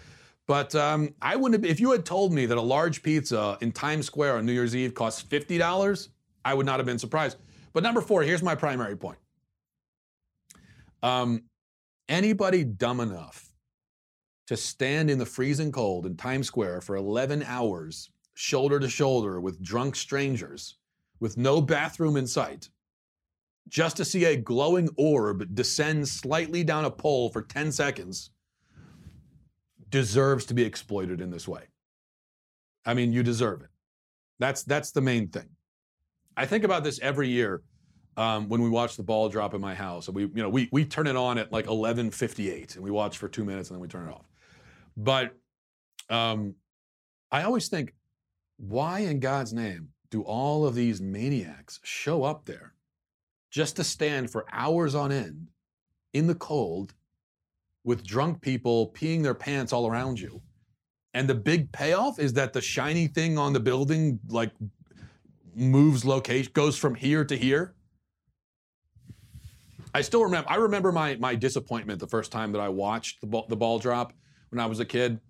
But 0.48 0.74
um, 0.74 1.14
I 1.22 1.37
wouldn't 1.37 1.62
have, 1.62 1.70
if 1.70 1.78
you 1.78 1.92
had 1.92 2.05
told 2.05 2.33
me 2.33 2.46
that 2.46 2.59
a 2.59 2.62
large 2.62 3.02
pizza 3.02 3.57
in 3.61 3.72
Times 3.72 4.07
Square 4.07 4.38
on 4.38 4.46
New 4.46 4.52
Year's 4.52 4.74
Eve 4.74 4.94
costs 4.94 5.22
$50, 5.22 6.09
I 6.44 6.55
would 6.55 6.66
not 6.66 6.78
have 6.78 6.87
been 6.87 6.98
surprised. 6.98 7.37
But 7.72 7.83
number 7.83 8.00
four, 8.00 8.22
here's 8.22 8.42
my 8.42 8.55
primary 8.55 8.96
point. 8.96 9.18
Um, 11.02 11.44
anybody 12.09 12.64
dumb 12.64 13.00
enough 13.00 13.52
to 14.48 14.57
stand 14.57 15.11
in 15.11 15.18
the 15.18 15.26
freezing 15.26 15.72
cold 15.72 16.07
in 16.07 16.16
Times 16.16 16.48
Square 16.48 16.83
for 16.83 16.96
11 16.96 17.44
hours, 17.44 18.11
shoulder 18.35 18.81
to 18.81 18.88
shoulder 18.88 19.40
with 19.40 19.62
drunk 19.62 19.96
strangers, 19.96 20.76
with 21.20 21.37
no 21.37 21.61
bathroom 21.61 22.16
in 22.16 22.26
sight, 22.26 22.68
just 23.68 23.96
to 23.96 24.05
see 24.05 24.24
a 24.24 24.37
glowing 24.37 24.88
orb 24.96 25.55
descend 25.55 26.07
slightly 26.09 26.64
down 26.64 26.85
a 26.85 26.90
pole 26.90 27.31
for 27.31 27.42
10 27.42 27.70
seconds, 27.70 28.31
deserves 29.92 30.46
to 30.46 30.55
be 30.55 30.64
exploited 30.64 31.20
in 31.20 31.31
this 31.31 31.46
way. 31.46 31.62
I 32.85 32.94
mean, 32.94 33.12
you 33.12 33.22
deserve 33.22 33.62
it. 33.62 33.68
That's 34.40 34.64
that's 34.64 34.90
the 34.90 35.00
main 35.00 35.28
thing. 35.28 35.48
I 36.37 36.46
think 36.46 36.64
about 36.64 36.83
this 36.83 36.98
every 37.00 37.28
year 37.28 37.62
um, 38.16 38.48
when 38.48 38.62
we 38.62 38.70
watch 38.70 38.96
the 38.96 39.05
ball 39.05 39.28
drop 39.28 39.55
in 39.55 39.61
my 39.61 39.74
house. 39.74 40.09
We, 40.09 40.22
you 40.22 40.31
know, 40.35 40.48
we 40.48 40.68
we 40.72 40.85
turn 40.85 41.07
it 41.07 41.14
on 41.14 41.38
at 41.38 41.52
like 41.52 41.66
11:58, 41.66 42.74
and 42.74 42.83
we 42.83 42.90
watch 42.90 43.18
for 43.18 43.28
two 43.28 43.44
minutes, 43.44 43.70
and 43.70 43.76
then 43.76 43.81
we 43.81 43.87
turn 43.87 44.09
it 44.09 44.12
off. 44.12 44.26
But 44.96 45.37
um, 46.09 46.55
I 47.31 47.44
always 47.44 47.68
think, 47.68 47.94
why 48.57 49.00
in 49.00 49.20
God's 49.20 49.52
name 49.52 49.90
do 50.11 50.22
all 50.22 50.66
of 50.66 50.74
these 50.74 51.00
maniacs 51.00 51.78
show 51.85 52.24
up 52.24 52.44
there 52.44 52.74
just 53.50 53.76
to 53.76 53.85
stand 53.85 54.31
for 54.31 54.44
hours 54.50 54.94
on 54.94 55.12
end 55.12 55.48
in 56.12 56.26
the 56.26 56.35
cold 56.35 56.94
with 57.85 58.07
drunk 58.07 58.40
people 58.40 58.92
peeing 58.95 59.23
their 59.23 59.35
pants 59.35 59.73
all 59.73 59.87
around 59.87 60.21
you? 60.21 60.40
And 61.14 61.29
the 61.29 61.35
big 61.35 61.71
payoff 61.73 62.18
is 62.18 62.33
that 62.35 62.53
the 62.53 62.61
shiny 62.61 63.07
thing 63.07 63.38
on 63.38 63.53
the 63.53 63.61
building 63.61 64.18
like 64.29 64.51
moves 65.55 66.05
location, 66.05 66.53
goes 66.55 66.79
from 66.79 66.95
here 66.95 67.25
to 67.25 67.37
here. 67.37 67.75
I 69.95 70.01
still 70.01 70.25
remember. 70.25 70.49
I 70.51 70.57
remember 70.57 70.90
my 70.90 71.16
my 71.16 71.35
disappointment 71.35 72.01
the 72.01 72.07
first 72.07 72.33
time 72.33 72.53
that 72.53 72.61
I 72.61 72.68
watched 72.68 73.21
the 73.21 73.27
ball, 73.27 73.47
the 73.49 73.57
ball 73.57 73.79
drop 73.79 74.14
when 74.51 74.59
I 74.59 74.66
was 74.66 74.81
a 74.81 74.87
kid, 74.87 75.21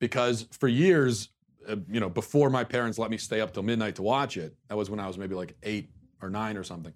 because 0.00 0.46
for 0.52 0.68
years, 0.68 1.30
uh, 1.68 1.76
you 1.88 2.00
know, 2.00 2.10
before 2.10 2.50
my 2.50 2.64
parents 2.64 2.98
let 2.98 3.10
me 3.10 3.16
stay 3.16 3.40
up 3.40 3.54
till 3.54 3.62
midnight 3.62 3.94
to 3.96 4.02
watch 4.02 4.36
it, 4.36 4.54
that 4.68 4.76
was 4.76 4.90
when 4.90 5.00
I 5.00 5.06
was 5.06 5.16
maybe 5.16 5.34
like 5.34 5.56
eight 5.62 5.90
or 6.20 6.28
nine 6.28 6.58
or 6.58 6.64
something. 6.64 6.92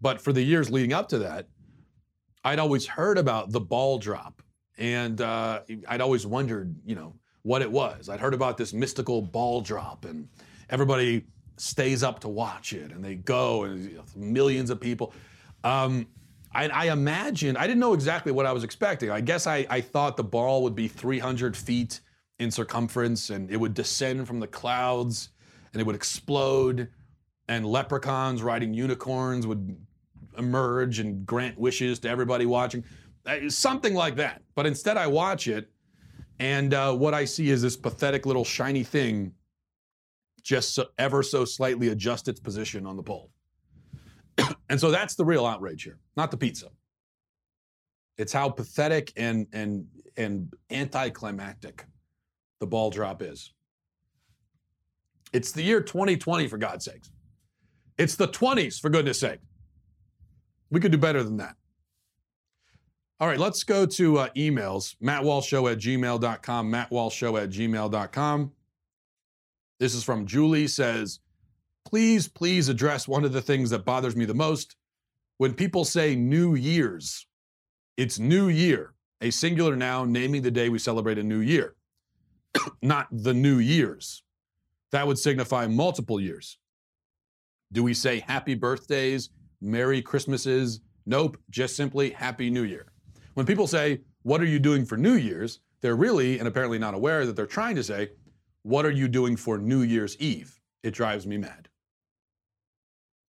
But 0.00 0.20
for 0.20 0.32
the 0.32 0.42
years 0.42 0.70
leading 0.70 0.92
up 0.92 1.08
to 1.10 1.18
that, 1.18 1.46
I'd 2.44 2.58
always 2.58 2.86
heard 2.86 3.18
about 3.18 3.50
the 3.50 3.60
ball 3.60 3.98
drop, 3.98 4.42
and 4.78 5.20
uh, 5.20 5.60
I'd 5.88 6.00
always 6.00 6.26
wondered, 6.26 6.74
you 6.84 6.94
know, 6.94 7.14
what 7.42 7.62
it 7.62 7.70
was. 7.70 8.08
I'd 8.08 8.20
heard 8.20 8.34
about 8.34 8.56
this 8.56 8.72
mystical 8.72 9.22
ball 9.22 9.60
drop, 9.60 10.04
and 10.04 10.28
everybody 10.68 11.26
stays 11.56 12.02
up 12.02 12.20
to 12.20 12.28
watch 12.28 12.72
it, 12.72 12.92
and 12.92 13.04
they 13.04 13.16
go, 13.16 13.64
and 13.64 13.90
you 13.90 13.96
know, 13.96 14.04
millions 14.16 14.70
of 14.70 14.80
people. 14.80 15.12
Um, 15.64 16.06
I, 16.52 16.68
I 16.68 16.92
imagine 16.92 17.56
I 17.56 17.66
didn't 17.66 17.80
know 17.80 17.92
exactly 17.92 18.32
what 18.32 18.46
I 18.46 18.52
was 18.52 18.64
expecting. 18.64 19.10
I 19.10 19.20
guess 19.20 19.46
I, 19.46 19.66
I 19.70 19.80
thought 19.80 20.16
the 20.16 20.24
ball 20.24 20.62
would 20.62 20.74
be 20.74 20.88
300 20.88 21.56
feet 21.56 22.00
in 22.38 22.50
circumference, 22.50 23.30
and 23.30 23.50
it 23.50 23.58
would 23.58 23.74
descend 23.74 24.26
from 24.26 24.40
the 24.40 24.46
clouds, 24.46 25.28
and 25.72 25.80
it 25.80 25.84
would 25.84 25.96
explode, 25.96 26.88
and 27.48 27.66
leprechauns 27.66 28.42
riding 28.42 28.72
unicorns 28.72 29.46
would 29.46 29.76
emerge 30.38 30.98
and 30.98 31.26
grant 31.26 31.58
wishes 31.58 31.98
to 32.00 32.08
everybody 32.08 32.46
watching, 32.46 32.84
Uh, 33.26 33.50
something 33.50 33.94
like 33.94 34.16
that. 34.16 34.42
But 34.54 34.66
instead, 34.66 34.96
I 34.96 35.06
watch 35.06 35.46
it, 35.46 35.70
and 36.38 36.72
uh, 36.72 36.94
what 36.94 37.12
I 37.12 37.26
see 37.26 37.50
is 37.50 37.60
this 37.60 37.76
pathetic 37.76 38.24
little 38.24 38.44
shiny 38.44 38.82
thing 38.82 39.32
just 40.42 40.74
so, 40.74 40.86
ever 40.98 41.22
so 41.22 41.44
slightly 41.44 41.88
adjust 41.88 42.28
its 42.28 42.40
position 42.40 42.86
on 42.86 42.96
the 42.96 43.02
pole. 43.02 43.30
and 44.70 44.80
so 44.80 44.90
that's 44.90 45.14
the 45.16 45.24
real 45.24 45.44
outrage 45.44 45.82
here, 45.82 45.98
not 46.16 46.30
the 46.30 46.36
pizza. 46.36 46.68
It's 48.16 48.32
how 48.32 48.48
pathetic 48.50 49.12
and 49.16 49.46
and 49.52 49.86
and 50.16 50.52
anticlimactic 50.70 51.86
the 52.58 52.66
ball 52.66 52.90
drop 52.90 53.22
is. 53.22 53.52
It's 55.32 55.52
the 55.52 55.62
year 55.62 55.80
2020 55.80 56.48
for 56.48 56.58
God's 56.58 56.84
sakes. 56.84 57.10
It's 57.98 58.16
the 58.16 58.28
20s 58.28 58.80
for 58.80 58.90
goodness 58.90 59.20
sake. 59.20 59.40
We 60.70 60.80
could 60.80 60.92
do 60.92 60.98
better 60.98 61.22
than 61.22 61.38
that. 61.38 61.56
All 63.18 63.28
right, 63.28 63.38
let's 63.38 63.64
go 63.64 63.84
to 63.84 64.18
uh, 64.18 64.28
emails. 64.30 64.96
MattWalshShow 65.02 65.70
at 65.72 65.78
gmail.com. 65.78 66.72
MattWalshShow 66.72 67.42
at 67.42 67.50
gmail.com. 67.50 68.52
This 69.78 69.94
is 69.94 70.04
from 70.04 70.26
Julie 70.26 70.68
says, 70.68 71.20
please, 71.84 72.28
please 72.28 72.68
address 72.68 73.08
one 73.08 73.24
of 73.24 73.32
the 73.32 73.42
things 73.42 73.70
that 73.70 73.84
bothers 73.84 74.16
me 74.16 74.24
the 74.24 74.34
most. 74.34 74.76
When 75.38 75.54
people 75.54 75.84
say 75.84 76.14
New 76.14 76.54
Year's, 76.54 77.26
it's 77.96 78.18
New 78.18 78.48
Year, 78.48 78.94
a 79.20 79.30
singular 79.30 79.76
noun 79.76 80.12
naming 80.12 80.42
the 80.42 80.50
day 80.50 80.68
we 80.68 80.78
celebrate 80.78 81.18
a 81.18 81.22
new 81.22 81.40
year, 81.40 81.76
not 82.82 83.08
the 83.10 83.34
New 83.34 83.58
Year's. 83.58 84.22
That 84.92 85.06
would 85.06 85.18
signify 85.18 85.66
multiple 85.66 86.20
years. 86.20 86.58
Do 87.72 87.82
we 87.82 87.94
say 87.94 88.20
happy 88.20 88.54
birthdays, 88.54 89.30
Merry 89.60 90.02
Christmases? 90.02 90.80
Nope, 91.06 91.38
just 91.50 91.76
simply 91.76 92.10
Happy 92.10 92.50
New 92.50 92.62
Year. 92.62 92.92
When 93.34 93.46
people 93.46 93.66
say, 93.66 94.00
What 94.22 94.40
are 94.40 94.46
you 94.46 94.58
doing 94.58 94.84
for 94.84 94.96
New 94.96 95.14
Year's? 95.14 95.60
they're 95.80 95.96
really 95.96 96.38
and 96.38 96.46
apparently 96.46 96.78
not 96.78 96.94
aware 96.94 97.26
that 97.26 97.36
they're 97.36 97.46
trying 97.46 97.76
to 97.76 97.82
say, 97.82 98.10
What 98.62 98.84
are 98.84 98.90
you 98.90 99.08
doing 99.08 99.36
for 99.36 99.58
New 99.58 99.82
Year's 99.82 100.16
Eve? 100.18 100.60
It 100.82 100.92
drives 100.92 101.26
me 101.26 101.38
mad. 101.38 101.68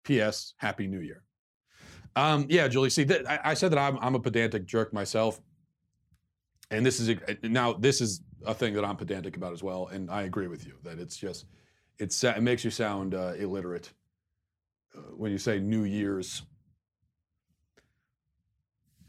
P.S. 0.03 0.53
Happy 0.57 0.87
New 0.87 0.99
Year. 0.99 1.23
Um, 2.15 2.45
yeah, 2.49 2.67
Julie. 2.67 2.89
See, 2.89 3.05
th- 3.05 3.25
I, 3.27 3.39
I 3.43 3.53
said 3.55 3.71
that 3.71 3.79
I'm, 3.79 3.97
I'm 3.99 4.15
a 4.15 4.19
pedantic 4.19 4.65
jerk 4.65 4.93
myself, 4.93 5.41
and 6.71 6.85
this 6.85 6.99
is 6.99 7.09
a, 7.09 7.47
now 7.47 7.73
this 7.73 8.01
is 8.01 8.21
a 8.45 8.53
thing 8.53 8.73
that 8.75 8.85
I'm 8.85 8.95
pedantic 8.95 9.35
about 9.35 9.51
as 9.51 9.61
well, 9.63 9.87
and 9.87 10.09
I 10.09 10.23
agree 10.23 10.47
with 10.47 10.65
you 10.65 10.73
that 10.83 10.99
it's 10.99 11.17
just 11.17 11.45
it's 11.97 12.23
it 12.23 12.41
makes 12.41 12.63
you 12.63 12.71
sound 12.71 13.15
uh, 13.15 13.33
illiterate 13.37 13.87
uh, 13.87 13.91
when 15.15 15.31
you 15.31 15.37
say 15.37 15.59
New 15.59 15.83
Year's. 15.83 16.43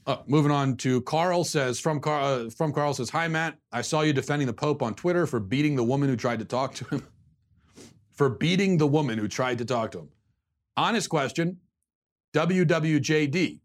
Uh, 0.06 0.18
moving 0.26 0.52
on 0.52 0.76
to 0.76 1.00
Carl 1.02 1.42
says 1.42 1.80
from 1.80 2.00
uh, 2.04 2.48
from 2.50 2.72
Carl 2.72 2.94
says 2.94 3.10
hi 3.10 3.26
Matt. 3.26 3.58
I 3.72 3.82
saw 3.82 4.02
you 4.02 4.12
defending 4.12 4.46
the 4.46 4.52
Pope 4.52 4.82
on 4.82 4.94
Twitter 4.94 5.26
for 5.26 5.40
beating 5.40 5.74
the 5.74 5.82
woman 5.82 6.08
who 6.08 6.16
tried 6.16 6.38
to 6.38 6.44
talk 6.44 6.74
to 6.74 6.84
him. 6.86 7.06
For 8.12 8.30
beating 8.30 8.78
the 8.78 8.86
woman 8.86 9.18
who 9.18 9.28
tried 9.28 9.58
to 9.58 9.66
talk 9.66 9.90
to 9.90 9.98
him. 9.98 10.08
Honest 10.74 11.10
question. 11.10 11.58
WWJD 12.32 13.60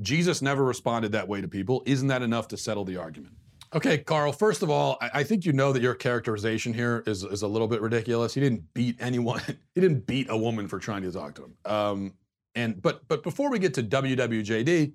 Jesus 0.00 0.42
never 0.42 0.64
responded 0.64 1.12
that 1.12 1.28
way 1.28 1.40
to 1.40 1.46
people. 1.46 1.84
Isn't 1.86 2.08
that 2.08 2.20
enough 2.20 2.48
to 2.48 2.56
settle 2.56 2.84
the 2.84 2.96
argument 2.96 3.36
Okay, 3.74 3.98
Carl. 3.98 4.32
First 4.32 4.62
of 4.62 4.70
all, 4.70 4.96
I, 5.00 5.10
I 5.14 5.22
think 5.24 5.44
you 5.44 5.52
know 5.52 5.72
that 5.72 5.82
your 5.82 5.94
characterization 5.94 6.72
here 6.72 7.02
is, 7.06 7.24
is 7.24 7.42
a 7.42 7.48
little 7.48 7.66
bit 7.66 7.80
ridiculous. 7.80 8.32
He 8.32 8.40
didn't 8.40 8.72
beat 8.72 8.96
anyone. 9.00 9.42
he 9.74 9.80
didn't 9.80 10.06
beat 10.06 10.28
a 10.30 10.36
woman 10.36 10.68
for 10.68 10.78
trying 10.78 11.02
to 11.02 11.10
talk 11.10 11.34
to 11.34 11.44
him. 11.44 11.54
Um, 11.64 12.14
and 12.54 12.80
but 12.80 13.06
but 13.08 13.24
before 13.24 13.50
we 13.50 13.58
get 13.58 13.74
to 13.74 13.82
WWJD, 13.82 14.92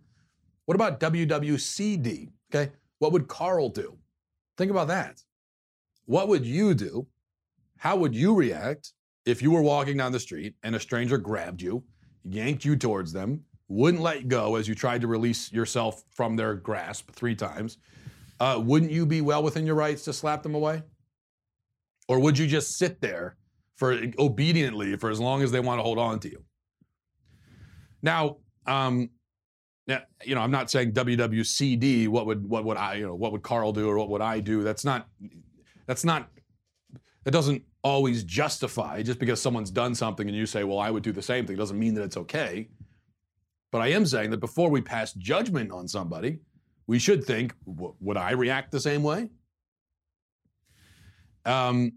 what 0.65 0.76
about 0.76 1.00
WWCD? 1.02 2.30
Okay, 2.54 2.72
what 3.00 3.12
would 3.12 3.28
Carl 3.28 3.68
do? 3.68 3.98
Think 4.58 4.72
about 4.72 4.88
that. 4.88 5.22
What 6.06 6.30
would 6.30 6.46
you 6.46 6.74
do? 6.74 7.06
How 7.78 7.98
would 7.98 8.15
you 8.15 8.34
react 8.34 8.94
if 9.26 9.42
you 9.42 9.52
were 9.52 9.62
walking 9.62 9.98
down 9.98 10.13
the 10.13 10.20
street 10.20 10.56
and 10.63 10.76
a 10.76 10.80
stranger 10.80 11.18
grabbed 11.18 11.62
you, 11.62 11.84
yanked 12.24 12.63
you 12.63 12.78
towards 12.78 13.12
them, 13.12 13.44
wouldn't 13.68 14.02
let 14.02 14.30
go 14.30 14.56
as 14.56 14.68
you 14.68 14.76
tried 14.76 15.02
to 15.02 15.08
release 15.08 15.52
yourself 15.52 16.04
from 16.13 16.38
their 16.38 16.56
grasp 16.56 17.12
three 17.12 17.36
times? 17.36 17.78
Uh, 18.39 18.62
wouldn't 18.63 18.91
you 18.91 19.06
be 19.06 19.21
well 19.21 19.43
within 19.43 19.65
your 19.65 19.75
rights 19.75 20.04
to 20.06 20.13
slap 20.13 20.43
them 20.43 20.56
away? 20.56 20.84
Or 22.08 22.19
would 22.19 22.38
you 22.38 22.47
just 22.47 22.78
sit 22.78 23.02
there 23.02 23.38
for 23.75 23.99
obediently 24.17 24.97
for 24.97 25.10
as 25.10 25.19
long 25.19 25.41
as 25.43 25.52
they 25.52 25.60
want 25.60 25.80
to 25.80 25.84
hold 25.84 25.99
on 25.99 26.19
to 26.21 26.30
you? 26.30 26.43
Now, 28.02 28.38
um, 28.65 29.10
now, 29.88 30.02
you 30.23 30.36
know, 30.36 30.41
I'm 30.41 30.52
not 30.52 30.69
saying 30.69 30.93
WWCD. 30.93 32.08
What 32.08 32.25
would 32.28 32.47
what 32.47 32.63
would 32.63 32.78
I 32.78 32.95
you 32.95 33.08
know 33.08 33.15
what 33.15 33.32
would 33.32 33.41
Carl 33.41 33.73
do 33.73 33.89
or 33.89 33.97
what 33.97 34.10
would 34.10 34.21
I 34.21 34.39
do? 34.39 34.63
That's 34.63 34.86
not 34.86 35.08
that's 35.88 36.06
not 36.06 36.30
that 37.23 37.32
doesn't 37.32 37.63
always 37.84 38.23
justify 38.23 39.02
just 39.02 39.19
because 39.19 39.41
someone's 39.41 39.71
done 39.71 39.95
something 39.95 40.28
and 40.28 40.36
you 40.36 40.45
say, 40.45 40.63
well, 40.63 40.80
I 40.80 40.91
would 40.91 41.04
do 41.04 41.12
the 41.12 41.21
same 41.21 41.45
thing 41.45 41.56
doesn't 41.56 41.80
mean 41.80 41.93
that 41.95 42.04
it's 42.04 42.17
okay. 42.17 42.69
But 43.71 43.82
I 43.82 43.88
am 43.89 44.06
saying 44.06 44.32
that 44.32 44.39
before 44.39 44.69
we 44.69 44.82
pass 44.82 45.13
judgment 45.13 45.71
on 45.71 45.88
somebody, 45.88 46.39
we 46.89 46.97
should 46.97 47.23
think, 47.23 47.54
would 47.67 48.17
I 48.17 48.32
react 48.32 48.71
the 48.71 48.80
same 48.80 49.04
way? 49.04 49.30
Um, 51.45 51.91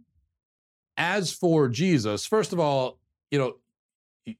as 0.98 1.32
for 1.32 1.70
Jesus, 1.70 2.26
first 2.26 2.52
of 2.52 2.60
all, 2.60 2.98
you 3.30 3.38
know, 3.38 3.54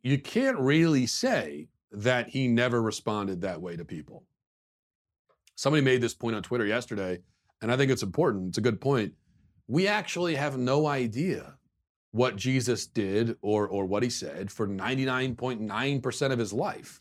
you 0.02 0.18
can't 0.18 0.58
really 0.58 1.06
say 1.06 1.68
that 1.90 2.28
he 2.28 2.48
never 2.48 2.82
responded 2.82 3.40
that 3.40 3.62
way 3.62 3.77
to 3.77 3.85
people. 3.87 4.24
Somebody 5.54 5.83
made 5.83 6.02
this 6.02 6.12
point 6.12 6.37
on 6.37 6.42
Twitter 6.42 6.66
yesterday, 6.66 7.20
and 7.62 7.72
I 7.72 7.79
think 7.79 7.90
it's 7.90 8.02
important. 8.02 8.48
It's 8.48 8.58
a 8.58 8.60
good 8.60 8.79
point. 8.79 9.14
We 9.68 9.88
actually 9.88 10.35
have 10.35 10.58
no 10.58 10.87
idea 10.87 11.54
what 12.10 12.37
Jesus 12.37 12.87
did 12.87 13.38
or, 13.40 13.66
or 13.66 13.87
what 13.87 14.02
he 14.02 14.10
said 14.10 14.52
for 14.52 14.68
99.9% 14.68 16.31
of 16.31 16.38
his 16.38 16.52
life 16.52 17.00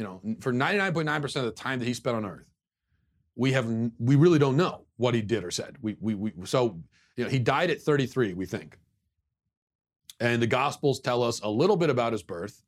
you 0.00 0.06
know, 0.06 0.18
for 0.40 0.50
99.9% 0.50 1.36
of 1.36 1.44
the 1.44 1.50
time 1.50 1.78
that 1.78 1.84
he 1.84 1.92
spent 1.92 2.16
on 2.16 2.24
earth, 2.24 2.46
we 3.36 3.52
have 3.52 3.66
we 3.98 4.16
really 4.16 4.38
don't 4.38 4.56
know 4.56 4.86
what 4.96 5.12
he 5.12 5.20
did 5.20 5.44
or 5.44 5.50
said. 5.50 5.76
We, 5.82 5.94
we, 6.00 6.14
we 6.14 6.32
so 6.44 6.80
you 7.16 7.24
know 7.24 7.30
he 7.30 7.38
died 7.38 7.70
at 7.70 7.82
33, 7.82 8.32
we 8.32 8.46
think. 8.46 8.78
And 10.18 10.40
the 10.40 10.46
Gospels 10.46 11.00
tell 11.00 11.22
us 11.22 11.40
a 11.40 11.48
little 11.50 11.76
bit 11.76 11.90
about 11.90 12.12
his 12.12 12.22
birth, 12.22 12.64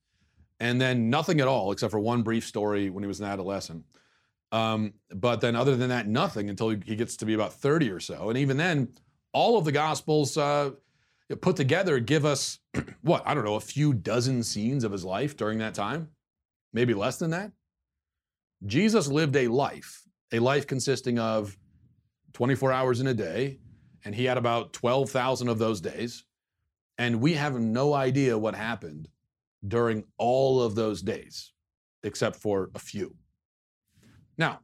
and 0.60 0.78
then 0.78 1.08
nothing 1.08 1.40
at 1.40 1.48
all 1.48 1.72
except 1.72 1.90
for 1.90 2.00
one 2.00 2.22
brief 2.22 2.46
story 2.46 2.90
when 2.90 3.02
he 3.02 3.08
was 3.08 3.20
an 3.20 3.26
adolescent. 3.26 3.82
Um, 4.52 4.92
but 5.14 5.40
then, 5.40 5.56
other 5.56 5.74
than 5.74 5.88
that, 5.88 6.06
nothing 6.06 6.50
until 6.50 6.68
he 6.68 6.76
gets 6.76 7.16
to 7.16 7.24
be 7.24 7.32
about 7.32 7.54
30 7.54 7.90
or 7.90 8.00
so. 8.00 8.28
And 8.28 8.36
even 8.36 8.58
then, 8.58 8.88
all 9.32 9.56
of 9.56 9.64
the 9.64 9.72
Gospels 9.72 10.36
uh, 10.36 10.72
put 11.40 11.56
together 11.56 11.98
give 11.98 12.26
us 12.26 12.58
what 13.00 13.22
I 13.24 13.32
don't 13.32 13.44
know 13.46 13.54
a 13.54 13.60
few 13.60 13.94
dozen 13.94 14.42
scenes 14.42 14.84
of 14.84 14.92
his 14.92 15.02
life 15.02 15.34
during 15.34 15.58
that 15.60 15.72
time, 15.72 16.10
maybe 16.72 16.94
less 16.94 17.18
than 17.18 17.30
that. 17.30 17.52
Jesus 18.66 19.08
lived 19.08 19.36
a 19.36 19.48
life, 19.48 20.02
a 20.32 20.38
life 20.38 20.66
consisting 20.66 21.18
of 21.18 21.56
24 22.32 22.72
hours 22.72 23.00
in 23.00 23.06
a 23.06 23.14
day, 23.14 23.58
and 24.04 24.14
he 24.14 24.24
had 24.24 24.38
about 24.38 24.72
12,000 24.72 25.48
of 25.48 25.58
those 25.58 25.80
days. 25.80 26.24
And 26.98 27.20
we 27.20 27.34
have 27.34 27.58
no 27.58 27.94
idea 27.94 28.38
what 28.38 28.54
happened 28.54 29.08
during 29.66 30.04
all 30.18 30.60
of 30.62 30.74
those 30.74 31.02
days, 31.02 31.52
except 32.02 32.36
for 32.36 32.70
a 32.74 32.78
few. 32.78 33.14
Now, 34.38 34.60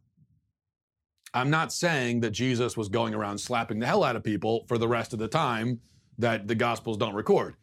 I'm 1.34 1.50
not 1.50 1.72
saying 1.72 2.20
that 2.20 2.30
Jesus 2.30 2.76
was 2.76 2.88
going 2.88 3.14
around 3.14 3.38
slapping 3.38 3.78
the 3.78 3.86
hell 3.86 4.02
out 4.02 4.16
of 4.16 4.24
people 4.24 4.64
for 4.66 4.78
the 4.78 4.88
rest 4.88 5.12
of 5.12 5.18
the 5.18 5.28
time 5.28 5.80
that 6.18 6.48
the 6.48 6.54
Gospels 6.54 6.96
don't 6.96 7.14
record. 7.14 7.54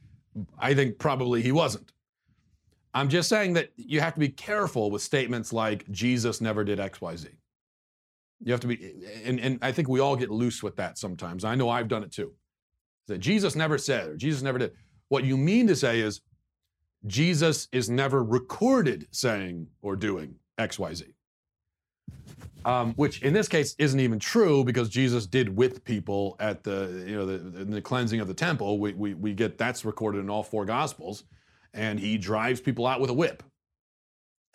I 0.60 0.74
think 0.74 1.00
probably 1.00 1.42
he 1.42 1.52
wasn't. 1.52 1.92
I'm 2.96 3.10
just 3.10 3.28
saying 3.28 3.54
that 3.54 3.72
you 3.76 4.00
have 4.00 4.14
to 4.14 4.22
be 4.22 4.30
careful 4.30 4.90
with 4.90 5.02
statements 5.02 5.52
like 5.52 5.88
Jesus 5.92 6.40
never 6.40 6.64
did 6.64 6.80
XYZ. 6.80 7.28
You 8.42 8.54
have 8.54 8.62
to 8.62 8.68
be, 8.68 8.94
and, 9.26 9.38
and 9.40 9.60
I 9.62 9.74
think 9.74 9.90
we 9.90 10.00
all 10.00 10.16
get 10.16 10.32
loose 10.32 10.64
with 10.64 10.78
that 10.78 10.98
sometimes. 10.98 11.44
I 11.44 11.56
know 11.56 11.70
I've 11.70 11.90
done 11.90 12.04
it 12.04 12.12
too. 12.14 12.32
That 13.08 13.18
Jesus 13.18 13.54
never 13.54 13.78
said 13.78 14.08
or 14.08 14.16
Jesus 14.16 14.42
never 14.42 14.58
did. 14.58 14.72
What 15.10 15.26
you 15.26 15.36
mean 15.36 15.68
to 15.68 15.76
say 15.76 16.00
is 16.00 16.22
Jesus 17.06 17.68
is 17.74 17.90
never 17.90 18.24
recorded 18.24 19.08
saying 19.12 19.68
or 19.82 19.98
doing 19.98 20.36
XYZ. 20.58 21.12
Um, 22.64 22.94
which 22.94 23.22
in 23.22 23.34
this 23.34 23.48
case 23.48 23.76
isn't 23.78 24.00
even 24.00 24.18
true 24.20 24.64
because 24.64 24.90
Jesus 24.90 25.28
did 25.28 25.56
with 25.56 25.84
people 25.84 26.36
at 26.40 26.64
the 26.64 27.04
you 27.06 27.16
know 27.16 27.26
the, 27.26 27.64
the 27.64 27.82
cleansing 27.82 28.20
of 28.22 28.28
the 28.28 28.34
temple. 28.34 28.80
We, 28.80 28.94
we, 28.94 29.14
we 29.14 29.34
get 29.34 29.58
that's 29.60 29.86
recorded 29.86 30.20
in 30.20 30.32
all 30.32 30.42
four 30.42 30.66
gospels, 30.66 31.26
and 31.76 32.00
he 32.00 32.18
drives 32.18 32.62
people 32.62 32.88
out 32.88 33.00
with 33.00 33.10
a 33.12 33.14
whip, 33.14 33.44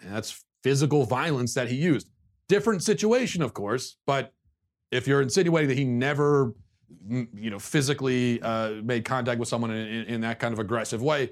and 0.00 0.12
that's 0.12 0.42
physical 0.62 1.04
violence 1.04 1.54
that 1.54 1.68
he 1.68 1.76
used. 1.76 2.08
Different 2.48 2.82
situation, 2.82 3.42
of 3.42 3.54
course, 3.54 3.96
but 4.06 4.32
if 4.90 5.06
you're 5.06 5.22
insinuating 5.22 5.68
that 5.68 5.78
he 5.78 5.84
never 5.84 6.54
you 7.08 7.50
know 7.50 7.58
physically 7.58 8.42
uh, 8.42 8.70
made 8.82 9.04
contact 9.04 9.38
with 9.38 9.48
someone 9.48 9.70
in, 9.70 9.86
in, 9.86 10.04
in 10.06 10.20
that 10.22 10.40
kind 10.40 10.52
of 10.52 10.58
aggressive 10.58 11.02
way, 11.02 11.30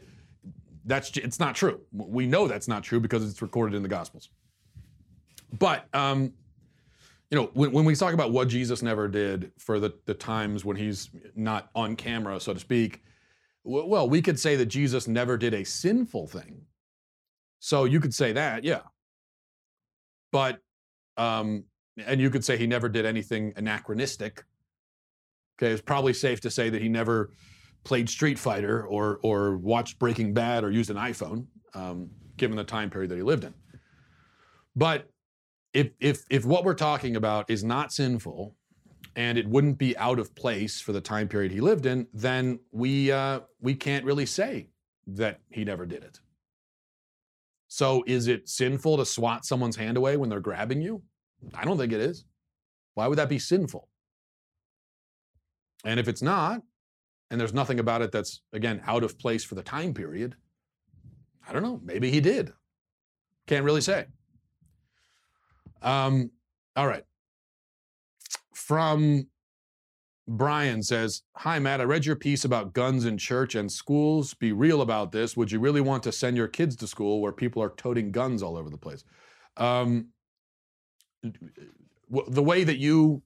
that's 0.84 1.16
it's 1.16 1.40
not 1.40 1.54
true. 1.54 1.80
We 1.92 2.26
know 2.26 2.46
that's 2.46 2.68
not 2.68 2.84
true 2.84 3.00
because 3.00 3.28
it's 3.28 3.42
recorded 3.42 3.74
in 3.74 3.82
the 3.82 3.88
gospels. 3.88 4.28
But 5.58 5.86
um, 5.94 6.34
you 7.30 7.38
know, 7.38 7.50
when, 7.54 7.72
when 7.72 7.84
we 7.84 7.94
talk 7.94 8.14
about 8.14 8.32
what 8.32 8.48
Jesus 8.48 8.82
never 8.82 9.08
did 9.08 9.52
for 9.58 9.80
the, 9.80 9.94
the 10.06 10.14
times 10.14 10.64
when 10.64 10.76
he's 10.76 11.10
not 11.34 11.70
on 11.74 11.96
camera, 11.96 12.40
so 12.40 12.54
to 12.54 12.60
speak, 12.60 13.02
well, 13.64 14.08
we 14.08 14.22
could 14.22 14.38
say 14.38 14.56
that 14.56 14.66
Jesus 14.66 15.06
never 15.06 15.36
did 15.36 15.54
a 15.54 15.64
sinful 15.64 16.28
thing. 16.28 16.62
So 17.60 17.84
you 17.84 18.00
could 18.00 18.14
say 18.14 18.32
that, 18.32 18.64
yeah. 18.64 18.82
But, 20.32 20.60
um, 21.16 21.64
and 22.06 22.20
you 22.20 22.30
could 22.30 22.44
say 22.44 22.56
he 22.56 22.66
never 22.66 22.88
did 22.88 23.04
anything 23.04 23.52
anachronistic. 23.56 24.44
Okay, 25.58 25.72
it's 25.72 25.82
probably 25.82 26.12
safe 26.12 26.40
to 26.42 26.50
say 26.50 26.70
that 26.70 26.80
he 26.80 26.88
never 26.88 27.32
played 27.84 28.08
Street 28.08 28.38
Fighter 28.38 28.86
or 28.86 29.18
or 29.22 29.56
watched 29.56 29.98
Breaking 29.98 30.32
Bad 30.32 30.62
or 30.62 30.70
used 30.70 30.90
an 30.90 30.96
iPhone, 30.96 31.46
um, 31.74 32.10
given 32.36 32.56
the 32.56 32.64
time 32.64 32.90
period 32.90 33.10
that 33.10 33.16
he 33.16 33.22
lived 33.22 33.44
in. 33.44 33.54
But 34.76 35.10
if 35.72 35.90
if 35.98 36.24
if 36.30 36.44
what 36.44 36.64
we're 36.64 36.74
talking 36.74 37.16
about 37.16 37.50
is 37.50 37.64
not 37.64 37.92
sinful 37.92 38.54
and 39.16 39.38
it 39.38 39.48
wouldn't 39.48 39.78
be 39.78 39.96
out 39.98 40.18
of 40.18 40.34
place 40.34 40.80
for 40.80 40.92
the 40.92 41.00
time 41.00 41.28
period 41.28 41.52
he 41.52 41.60
lived 41.60 41.86
in, 41.86 42.06
then 42.12 42.60
we 42.72 43.10
uh, 43.10 43.40
we 43.60 43.74
can't 43.74 44.04
really 44.04 44.26
say 44.26 44.68
that 45.06 45.40
he 45.50 45.64
never 45.64 45.86
did 45.86 46.04
it. 46.04 46.20
So 47.68 48.02
is 48.06 48.28
it 48.28 48.48
sinful 48.48 48.96
to 48.96 49.04
swat 49.04 49.44
someone's 49.44 49.76
hand 49.76 49.96
away 49.96 50.16
when 50.16 50.30
they're 50.30 50.40
grabbing 50.40 50.80
you? 50.80 51.02
I 51.54 51.64
don't 51.64 51.78
think 51.78 51.92
it 51.92 52.00
is. 52.00 52.24
Why 52.94 53.06
would 53.06 53.18
that 53.18 53.28
be 53.28 53.38
sinful? 53.38 53.88
And 55.84 56.00
if 56.00 56.08
it's 56.08 56.22
not, 56.22 56.62
and 57.30 57.40
there's 57.40 57.54
nothing 57.54 57.78
about 57.78 58.02
it 58.02 58.10
that's 58.10 58.40
again 58.52 58.82
out 58.86 59.04
of 59.04 59.18
place 59.18 59.44
for 59.44 59.54
the 59.54 59.62
time 59.62 59.94
period, 59.94 60.34
I 61.46 61.52
don't 61.52 61.62
know. 61.62 61.80
Maybe 61.84 62.10
he 62.10 62.20
did. 62.20 62.52
Can't 63.46 63.64
really 63.64 63.80
say. 63.80 64.06
Um, 65.82 66.30
all 66.76 66.86
right. 66.86 67.04
From 68.68 69.26
Brian 70.28 70.82
says, 70.82 71.22
Hi, 71.36 71.58
Matt. 71.58 71.80
I 71.80 71.84
read 71.84 72.04
your 72.04 72.16
piece 72.16 72.44
about 72.44 72.74
guns 72.74 73.06
in 73.06 73.16
church 73.16 73.54
and 73.54 73.72
schools. 73.72 74.34
Be 74.34 74.52
real 74.52 74.82
about 74.82 75.10
this. 75.10 75.38
Would 75.38 75.50
you 75.50 75.58
really 75.58 75.80
want 75.80 76.02
to 76.02 76.12
send 76.12 76.36
your 76.36 76.48
kids 76.48 76.76
to 76.76 76.86
school 76.86 77.22
where 77.22 77.32
people 77.32 77.62
are 77.62 77.70
toting 77.70 78.12
guns 78.12 78.42
all 78.42 78.58
over 78.58 78.68
the 78.68 78.76
place? 78.76 79.04
Um, 79.56 80.08
the 81.22 82.42
way 82.42 82.62
that 82.62 82.76
you 82.76 83.22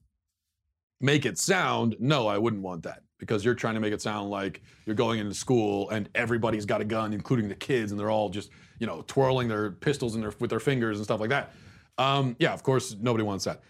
make 1.01 1.25
it 1.25 1.37
sound, 1.37 1.97
no, 1.99 2.27
I 2.27 2.37
wouldn't 2.37 2.61
want 2.61 2.83
that 2.83 3.01
because 3.19 3.43
you're 3.43 3.53
trying 3.53 3.73
to 3.73 3.81
make 3.81 3.91
it 3.91 4.01
sound 4.01 4.29
like 4.29 4.61
you're 4.85 4.95
going 4.95 5.19
into 5.19 5.33
school 5.33 5.89
and 5.89 6.07
everybody's 6.15 6.65
got 6.65 6.79
a 6.79 6.85
gun, 6.85 7.11
including 7.11 7.49
the 7.49 7.55
kids, 7.55 7.91
and 7.91 7.99
they're 7.99 8.09
all 8.09 8.29
just, 8.29 8.49
you 8.79 8.87
know, 8.87 9.03
twirling 9.07 9.49
their 9.49 9.71
pistols 9.71 10.15
in 10.15 10.21
their, 10.21 10.31
with 10.39 10.49
their 10.49 10.61
fingers 10.61 10.99
and 10.99 11.03
stuff 11.03 11.19
like 11.19 11.31
that. 11.31 11.51
Um, 11.97 12.37
yeah, 12.39 12.53
of 12.53 12.63
course, 12.63 12.95
nobody 13.01 13.25
wants 13.25 13.43
that. 13.43 13.61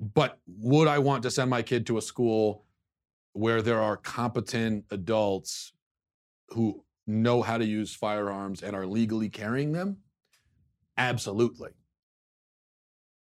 But 0.00 0.38
would 0.46 0.88
I 0.88 0.98
want 0.98 1.22
to 1.24 1.30
send 1.30 1.50
my 1.50 1.62
kid 1.62 1.86
to 1.86 1.98
a 1.98 2.02
school 2.02 2.64
where 3.32 3.60
there 3.60 3.80
are 3.80 3.96
competent 3.96 4.86
adults 4.90 5.72
who 6.48 6.82
know 7.06 7.42
how 7.42 7.58
to 7.58 7.64
use 7.64 7.94
firearms 7.94 8.62
and 8.62 8.74
are 8.74 8.86
legally 8.86 9.28
carrying 9.28 9.72
them? 9.72 9.98
Absolutely. 10.96 11.70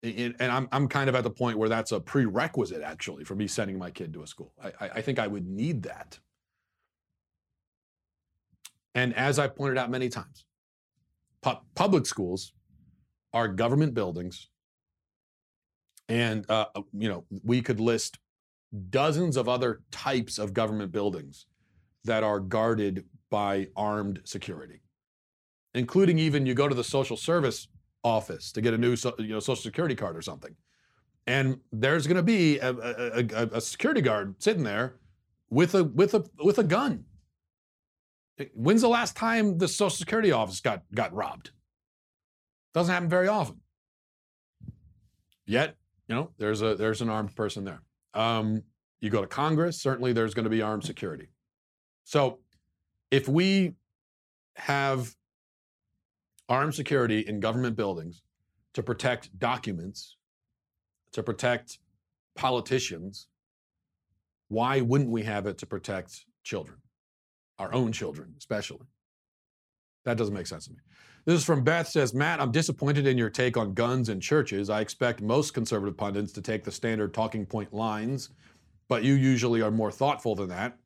And 0.02 0.36
I'm, 0.38 0.68
I'm 0.70 0.86
kind 0.86 1.08
of 1.08 1.14
at 1.14 1.24
the 1.24 1.30
point 1.30 1.56
where 1.56 1.70
that's 1.70 1.92
a 1.92 1.98
prerequisite, 1.98 2.82
actually, 2.82 3.24
for 3.24 3.34
me 3.34 3.46
sending 3.46 3.78
my 3.78 3.90
kid 3.90 4.12
to 4.12 4.22
a 4.22 4.26
school. 4.26 4.52
I, 4.62 4.90
I 4.96 5.00
think 5.00 5.18
I 5.18 5.26
would 5.26 5.46
need 5.46 5.84
that. 5.84 6.18
And 8.94 9.14
as 9.14 9.38
I 9.38 9.48
pointed 9.48 9.78
out 9.78 9.90
many 9.90 10.10
times, 10.10 10.44
pu- 11.40 11.56
public 11.74 12.04
schools 12.04 12.52
are 13.32 13.48
government 13.48 13.94
buildings. 13.94 14.50
And, 16.08 16.48
uh, 16.50 16.66
uh, 16.74 16.82
you 16.92 17.08
know, 17.08 17.24
we 17.42 17.62
could 17.62 17.80
list 17.80 18.18
dozens 18.90 19.36
of 19.36 19.48
other 19.48 19.80
types 19.90 20.38
of 20.38 20.52
government 20.52 20.92
buildings 20.92 21.46
that 22.04 22.22
are 22.22 22.40
guarded 22.40 23.04
by 23.30 23.68
armed 23.76 24.20
security, 24.24 24.82
including 25.74 26.18
even 26.18 26.44
you 26.44 26.54
go 26.54 26.68
to 26.68 26.74
the 26.74 26.84
social 26.84 27.16
service 27.16 27.68
office 28.02 28.52
to 28.52 28.60
get 28.60 28.74
a 28.74 28.78
new 28.78 28.94
you 29.18 29.28
know, 29.28 29.40
social 29.40 29.62
security 29.62 29.94
card 29.94 30.16
or 30.16 30.22
something. 30.22 30.54
And 31.26 31.58
there's 31.72 32.06
going 32.06 32.18
to 32.18 32.22
be 32.22 32.58
a, 32.58 32.70
a, 32.70 33.26
a, 33.34 33.46
a, 33.54 33.60
security 33.60 34.02
guard 34.02 34.34
sitting 34.42 34.62
there 34.62 34.96
with 35.48 35.74
a 35.74 35.84
with 35.84 36.12
a 36.12 36.24
with 36.38 36.58
a 36.58 36.64
gun. 36.64 37.04
When's 38.52 38.82
the 38.82 38.88
last 38.88 39.16
time 39.16 39.56
the 39.56 39.68
social 39.68 39.96
security 39.96 40.32
office 40.32 40.60
got 40.60 40.82
got 40.94 41.14
robbed? 41.14 41.52
Doesn't 42.74 42.92
happen 42.92 43.08
very 43.08 43.28
often. 43.28 43.60
Yet, 45.46 45.76
you 46.08 46.14
know, 46.14 46.30
there's 46.38 46.62
a 46.62 46.74
there's 46.74 47.00
an 47.00 47.08
armed 47.08 47.34
person 47.34 47.64
there. 47.64 47.82
Um, 48.14 48.62
you 49.00 49.10
go 49.10 49.20
to 49.20 49.26
Congress, 49.26 49.80
certainly 49.80 50.12
there's 50.12 50.34
going 50.34 50.44
to 50.44 50.50
be 50.50 50.62
armed 50.62 50.84
security. 50.84 51.28
So, 52.04 52.38
if 53.10 53.28
we 53.28 53.74
have 54.56 55.14
armed 56.48 56.74
security 56.74 57.20
in 57.20 57.40
government 57.40 57.76
buildings 57.76 58.22
to 58.74 58.82
protect 58.82 59.38
documents, 59.38 60.16
to 61.12 61.22
protect 61.22 61.78
politicians, 62.34 63.28
why 64.48 64.80
wouldn't 64.80 65.10
we 65.10 65.22
have 65.22 65.46
it 65.46 65.58
to 65.58 65.66
protect 65.66 66.26
children, 66.42 66.78
our 67.58 67.72
own 67.72 67.92
children, 67.92 68.34
especially? 68.38 68.86
That 70.04 70.18
doesn't 70.18 70.34
make 70.34 70.46
sense 70.46 70.66
to 70.66 70.72
me. 70.72 70.78
This 71.26 71.36
is 71.36 71.44
from 71.44 71.64
Beth 71.64 71.88
says, 71.88 72.12
Matt, 72.12 72.38
I'm 72.38 72.52
disappointed 72.52 73.06
in 73.06 73.16
your 73.16 73.30
take 73.30 73.56
on 73.56 73.72
guns 73.72 74.10
and 74.10 74.20
churches. 74.20 74.68
I 74.68 74.80
expect 74.80 75.22
most 75.22 75.54
conservative 75.54 75.96
pundits 75.96 76.32
to 76.32 76.42
take 76.42 76.64
the 76.64 76.70
standard 76.70 77.14
talking 77.14 77.46
point 77.46 77.72
lines, 77.72 78.28
but 78.88 79.04
you 79.04 79.14
usually 79.14 79.62
are 79.62 79.70
more 79.70 79.90
thoughtful 79.90 80.34
than 80.34 80.50
that. 80.50 80.76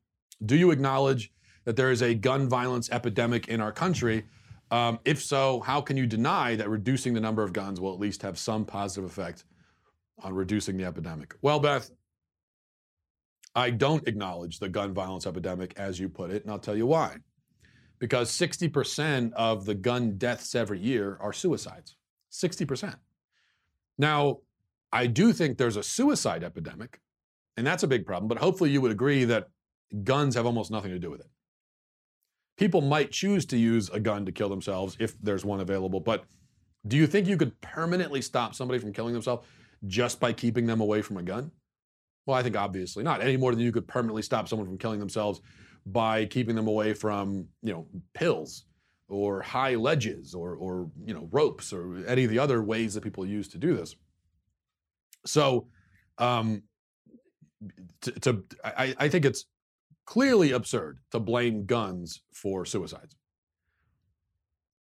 Do 0.45 0.55
you 0.55 0.71
acknowledge 0.71 1.33
that 1.65 1.75
there 1.75 1.91
is 1.91 2.01
a 2.01 2.13
gun 2.13 2.47
violence 2.47 2.89
epidemic 2.89 3.49
in 3.49 3.59
our 3.59 3.73
country? 3.73 4.23
Um, 4.71 4.99
if 5.03 5.21
so, 5.21 5.59
how 5.59 5.81
can 5.81 5.97
you 5.97 6.07
deny 6.07 6.55
that 6.55 6.69
reducing 6.69 7.13
the 7.13 7.19
number 7.19 7.43
of 7.43 7.51
guns 7.51 7.81
will 7.81 7.93
at 7.93 7.99
least 7.99 8.21
have 8.21 8.39
some 8.39 8.63
positive 8.63 9.09
effect 9.09 9.43
on 10.23 10.33
reducing 10.33 10.77
the 10.77 10.85
epidemic? 10.85 11.35
Well, 11.41 11.59
Beth, 11.59 11.91
I 13.55 13.71
don't 13.71 14.07
acknowledge 14.07 14.59
the 14.59 14.69
gun 14.69 14.93
violence 14.93 15.27
epidemic 15.27 15.73
as 15.77 15.99
you 15.99 16.07
put 16.07 16.31
it, 16.31 16.43
and 16.43 16.51
I'll 16.51 16.59
tell 16.59 16.77
you 16.77 16.85
why 16.85 17.17
because 17.99 18.31
60% 18.31 19.33
of 19.33 19.65
the 19.65 19.75
gun 19.75 20.17
deaths 20.17 20.55
every 20.55 20.79
year 20.79 21.17
are 21.21 21.33
suicides. 21.33 21.95
60%. 22.31 22.95
Now, 23.97 24.39
I 24.91 25.07
do 25.07 25.33
think 25.33 25.57
there's 25.57 25.75
a 25.75 25.83
suicide 25.83 26.43
epidemic, 26.43 27.01
and 27.57 27.67
that's 27.67 27.83
a 27.83 27.87
big 27.87 28.05
problem, 28.05 28.27
but 28.27 28.37
hopefully 28.37 28.71
you 28.71 28.81
would 28.81 28.91
agree 28.91 29.25
that 29.25 29.49
guns 30.03 30.35
have 30.35 30.45
almost 30.45 30.71
nothing 30.71 30.91
to 30.91 30.99
do 30.99 31.11
with 31.11 31.19
it. 31.19 31.29
People 32.57 32.81
might 32.81 33.11
choose 33.11 33.45
to 33.47 33.57
use 33.57 33.89
a 33.89 33.99
gun 33.99 34.25
to 34.25 34.31
kill 34.31 34.49
themselves 34.49 34.97
if 34.99 35.19
there's 35.21 35.45
one 35.45 35.59
available, 35.59 35.99
but 35.99 36.25
do 36.87 36.95
you 36.95 37.07
think 37.07 37.27
you 37.27 37.37
could 37.37 37.59
permanently 37.61 38.21
stop 38.21 38.55
somebody 38.55 38.79
from 38.79 38.93
killing 38.93 39.13
themselves 39.13 39.45
just 39.85 40.19
by 40.19 40.31
keeping 40.33 40.65
them 40.65 40.81
away 40.81 41.01
from 41.01 41.17
a 41.17 41.23
gun? 41.23 41.51
Well, 42.25 42.37
I 42.37 42.43
think 42.43 42.55
obviously 42.55 43.03
not, 43.03 43.21
any 43.21 43.37
more 43.37 43.53
than 43.53 43.63
you 43.63 43.71
could 43.71 43.87
permanently 43.87 44.21
stop 44.21 44.47
someone 44.47 44.67
from 44.67 44.77
killing 44.77 44.99
themselves 44.99 45.41
by 45.85 46.25
keeping 46.25 46.55
them 46.55 46.67
away 46.67 46.93
from, 46.93 47.47
you 47.61 47.73
know, 47.73 47.87
pills 48.13 48.65
or 49.07 49.41
high 49.41 49.75
ledges 49.75 50.33
or, 50.33 50.55
or 50.55 50.89
you 51.05 51.13
know, 51.13 51.27
ropes 51.31 51.73
or 51.73 52.05
any 52.07 52.23
of 52.23 52.29
the 52.29 52.39
other 52.39 52.61
ways 52.63 52.93
that 52.93 53.03
people 53.03 53.25
use 53.25 53.47
to 53.47 53.57
do 53.57 53.75
this. 53.75 53.95
So, 55.25 55.67
um, 56.17 56.63
to, 58.01 58.11
to 58.11 58.43
I, 58.63 58.95
I 58.97 59.09
think 59.09 59.25
it's 59.25 59.45
clearly 60.05 60.51
absurd 60.51 60.99
to 61.11 61.19
blame 61.19 61.65
guns 61.65 62.21
for 62.33 62.65
suicides. 62.65 63.15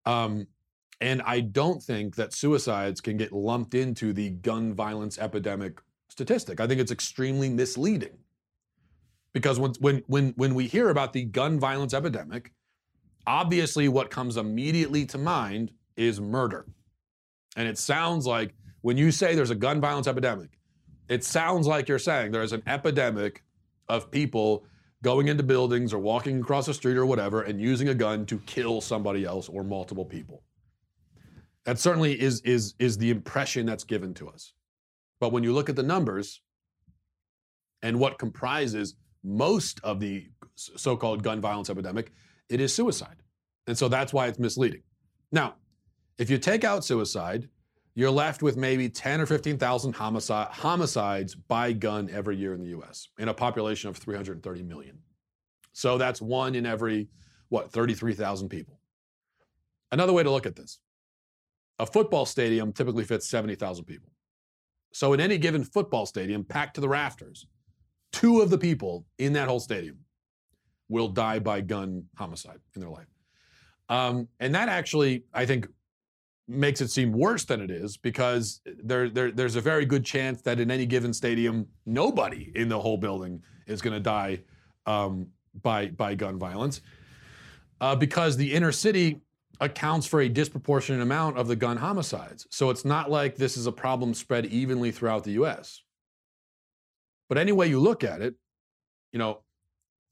Um, 0.05 0.47
and 1.01 1.21
I 1.21 1.39
don't 1.39 1.81
think 1.81 2.15
that 2.15 2.33
suicides 2.33 3.01
can 3.01 3.17
get 3.17 3.31
lumped 3.31 3.73
into 3.73 4.13
the 4.13 4.31
gun 4.31 4.73
violence 4.73 5.17
epidemic 5.17 5.79
statistic. 6.09 6.59
I 6.59 6.67
think 6.67 6.81
it's 6.81 6.91
extremely 6.91 7.49
misleading. 7.49 8.17
Because 9.33 9.59
when, 9.59 9.73
when, 9.79 10.03
when, 10.07 10.33
when 10.37 10.55
we 10.55 10.67
hear 10.67 10.89
about 10.89 11.13
the 11.13 11.23
gun 11.23 11.59
violence 11.59 11.93
epidemic, 11.93 12.51
obviously 13.27 13.87
what 13.87 14.09
comes 14.09 14.37
immediately 14.37 15.05
to 15.07 15.17
mind 15.17 15.71
is 15.95 16.19
murder. 16.19 16.65
And 17.55 17.67
it 17.67 17.77
sounds 17.77 18.25
like 18.25 18.55
when 18.81 18.97
you 18.97 19.11
say 19.11 19.35
there's 19.35 19.49
a 19.51 19.55
gun 19.55 19.81
violence 19.81 20.07
epidemic, 20.07 20.57
it 21.09 21.23
sounds 21.23 21.67
like 21.67 21.87
you're 21.87 21.99
saying 21.99 22.31
there's 22.31 22.53
an 22.53 22.63
epidemic 22.67 23.43
of 23.87 24.11
people 24.11 24.65
going 25.01 25.27
into 25.27 25.43
buildings 25.43 25.93
or 25.93 25.99
walking 25.99 26.41
across 26.41 26.65
the 26.65 26.73
street 26.73 26.97
or 26.97 27.05
whatever 27.05 27.41
and 27.41 27.59
using 27.59 27.89
a 27.89 27.95
gun 27.95 28.25
to 28.25 28.37
kill 28.39 28.81
somebody 28.81 29.25
else 29.25 29.47
or 29.49 29.63
multiple 29.63 30.05
people. 30.05 30.43
That 31.65 31.79
certainly 31.79 32.19
is, 32.19 32.41
is, 32.41 32.73
is 32.79 32.97
the 32.97 33.09
impression 33.09 33.65
that's 33.65 33.83
given 33.83 34.13
to 34.15 34.29
us. 34.29 34.53
But 35.19 35.31
when 35.31 35.43
you 35.43 35.53
look 35.53 35.69
at 35.69 35.75
the 35.75 35.83
numbers 35.83 36.41
and 37.81 37.99
what 37.99 38.17
comprises 38.17 38.95
most 39.23 39.79
of 39.83 39.99
the 39.99 40.27
so 40.55 40.97
called 40.97 41.23
gun 41.23 41.41
violence 41.41 41.69
epidemic, 41.69 42.11
it 42.49 42.59
is 42.59 42.73
suicide. 42.73 43.17
And 43.67 43.77
so 43.77 43.87
that's 43.87 44.13
why 44.13 44.27
it's 44.27 44.39
misleading. 44.39 44.81
Now, 45.31 45.55
if 46.17 46.29
you 46.29 46.37
take 46.37 46.63
out 46.63 46.83
suicide, 46.83 47.47
you're 47.95 48.11
left 48.11 48.41
with 48.41 48.57
maybe 48.57 48.89
10 48.89 49.21
or 49.21 49.25
15,000 49.25 49.93
homicide, 49.93 50.47
homicides 50.51 51.35
by 51.35 51.73
gun 51.73 52.09
every 52.11 52.37
year 52.37 52.53
in 52.53 52.61
the 52.61 52.69
US 52.79 53.09
in 53.17 53.29
a 53.29 53.33
population 53.33 53.89
of 53.89 53.97
330 53.97 54.63
million. 54.63 54.97
So 55.73 55.97
that's 55.97 56.21
one 56.21 56.55
in 56.55 56.65
every, 56.65 57.09
what, 57.49 57.71
33,000 57.71 58.49
people. 58.49 58.79
Another 59.91 60.13
way 60.13 60.23
to 60.23 60.31
look 60.31 60.45
at 60.45 60.55
this 60.55 60.79
a 61.79 61.85
football 61.85 62.25
stadium 62.25 62.73
typically 62.73 63.05
fits 63.05 63.29
70,000 63.29 63.85
people. 63.85 64.11
So 64.91 65.13
in 65.13 65.21
any 65.21 65.37
given 65.37 65.63
football 65.63 66.05
stadium, 66.05 66.43
packed 66.43 66.75
to 66.75 66.81
the 66.81 66.89
rafters, 66.89 67.47
two 68.11 68.41
of 68.41 68.49
the 68.49 68.57
people 68.57 69.05
in 69.17 69.33
that 69.33 69.47
whole 69.47 69.59
stadium 69.59 69.99
will 70.89 71.07
die 71.07 71.39
by 71.39 71.61
gun 71.61 72.05
homicide 72.17 72.59
in 72.75 72.81
their 72.81 72.89
life. 72.89 73.07
Um, 73.89 74.27
and 74.39 74.53
that 74.55 74.69
actually, 74.69 75.23
I 75.33 75.45
think, 75.45 75.67
makes 76.47 76.81
it 76.81 76.89
seem 76.89 77.11
worse 77.11 77.45
than 77.45 77.61
it 77.61 77.69
is 77.69 77.95
because 77.95 78.61
there, 78.83 79.09
there, 79.09 79.31
there's 79.31 79.55
a 79.55 79.61
very 79.61 79.85
good 79.85 80.03
chance 80.03 80.41
that 80.41 80.59
in 80.59 80.71
any 80.71 80.85
given 80.85 81.13
stadium, 81.13 81.67
nobody 81.85 82.51
in 82.55 82.67
the 82.69 82.79
whole 82.79 82.97
building 82.97 83.41
is 83.67 83.81
going 83.81 83.93
to 83.93 83.99
die 83.99 84.41
um, 84.87 85.27
by, 85.61 85.87
by 85.87 86.15
gun 86.15 86.39
violence. 86.39 86.81
Uh, 87.81 87.95
because 87.95 88.35
the 88.35 88.51
inner 88.51 88.71
city 88.71 89.21
accounts 89.61 90.07
for 90.07 90.21
a 90.21 90.29
disproportionate 90.29 91.01
amount 91.01 91.37
of 91.37 91.47
the 91.47 91.55
gun 91.55 91.77
homicides. 91.77 92.47
So 92.49 92.69
it's 92.69 92.85
not 92.85 93.11
like 93.11 93.35
this 93.35 93.57
is 93.57 93.67
a 93.67 93.71
problem 93.71 94.13
spread 94.13 94.45
evenly 94.47 94.91
throughout 94.91 95.23
the 95.23 95.31
US. 95.31 95.83
But 97.29 97.37
any 97.37 97.51
way 97.51 97.67
you 97.67 97.79
look 97.79 98.03
at 98.03 98.21
it, 98.21 98.35
you 99.13 99.19
know, 99.19 99.43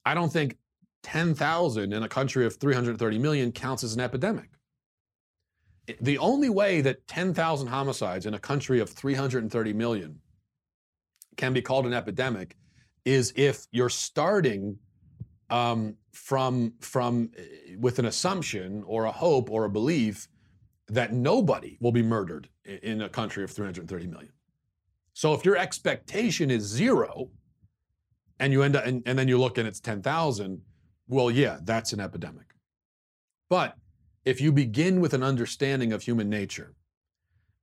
I 0.06 0.14
don't 0.14 0.32
think 0.32 0.58
10,000 1.04 1.94
in 1.94 2.04
a 2.04 2.08
country 2.08 2.46
of 2.46 2.56
330 2.56 3.18
million 3.18 3.52
counts 3.52 3.84
as 3.84 3.96
an 3.96 4.02
epidemic. 4.02 4.50
The 6.02 6.18
only 6.18 6.50
way 6.50 6.82
that 6.82 7.08
10,000 7.08 7.68
homicides 7.68 8.26
in 8.26 8.34
a 8.34 8.40
country 8.40 8.80
of 8.80 8.90
330 8.90 9.74
million 9.74 10.20
can 11.38 11.54
be 11.54 11.62
called 11.62 11.86
an 11.86 11.94
epidemic 11.94 12.58
is 13.06 13.32
if 13.36 13.66
you're 13.72 13.90
starting 13.90 14.78
um, 15.50 15.96
from 16.12 16.74
from 16.82 17.30
eh, 17.38 17.76
with 17.80 18.00
an 18.00 18.06
assumption 18.06 18.84
or 18.86 19.06
a 19.06 19.12
hope 19.12 19.50
or 19.50 19.64
a 19.64 19.70
belief 19.70 20.28
that 20.90 21.14
nobody 21.14 21.78
will 21.80 21.94
be 21.94 22.04
murdered 22.04 22.50
in 22.66 23.02
a 23.02 23.10
country 23.10 23.44
of 23.44 23.52
330 23.52 24.08
million. 24.08 24.32
So 25.18 25.34
if 25.34 25.44
your 25.44 25.58
expectation 25.58 26.52
is 26.52 26.62
zero, 26.62 27.32
and 28.40 28.54
you 28.54 28.62
end 28.62 28.76
up 28.76 28.86
and, 28.86 29.02
and 29.08 29.18
then 29.18 29.28
you 29.28 29.40
look 29.40 29.58
and 29.58 29.68
it's 29.68 29.80
10,000, 29.80 30.62
well, 31.08 31.32
yeah, 31.32 31.58
that's 31.64 31.92
an 31.92 32.00
epidemic. 32.00 32.54
But 33.50 33.76
if 34.26 34.40
you 34.40 34.52
begin 34.52 35.02
with 35.02 35.16
an 35.16 35.24
understanding 35.24 35.92
of 35.92 36.04
human 36.04 36.30
nature 36.30 36.76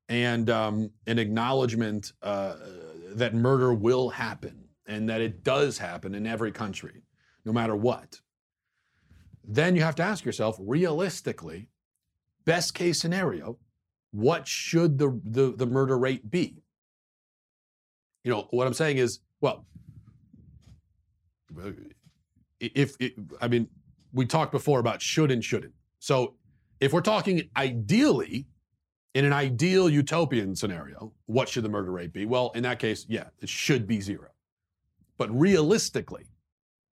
and 0.08 0.50
um, 0.50 0.90
an 1.06 1.20
acknowledgement 1.20 2.12
uh, 2.24 2.56
that 3.14 3.34
murder 3.34 3.72
will 3.72 4.08
happen 4.08 4.64
and 4.88 5.08
that 5.08 5.20
it 5.20 5.44
does 5.44 5.78
happen 5.78 6.16
in 6.16 6.26
every 6.26 6.50
country, 6.50 7.04
no 7.44 7.52
matter 7.52 7.76
what, 7.76 8.20
then 9.44 9.76
you 9.76 9.82
have 9.82 9.94
to 9.94 10.02
ask 10.02 10.24
yourself 10.24 10.56
realistically, 10.58 11.68
best 12.44 12.74
case 12.74 13.00
scenario, 13.00 13.58
what 14.10 14.48
should 14.48 14.98
the, 14.98 15.20
the, 15.24 15.54
the 15.56 15.66
murder 15.66 15.96
rate 15.96 16.28
be? 16.28 16.63
You 18.24 18.32
know, 18.32 18.48
what 18.50 18.66
I'm 18.66 18.74
saying 18.74 18.96
is, 18.96 19.20
well, 19.40 19.66
if, 22.58 22.96
if 22.98 23.12
I 23.40 23.48
mean, 23.48 23.68
we 24.12 24.26
talked 24.26 24.52
before 24.52 24.80
about 24.80 25.00
should 25.00 25.30
and 25.30 25.44
shouldn't. 25.44 25.74
So 25.98 26.34
if 26.80 26.92
we're 26.92 27.02
talking 27.02 27.48
ideally, 27.56 28.46
in 29.14 29.24
an 29.24 29.32
ideal 29.32 29.88
utopian 29.88 30.56
scenario, 30.56 31.12
what 31.26 31.48
should 31.48 31.64
the 31.64 31.68
murder 31.68 31.92
rate 31.92 32.12
be? 32.12 32.26
Well, 32.26 32.50
in 32.54 32.64
that 32.64 32.80
case, 32.80 33.06
yeah, 33.08 33.28
it 33.40 33.48
should 33.48 33.86
be 33.86 34.00
zero. 34.00 34.30
But 35.16 35.30
realistically, 35.38 36.26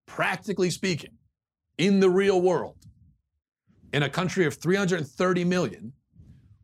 practically 0.05 0.69
speaking, 0.69 1.11
in 1.77 1.99
the 1.99 2.09
real 2.09 2.41
world, 2.41 2.77
in 3.93 4.03
a 4.03 4.09
country 4.09 4.45
of 4.45 4.55
330 4.55 5.43
million, 5.43 5.91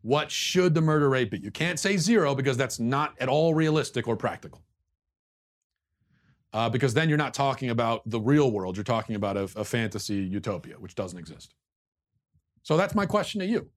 what 0.02 0.30
should 0.30 0.74
the 0.74 0.80
murder 0.80 1.08
rate 1.08 1.30
be? 1.30 1.38
You 1.38 1.50
can't 1.50 1.78
say 1.78 1.96
zero 1.96 2.34
because 2.34 2.56
that's 2.56 2.78
not 2.78 3.14
at 3.20 3.28
all 3.28 3.54
realistic 3.54 4.08
or 4.08 4.16
practical. 4.16 4.62
Uh, 6.52 6.68
because 6.68 6.94
then 6.94 7.08
you're 7.08 7.18
not 7.18 7.32
talking 7.32 7.70
about 7.70 8.02
the 8.06 8.18
real 8.18 8.50
world, 8.50 8.76
you're 8.76 8.82
talking 8.82 9.14
about 9.14 9.36
a, 9.36 9.48
a 9.54 9.64
fantasy 9.64 10.16
utopia, 10.16 10.74
which 10.78 10.94
doesn't 10.94 11.18
exist. 11.18 11.54
So 12.62 12.76
that's 12.76 12.94
my 12.94 13.06
question 13.06 13.40
to 13.40 13.46
you. 13.46 13.68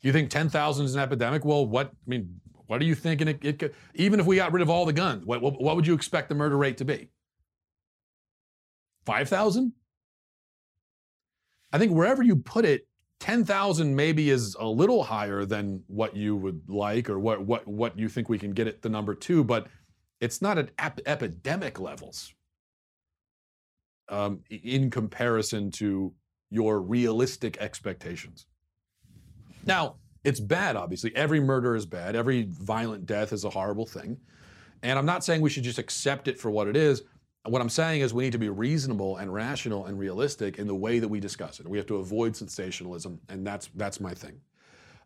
You 0.00 0.12
think 0.12 0.30
10,000 0.30 0.84
is 0.84 0.94
an 0.94 1.00
epidemic? 1.00 1.44
Well, 1.44 1.66
what, 1.66 1.88
I 1.88 2.10
mean, 2.10 2.40
what 2.68 2.80
are 2.80 2.84
you 2.84 2.94
thinking 2.94 3.28
it, 3.28 3.38
it 3.42 3.58
could, 3.58 3.74
even 3.94 4.18
if 4.18 4.26
we 4.26 4.36
got 4.36 4.52
rid 4.52 4.62
of 4.62 4.70
all 4.70 4.86
the 4.86 4.92
guns, 4.92 5.26
what, 5.26 5.42
what, 5.42 5.60
what 5.60 5.76
would 5.76 5.86
you 5.86 5.94
expect 5.94 6.28
the 6.28 6.34
murder 6.34 6.56
rate 6.56 6.78
to 6.78 6.84
be? 6.84 7.10
5,000? 9.04 9.72
I 11.72 11.78
think 11.78 11.92
wherever 11.92 12.22
you 12.22 12.36
put 12.36 12.64
it, 12.64 12.86
10,000 13.20 13.94
maybe 13.94 14.30
is 14.30 14.54
a 14.58 14.66
little 14.66 15.02
higher 15.02 15.44
than 15.44 15.82
what 15.86 16.14
you 16.14 16.36
would 16.36 16.62
like 16.68 17.08
or 17.08 17.18
what, 17.18 17.44
what, 17.44 17.66
what 17.66 17.98
you 17.98 18.08
think 18.08 18.28
we 18.28 18.38
can 18.38 18.52
get 18.52 18.66
at 18.66 18.82
the 18.82 18.88
number 18.88 19.14
two, 19.14 19.42
but 19.42 19.68
it's 20.20 20.42
not 20.42 20.58
at 20.58 20.70
ep- 20.78 21.00
epidemic 21.06 21.80
levels 21.80 22.34
um, 24.08 24.40
in 24.50 24.90
comparison 24.90 25.70
to 25.70 26.12
your 26.50 26.80
realistic 26.80 27.56
expectations. 27.58 28.46
Now, 29.64 29.96
it's 30.24 30.40
bad, 30.40 30.76
obviously. 30.76 31.14
Every 31.14 31.40
murder 31.40 31.74
is 31.74 31.86
bad. 31.86 32.16
Every 32.16 32.46
violent 32.50 33.06
death 33.06 33.32
is 33.32 33.44
a 33.44 33.50
horrible 33.50 33.86
thing. 33.86 34.18
And 34.82 34.98
I'm 34.98 35.06
not 35.06 35.24
saying 35.24 35.40
we 35.40 35.50
should 35.50 35.64
just 35.64 35.78
accept 35.78 36.28
it 36.28 36.38
for 36.38 36.50
what 36.50 36.68
it 36.68 36.76
is. 36.76 37.02
What 37.46 37.62
I'm 37.62 37.68
saying 37.68 38.00
is 38.00 38.12
we 38.12 38.24
need 38.24 38.32
to 38.32 38.38
be 38.38 38.48
reasonable 38.48 39.18
and 39.18 39.32
rational 39.32 39.86
and 39.86 39.98
realistic 39.98 40.58
in 40.58 40.66
the 40.66 40.74
way 40.74 40.98
that 40.98 41.08
we 41.08 41.20
discuss 41.20 41.60
it. 41.60 41.68
We 41.68 41.78
have 41.78 41.86
to 41.86 41.96
avoid 41.96 42.34
sensationalism, 42.34 43.20
and 43.28 43.46
that's 43.46 43.70
that's 43.74 44.00
my 44.00 44.14
thing. 44.14 44.40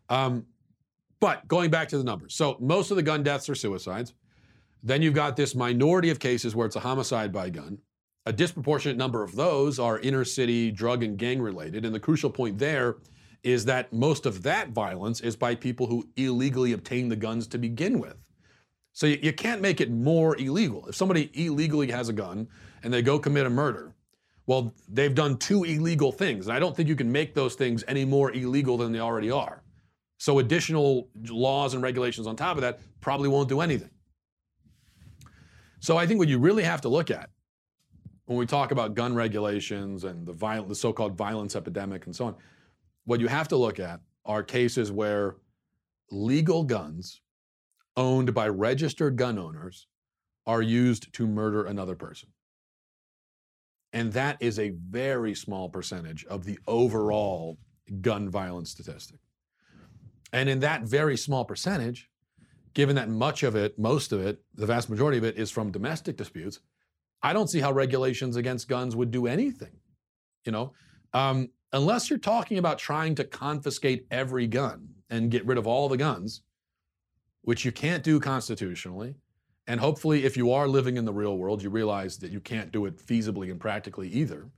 Um, 0.09 0.45
but 1.19 1.47
going 1.47 1.69
back 1.69 1.87
to 1.89 1.97
the 1.97 2.03
numbers, 2.03 2.33
so 2.33 2.57
most 2.59 2.89
of 2.91 2.97
the 2.97 3.03
gun 3.03 3.23
deaths 3.23 3.47
are 3.49 3.55
suicides. 3.55 4.13
Then 4.83 5.01
you've 5.03 5.13
got 5.13 5.35
this 5.35 5.53
minority 5.53 6.09
of 6.09 6.19
cases 6.19 6.55
where 6.55 6.65
it's 6.65 6.75
a 6.75 6.79
homicide 6.79 7.31
by 7.31 7.49
gun. 7.51 7.77
A 8.25 8.33
disproportionate 8.33 8.97
number 8.97 9.23
of 9.23 9.35
those 9.35 9.77
are 9.77 9.99
inner 9.99 10.25
city 10.25 10.71
drug 10.71 11.03
and 11.03 11.17
gang 11.17 11.41
related, 11.41 11.85
and 11.85 11.93
the 11.93 11.99
crucial 11.99 12.29
point 12.29 12.57
there 12.57 12.97
is 13.43 13.65
that 13.65 13.91
most 13.91 14.25
of 14.25 14.43
that 14.43 14.69
violence 14.69 15.21
is 15.21 15.35
by 15.35 15.55
people 15.55 15.87
who 15.87 16.07
illegally 16.15 16.73
obtain 16.73 17.09
the 17.09 17.15
guns 17.15 17.47
to 17.47 17.57
begin 17.57 17.99
with. 17.99 18.15
So 18.93 19.07
you, 19.07 19.19
you 19.21 19.33
can't 19.33 19.61
make 19.61 19.81
it 19.81 19.89
more 19.89 20.37
illegal. 20.37 20.87
If 20.87 20.95
somebody 20.95 21.31
illegally 21.33 21.89
has 21.91 22.09
a 22.09 22.13
gun 22.13 22.47
and 22.83 22.93
they 22.93 23.01
go 23.01 23.19
commit 23.19 23.45
a 23.45 23.49
murder, 23.49 23.95
Well, 24.47 24.73
they've 24.89 25.15
done 25.15 25.37
two 25.37 25.63
illegal 25.63 26.11
things. 26.11 26.47
And 26.47 26.55
I 26.55 26.59
don't 26.59 26.75
think 26.75 26.89
you 26.89 26.95
can 26.95 27.11
make 27.11 27.33
those 27.33 27.55
things 27.55 27.83
any 27.87 28.05
more 28.05 28.31
illegal 28.33 28.77
than 28.77 28.91
they 28.91 28.99
already 28.99 29.31
are. 29.31 29.63
So 30.17 30.39
additional 30.39 31.09
laws 31.29 31.73
and 31.73 31.81
regulations 31.81 32.27
on 32.27 32.35
top 32.35 32.57
of 32.57 32.61
that 32.61 32.79
probably 32.99 33.29
won't 33.29 33.49
do 33.49 33.61
anything. 33.61 33.89
So 35.79 35.97
I 35.97 36.05
think 36.05 36.19
what 36.19 36.27
you 36.27 36.37
really 36.37 36.63
have 36.63 36.81
to 36.81 36.89
look 36.89 37.09
at 37.09 37.29
when 38.25 38.37
we 38.37 38.45
talk 38.45 38.71
about 38.71 38.93
gun 38.93 39.15
regulations 39.15 40.03
and 40.03 40.25
the 40.27 40.33
violent, 40.33 40.69
the 40.69 40.75
so-called 40.75 41.17
violence 41.17 41.55
epidemic 41.55 42.05
and 42.05 42.15
so 42.15 42.25
on, 42.25 42.35
what 43.05 43.19
you 43.19 43.27
have 43.27 43.47
to 43.47 43.55
look 43.55 43.79
at 43.79 43.99
are 44.25 44.43
cases 44.43 44.91
where 44.91 45.37
legal 46.11 46.63
guns 46.63 47.21
owned 48.01 48.33
by 48.33 48.47
registered 48.47 49.15
gun 49.15 49.37
owners 49.37 49.85
are 50.47 50.63
used 50.63 51.13
to 51.13 51.27
murder 51.27 51.65
another 51.65 51.95
person. 51.95 52.29
And 53.93 54.11
that 54.13 54.37
is 54.39 54.57
a 54.57 54.73
very 54.89 55.35
small 55.35 55.69
percentage 55.69 56.25
of 56.25 56.43
the 56.43 56.57
overall 56.67 57.59
gun 58.01 58.27
violence 58.27 58.71
statistic. 58.71 59.19
And 60.33 60.49
in 60.49 60.61
that 60.61 60.81
very 60.81 61.15
small 61.15 61.45
percentage, 61.45 62.09
given 62.73 62.95
that 62.95 63.09
much 63.09 63.43
of 63.43 63.55
it, 63.55 63.77
most 63.77 64.11
of 64.11 64.25
it, 64.25 64.41
the 64.55 64.65
vast 64.65 64.89
majority 64.89 65.19
of 65.19 65.23
it 65.23 65.37
is 65.37 65.51
from 65.51 65.71
domestic 65.71 66.17
disputes, 66.17 66.59
I 67.21 67.33
don't 67.33 67.51
see 67.51 67.59
how 67.59 67.71
regulations 67.71 68.35
against 68.35 68.67
guns 68.67 68.95
would 68.95 69.11
do 69.11 69.27
anything. 69.27 69.75
You 70.45 70.53
know, 70.53 70.73
um, 71.13 71.49
unless 71.71 72.09
you're 72.09 72.17
talking 72.17 72.57
about 72.57 72.79
trying 72.79 73.13
to 73.15 73.23
confiscate 73.25 74.07
every 74.09 74.47
gun 74.47 74.87
and 75.11 75.29
get 75.29 75.45
rid 75.45 75.59
of 75.59 75.67
all 75.67 75.87
the 75.87 75.97
guns, 75.97 76.41
which 77.43 77.65
you 77.65 77.71
can't 77.71 78.03
do 78.03 78.19
constitutionally. 78.19 79.15
And 79.67 79.79
hopefully, 79.79 80.25
if 80.25 80.35
you 80.35 80.51
are 80.51 80.67
living 80.67 80.97
in 80.97 81.05
the 81.05 81.13
real 81.13 81.37
world, 81.37 81.61
you 81.61 81.69
realize 81.69 82.17
that 82.17 82.31
you 82.31 82.39
can't 82.39 82.71
do 82.71 82.85
it 82.85 82.97
feasibly 82.97 83.51
and 83.51 83.59
practically 83.59 84.09
either. 84.09 84.49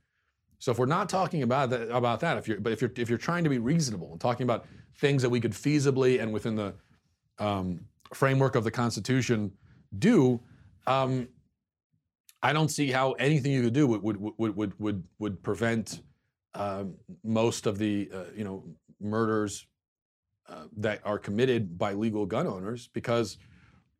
So 0.58 0.72
if 0.72 0.78
we're 0.78 0.86
not 0.86 1.08
talking 1.08 1.42
about 1.42 1.70
that, 1.70 1.94
about 1.94 2.20
that, 2.20 2.38
if 2.38 2.48
you're 2.48 2.58
but 2.58 2.72
if 2.72 2.80
you're 2.80 2.92
if 2.96 3.08
you're 3.08 3.18
trying 3.18 3.44
to 3.44 3.50
be 3.50 3.58
reasonable 3.58 4.12
and 4.12 4.20
talking 4.20 4.44
about 4.44 4.66
things 4.96 5.20
that 5.22 5.28
we 5.28 5.40
could 5.40 5.52
feasibly 5.52 6.22
and 6.22 6.32
within 6.32 6.54
the 6.54 6.74
um, 7.38 7.80
framework 8.14 8.54
of 8.54 8.64
the 8.64 8.70
Constitution 8.70 9.52
do, 9.98 10.40
um, 10.86 11.28
I 12.42 12.52
don't 12.52 12.70
see 12.70 12.90
how 12.90 13.12
anything 13.12 13.52
you 13.52 13.62
could 13.62 13.74
do 13.74 13.86
would 13.86 14.02
would 14.02 14.16
would 14.38 14.56
would 14.56 14.80
would, 14.80 15.04
would 15.18 15.42
prevent 15.42 16.00
uh, 16.54 16.84
most 17.22 17.66
of 17.66 17.78
the 17.78 18.10
uh, 18.12 18.24
you 18.34 18.44
know 18.44 18.64
murders 19.00 19.66
uh, 20.48 20.64
that 20.76 21.00
are 21.04 21.18
committed 21.18 21.78
by 21.78 21.92
legal 21.92 22.26
gun 22.26 22.46
owners 22.46 22.88
because 22.92 23.38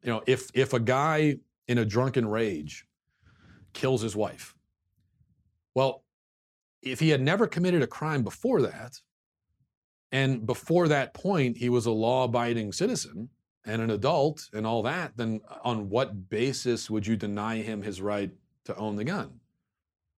you 0.02 0.10
know 0.10 0.22
if 0.26 0.50
if 0.54 0.72
a 0.72 0.80
guy 0.80 1.36
in 1.68 1.78
a 1.78 1.84
drunken 1.84 2.26
rage 2.26 2.86
kills 3.72 4.02
his 4.02 4.14
wife 4.14 4.54
well 5.74 6.04
if 6.82 7.00
he 7.00 7.08
had 7.08 7.20
never 7.20 7.46
committed 7.46 7.82
a 7.82 7.86
crime 7.86 8.22
before 8.22 8.62
that 8.62 9.00
and 10.12 10.46
before 10.46 10.88
that 10.88 11.14
point 11.14 11.56
he 11.56 11.68
was 11.68 11.86
a 11.86 11.90
law-abiding 11.90 12.72
citizen 12.72 13.28
and 13.64 13.80
an 13.80 13.90
adult 13.90 14.48
and 14.52 14.66
all 14.66 14.82
that 14.82 15.16
then 15.16 15.40
on 15.62 15.88
what 15.88 16.28
basis 16.28 16.90
would 16.90 17.06
you 17.06 17.16
deny 17.16 17.56
him 17.56 17.82
his 17.82 18.00
right 18.00 18.30
to 18.64 18.76
own 18.76 18.96
the 18.96 19.04
gun? 19.04 19.40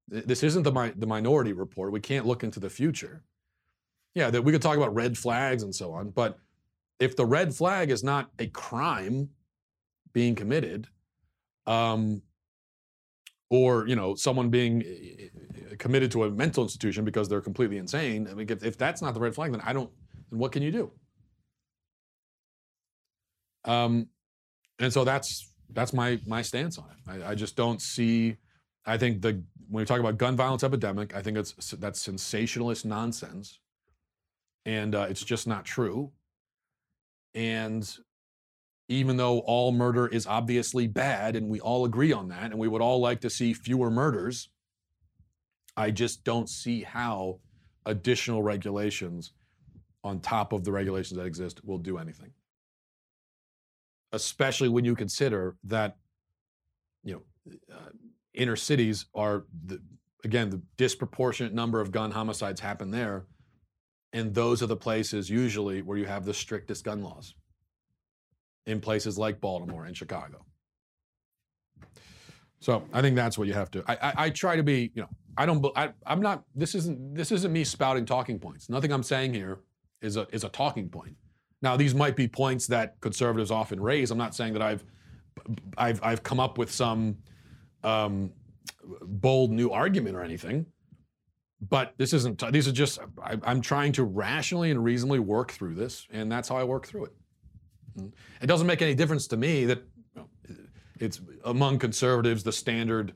This 0.08 0.42
isn't 0.42 0.62
the, 0.62 0.72
mi- 0.72 0.92
the 0.96 1.06
minority 1.06 1.52
report. 1.52 1.92
We 1.92 2.00
can't 2.00 2.26
look 2.26 2.44
into 2.44 2.60
the 2.60 2.70
future 2.70 3.24
yeah, 4.16 4.30
that 4.30 4.42
we 4.42 4.50
could 4.50 4.62
talk 4.62 4.78
about 4.78 4.94
red 4.94 5.16
flags 5.16 5.62
and 5.62 5.74
so 5.74 5.92
on, 5.92 6.08
but 6.08 6.38
if 6.98 7.16
the 7.16 7.26
red 7.26 7.54
flag 7.54 7.90
is 7.90 8.02
not 8.02 8.30
a 8.38 8.46
crime 8.46 9.28
being 10.14 10.34
committed, 10.34 10.88
um, 11.66 12.22
or 13.50 13.86
you 13.86 13.94
know 13.94 14.14
someone 14.14 14.48
being 14.48 14.82
eh, 14.82 15.26
eh, 15.26 15.74
committed 15.76 16.10
to 16.12 16.24
a 16.24 16.30
mental 16.30 16.62
institution 16.62 17.04
because 17.04 17.28
they're 17.28 17.42
completely 17.42 17.76
insane. 17.76 18.26
I 18.26 18.32
mean, 18.32 18.48
if, 18.48 18.64
if 18.64 18.78
that's 18.78 19.02
not 19.02 19.12
the 19.12 19.20
red 19.20 19.34
flag, 19.34 19.52
then 19.52 19.60
I 19.62 19.74
don't. 19.74 19.90
Then 20.30 20.38
what 20.38 20.50
can 20.50 20.62
you 20.62 20.72
do? 20.72 20.90
Um, 23.66 24.08
and 24.78 24.90
so 24.90 25.04
that's 25.04 25.52
that's 25.74 25.92
my 25.92 26.18
my 26.26 26.40
stance 26.40 26.78
on 26.78 26.86
it. 26.90 27.22
I, 27.22 27.32
I 27.32 27.34
just 27.34 27.54
don't 27.54 27.82
see. 27.82 28.38
I 28.86 28.96
think 28.96 29.20
the 29.20 29.42
when 29.68 29.82
we 29.82 29.84
talk 29.84 30.00
about 30.00 30.16
gun 30.16 30.36
violence 30.36 30.64
epidemic, 30.64 31.14
I 31.14 31.20
think 31.20 31.36
it's 31.36 31.52
that's 31.72 32.00
sensationalist 32.00 32.86
nonsense 32.86 33.58
and 34.66 34.96
uh, 34.96 35.06
it's 35.08 35.22
just 35.22 35.46
not 35.46 35.64
true. 35.64 36.10
And 37.34 37.88
even 38.88 39.16
though 39.16 39.38
all 39.40 39.72
murder 39.72 40.06
is 40.08 40.26
obviously 40.26 40.88
bad, 40.88 41.36
and 41.36 41.48
we 41.48 41.60
all 41.60 41.84
agree 41.84 42.12
on 42.12 42.28
that, 42.28 42.50
and 42.50 42.58
we 42.58 42.68
would 42.68 42.82
all 42.82 43.00
like 43.00 43.20
to 43.20 43.30
see 43.30 43.54
fewer 43.54 43.90
murders, 43.90 44.50
I 45.76 45.92
just 45.92 46.24
don't 46.24 46.48
see 46.48 46.82
how 46.82 47.38
additional 47.86 48.42
regulations 48.42 49.32
on 50.02 50.20
top 50.20 50.52
of 50.52 50.64
the 50.64 50.72
regulations 50.72 51.16
that 51.16 51.26
exist 51.26 51.64
will 51.64 51.78
do 51.78 51.98
anything. 51.98 52.32
Especially 54.12 54.68
when 54.68 54.84
you 54.84 54.96
consider 54.96 55.56
that, 55.64 55.96
you 57.04 57.12
know, 57.14 57.54
uh, 57.72 57.90
inner 58.34 58.56
cities 58.56 59.06
are 59.14 59.44
the, 59.66 59.80
again 60.24 60.50
the 60.50 60.60
disproportionate 60.76 61.54
number 61.54 61.80
of 61.80 61.92
gun 61.92 62.10
homicides 62.10 62.60
happen 62.60 62.90
there 62.90 63.26
and 64.16 64.34
those 64.34 64.62
are 64.62 64.66
the 64.66 64.76
places 64.76 65.28
usually 65.28 65.82
where 65.82 65.98
you 65.98 66.06
have 66.06 66.24
the 66.24 66.32
strictest 66.32 66.84
gun 66.84 67.02
laws 67.02 67.34
in 68.64 68.80
places 68.80 69.18
like 69.18 69.40
Baltimore 69.40 69.84
and 69.84 69.94
Chicago. 69.96 70.44
So 72.60 72.82
I 72.94 73.02
think 73.02 73.14
that's 73.14 73.36
what 73.36 73.46
you 73.46 73.52
have 73.52 73.70
to. 73.72 73.84
I, 73.86 73.96
I, 73.96 74.12
I 74.24 74.30
try 74.30 74.56
to 74.56 74.62
be, 74.62 74.90
you 74.94 75.02
know, 75.02 75.08
I 75.36 75.44
don't. 75.44 75.64
I, 75.76 75.90
I'm 76.06 76.22
not. 76.22 76.44
This 76.54 76.74
isn't. 76.74 77.14
This 77.14 77.30
isn't 77.30 77.52
me 77.52 77.62
spouting 77.62 78.06
talking 78.06 78.38
points. 78.38 78.70
Nothing 78.70 78.90
I'm 78.90 79.02
saying 79.02 79.34
here 79.34 79.60
is 80.00 80.16
a 80.16 80.26
is 80.32 80.44
a 80.44 80.48
talking 80.48 80.88
point. 80.88 81.14
Now 81.60 81.76
these 81.76 81.94
might 81.94 82.16
be 82.16 82.26
points 82.26 82.66
that 82.68 82.98
conservatives 83.02 83.50
often 83.50 83.78
raise. 83.78 84.10
I'm 84.10 84.18
not 84.18 84.34
saying 84.34 84.54
that 84.54 84.62
I've 84.62 84.82
I've 85.76 86.00
I've 86.02 86.22
come 86.22 86.40
up 86.40 86.56
with 86.56 86.72
some 86.72 87.18
um, 87.84 88.32
bold 89.02 89.52
new 89.52 89.70
argument 89.70 90.16
or 90.16 90.22
anything 90.22 90.64
but 91.60 91.94
this 91.96 92.12
isn't 92.12 92.42
these 92.52 92.68
are 92.68 92.72
just 92.72 92.98
I, 93.22 93.36
am 93.44 93.60
trying 93.60 93.92
to 93.92 94.04
rationally 94.04 94.70
and 94.70 94.82
reasonably 94.82 95.18
work 95.18 95.52
through 95.52 95.74
this 95.74 96.06
and 96.10 96.30
that's 96.30 96.48
how 96.48 96.56
i 96.56 96.64
work 96.64 96.86
through 96.86 97.06
it. 97.06 97.12
Mm. 97.98 98.12
it 98.42 98.46
doesn't 98.46 98.66
make 98.66 98.82
any 98.82 98.94
difference 98.94 99.26
to 99.28 99.36
me 99.36 99.64
that 99.64 99.82
it's 100.98 101.20
among 101.44 101.78
conservatives 101.78 102.42
the 102.42 102.52
standard 102.52 103.14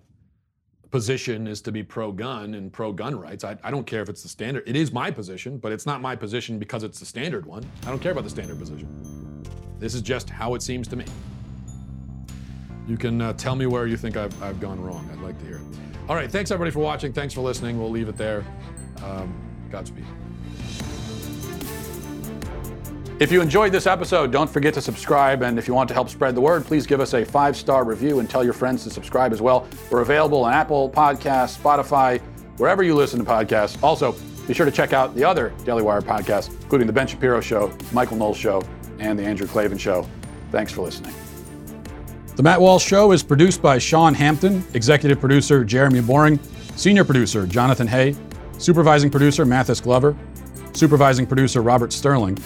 position 0.90 1.46
is 1.46 1.60
to 1.62 1.70
be 1.70 1.82
pro-gun 1.84 2.54
and 2.54 2.72
pro-gun 2.72 3.16
rights. 3.18 3.44
I, 3.44 3.56
I 3.62 3.70
don't 3.70 3.86
care 3.86 4.02
if 4.02 4.08
it's 4.08 4.22
the 4.22 4.28
standard 4.28 4.64
it 4.66 4.74
is 4.74 4.90
my 4.90 5.10
position 5.10 5.58
but 5.58 5.70
it's 5.70 5.86
not 5.86 6.00
my 6.00 6.16
position 6.16 6.58
because 6.58 6.82
it's 6.82 6.98
the 6.98 7.06
standard 7.06 7.44
one. 7.44 7.64
I 7.82 7.90
don't 7.90 8.00
care 8.00 8.12
about 8.12 8.24
the 8.24 8.30
standard 8.30 8.58
position. 8.58 9.44
This 9.78 9.94
is 9.94 10.02
just 10.02 10.28
how 10.30 10.54
it 10.54 10.62
seems 10.62 10.88
to 10.88 10.96
me. 10.96 11.04
You 12.88 12.96
can 12.96 13.20
uh, 13.20 13.34
tell 13.34 13.54
me 13.54 13.66
where 13.66 13.86
you 13.86 13.96
think 13.96 14.16
I've, 14.16 14.42
I've 14.42 14.60
gone 14.60 14.80
wrong. 14.80 15.08
I'd 15.12 15.20
like 15.20 15.38
to 15.38 15.44
hear 15.44 15.56
it 15.56 15.89
all 16.10 16.16
right, 16.16 16.28
thanks 16.28 16.50
everybody 16.50 16.72
for 16.72 16.80
watching. 16.80 17.12
Thanks 17.12 17.32
for 17.32 17.40
listening. 17.40 17.78
We'll 17.78 17.88
leave 17.88 18.08
it 18.08 18.16
there. 18.16 18.44
Um, 19.04 19.32
Godspeed. 19.70 20.04
If 23.20 23.30
you 23.30 23.40
enjoyed 23.40 23.70
this 23.70 23.86
episode, 23.86 24.32
don't 24.32 24.50
forget 24.50 24.74
to 24.74 24.80
subscribe. 24.80 25.42
And 25.42 25.56
if 25.56 25.68
you 25.68 25.74
want 25.74 25.86
to 25.86 25.94
help 25.94 26.08
spread 26.08 26.34
the 26.34 26.40
word, 26.40 26.64
please 26.64 26.84
give 26.84 26.98
us 26.98 27.14
a 27.14 27.24
five 27.24 27.56
star 27.56 27.84
review 27.84 28.18
and 28.18 28.28
tell 28.28 28.42
your 28.42 28.54
friends 28.54 28.82
to 28.82 28.90
subscribe 28.90 29.32
as 29.32 29.40
well. 29.40 29.68
We're 29.88 30.00
available 30.00 30.42
on 30.42 30.52
Apple 30.52 30.90
Podcasts, 30.90 31.56
Spotify, 31.56 32.20
wherever 32.56 32.82
you 32.82 32.96
listen 32.96 33.20
to 33.20 33.24
podcasts. 33.24 33.80
Also, 33.80 34.16
be 34.48 34.52
sure 34.52 34.66
to 34.66 34.72
check 34.72 34.92
out 34.92 35.14
the 35.14 35.22
other 35.22 35.52
Daily 35.64 35.84
Wire 35.84 36.02
podcasts, 36.02 36.48
including 36.60 36.88
The 36.88 36.92
Ben 36.92 37.06
Shapiro 37.06 37.40
Show, 37.40 37.72
Michael 37.92 38.16
Knowles 38.16 38.36
Show, 38.36 38.64
and 38.98 39.16
The 39.16 39.24
Andrew 39.24 39.46
Klavan 39.46 39.78
Show. 39.78 40.08
Thanks 40.50 40.72
for 40.72 40.82
listening. 40.82 41.14
The 42.40 42.44
Matt 42.44 42.62
Walsh 42.62 42.86
Show 42.86 43.12
is 43.12 43.22
produced 43.22 43.60
by 43.60 43.76
Sean 43.76 44.14
Hampton, 44.14 44.64
executive 44.72 45.20
producer 45.20 45.62
Jeremy 45.62 46.00
Boring, 46.00 46.40
senior 46.74 47.04
producer 47.04 47.46
Jonathan 47.46 47.86
Hay, 47.88 48.16
supervising 48.56 49.10
producer 49.10 49.44
Mathis 49.44 49.78
Glover, 49.78 50.16
supervising 50.72 51.26
producer 51.26 51.60
Robert 51.60 51.92
Sterling, 51.92 52.38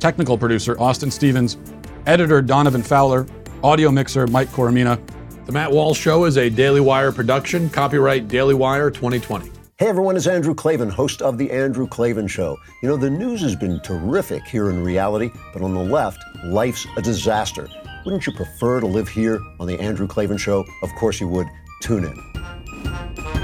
technical 0.00 0.38
producer 0.38 0.80
Austin 0.80 1.10
Stevens, 1.10 1.58
editor 2.06 2.40
Donovan 2.40 2.82
Fowler, 2.82 3.26
audio 3.62 3.90
mixer 3.90 4.26
Mike 4.26 4.48
Coromina. 4.48 4.98
The 5.44 5.52
Matt 5.52 5.70
Walsh 5.70 6.00
Show 6.00 6.24
is 6.24 6.38
a 6.38 6.48
Daily 6.48 6.80
Wire 6.80 7.12
production, 7.12 7.68
copyright 7.68 8.28
Daily 8.28 8.54
Wire 8.54 8.90
2020. 8.90 9.50
Hey 9.76 9.88
everyone, 9.88 10.16
it's 10.16 10.26
Andrew 10.26 10.54
Klavan, 10.54 10.88
host 10.88 11.20
of 11.20 11.36
The 11.36 11.50
Andrew 11.50 11.86
Klavan 11.86 12.28
Show. 12.28 12.56
You 12.82 12.88
know, 12.88 12.96
the 12.96 13.10
news 13.10 13.42
has 13.42 13.56
been 13.56 13.78
terrific 13.80 14.42
here 14.46 14.70
in 14.70 14.82
reality, 14.82 15.28
but 15.52 15.60
on 15.60 15.74
the 15.74 15.84
left, 15.84 16.24
life's 16.46 16.86
a 16.96 17.02
disaster. 17.02 17.68
Wouldn't 18.04 18.26
you 18.26 18.34
prefer 18.34 18.80
to 18.80 18.86
live 18.86 19.08
here 19.08 19.40
on 19.58 19.66
The 19.66 19.80
Andrew 19.80 20.06
Klavan 20.06 20.36
Show? 20.36 20.66
Of 20.82 20.94
course 20.94 21.20
you 21.20 21.28
would. 21.28 21.46
Tune 21.80 22.04
in. 22.04 23.43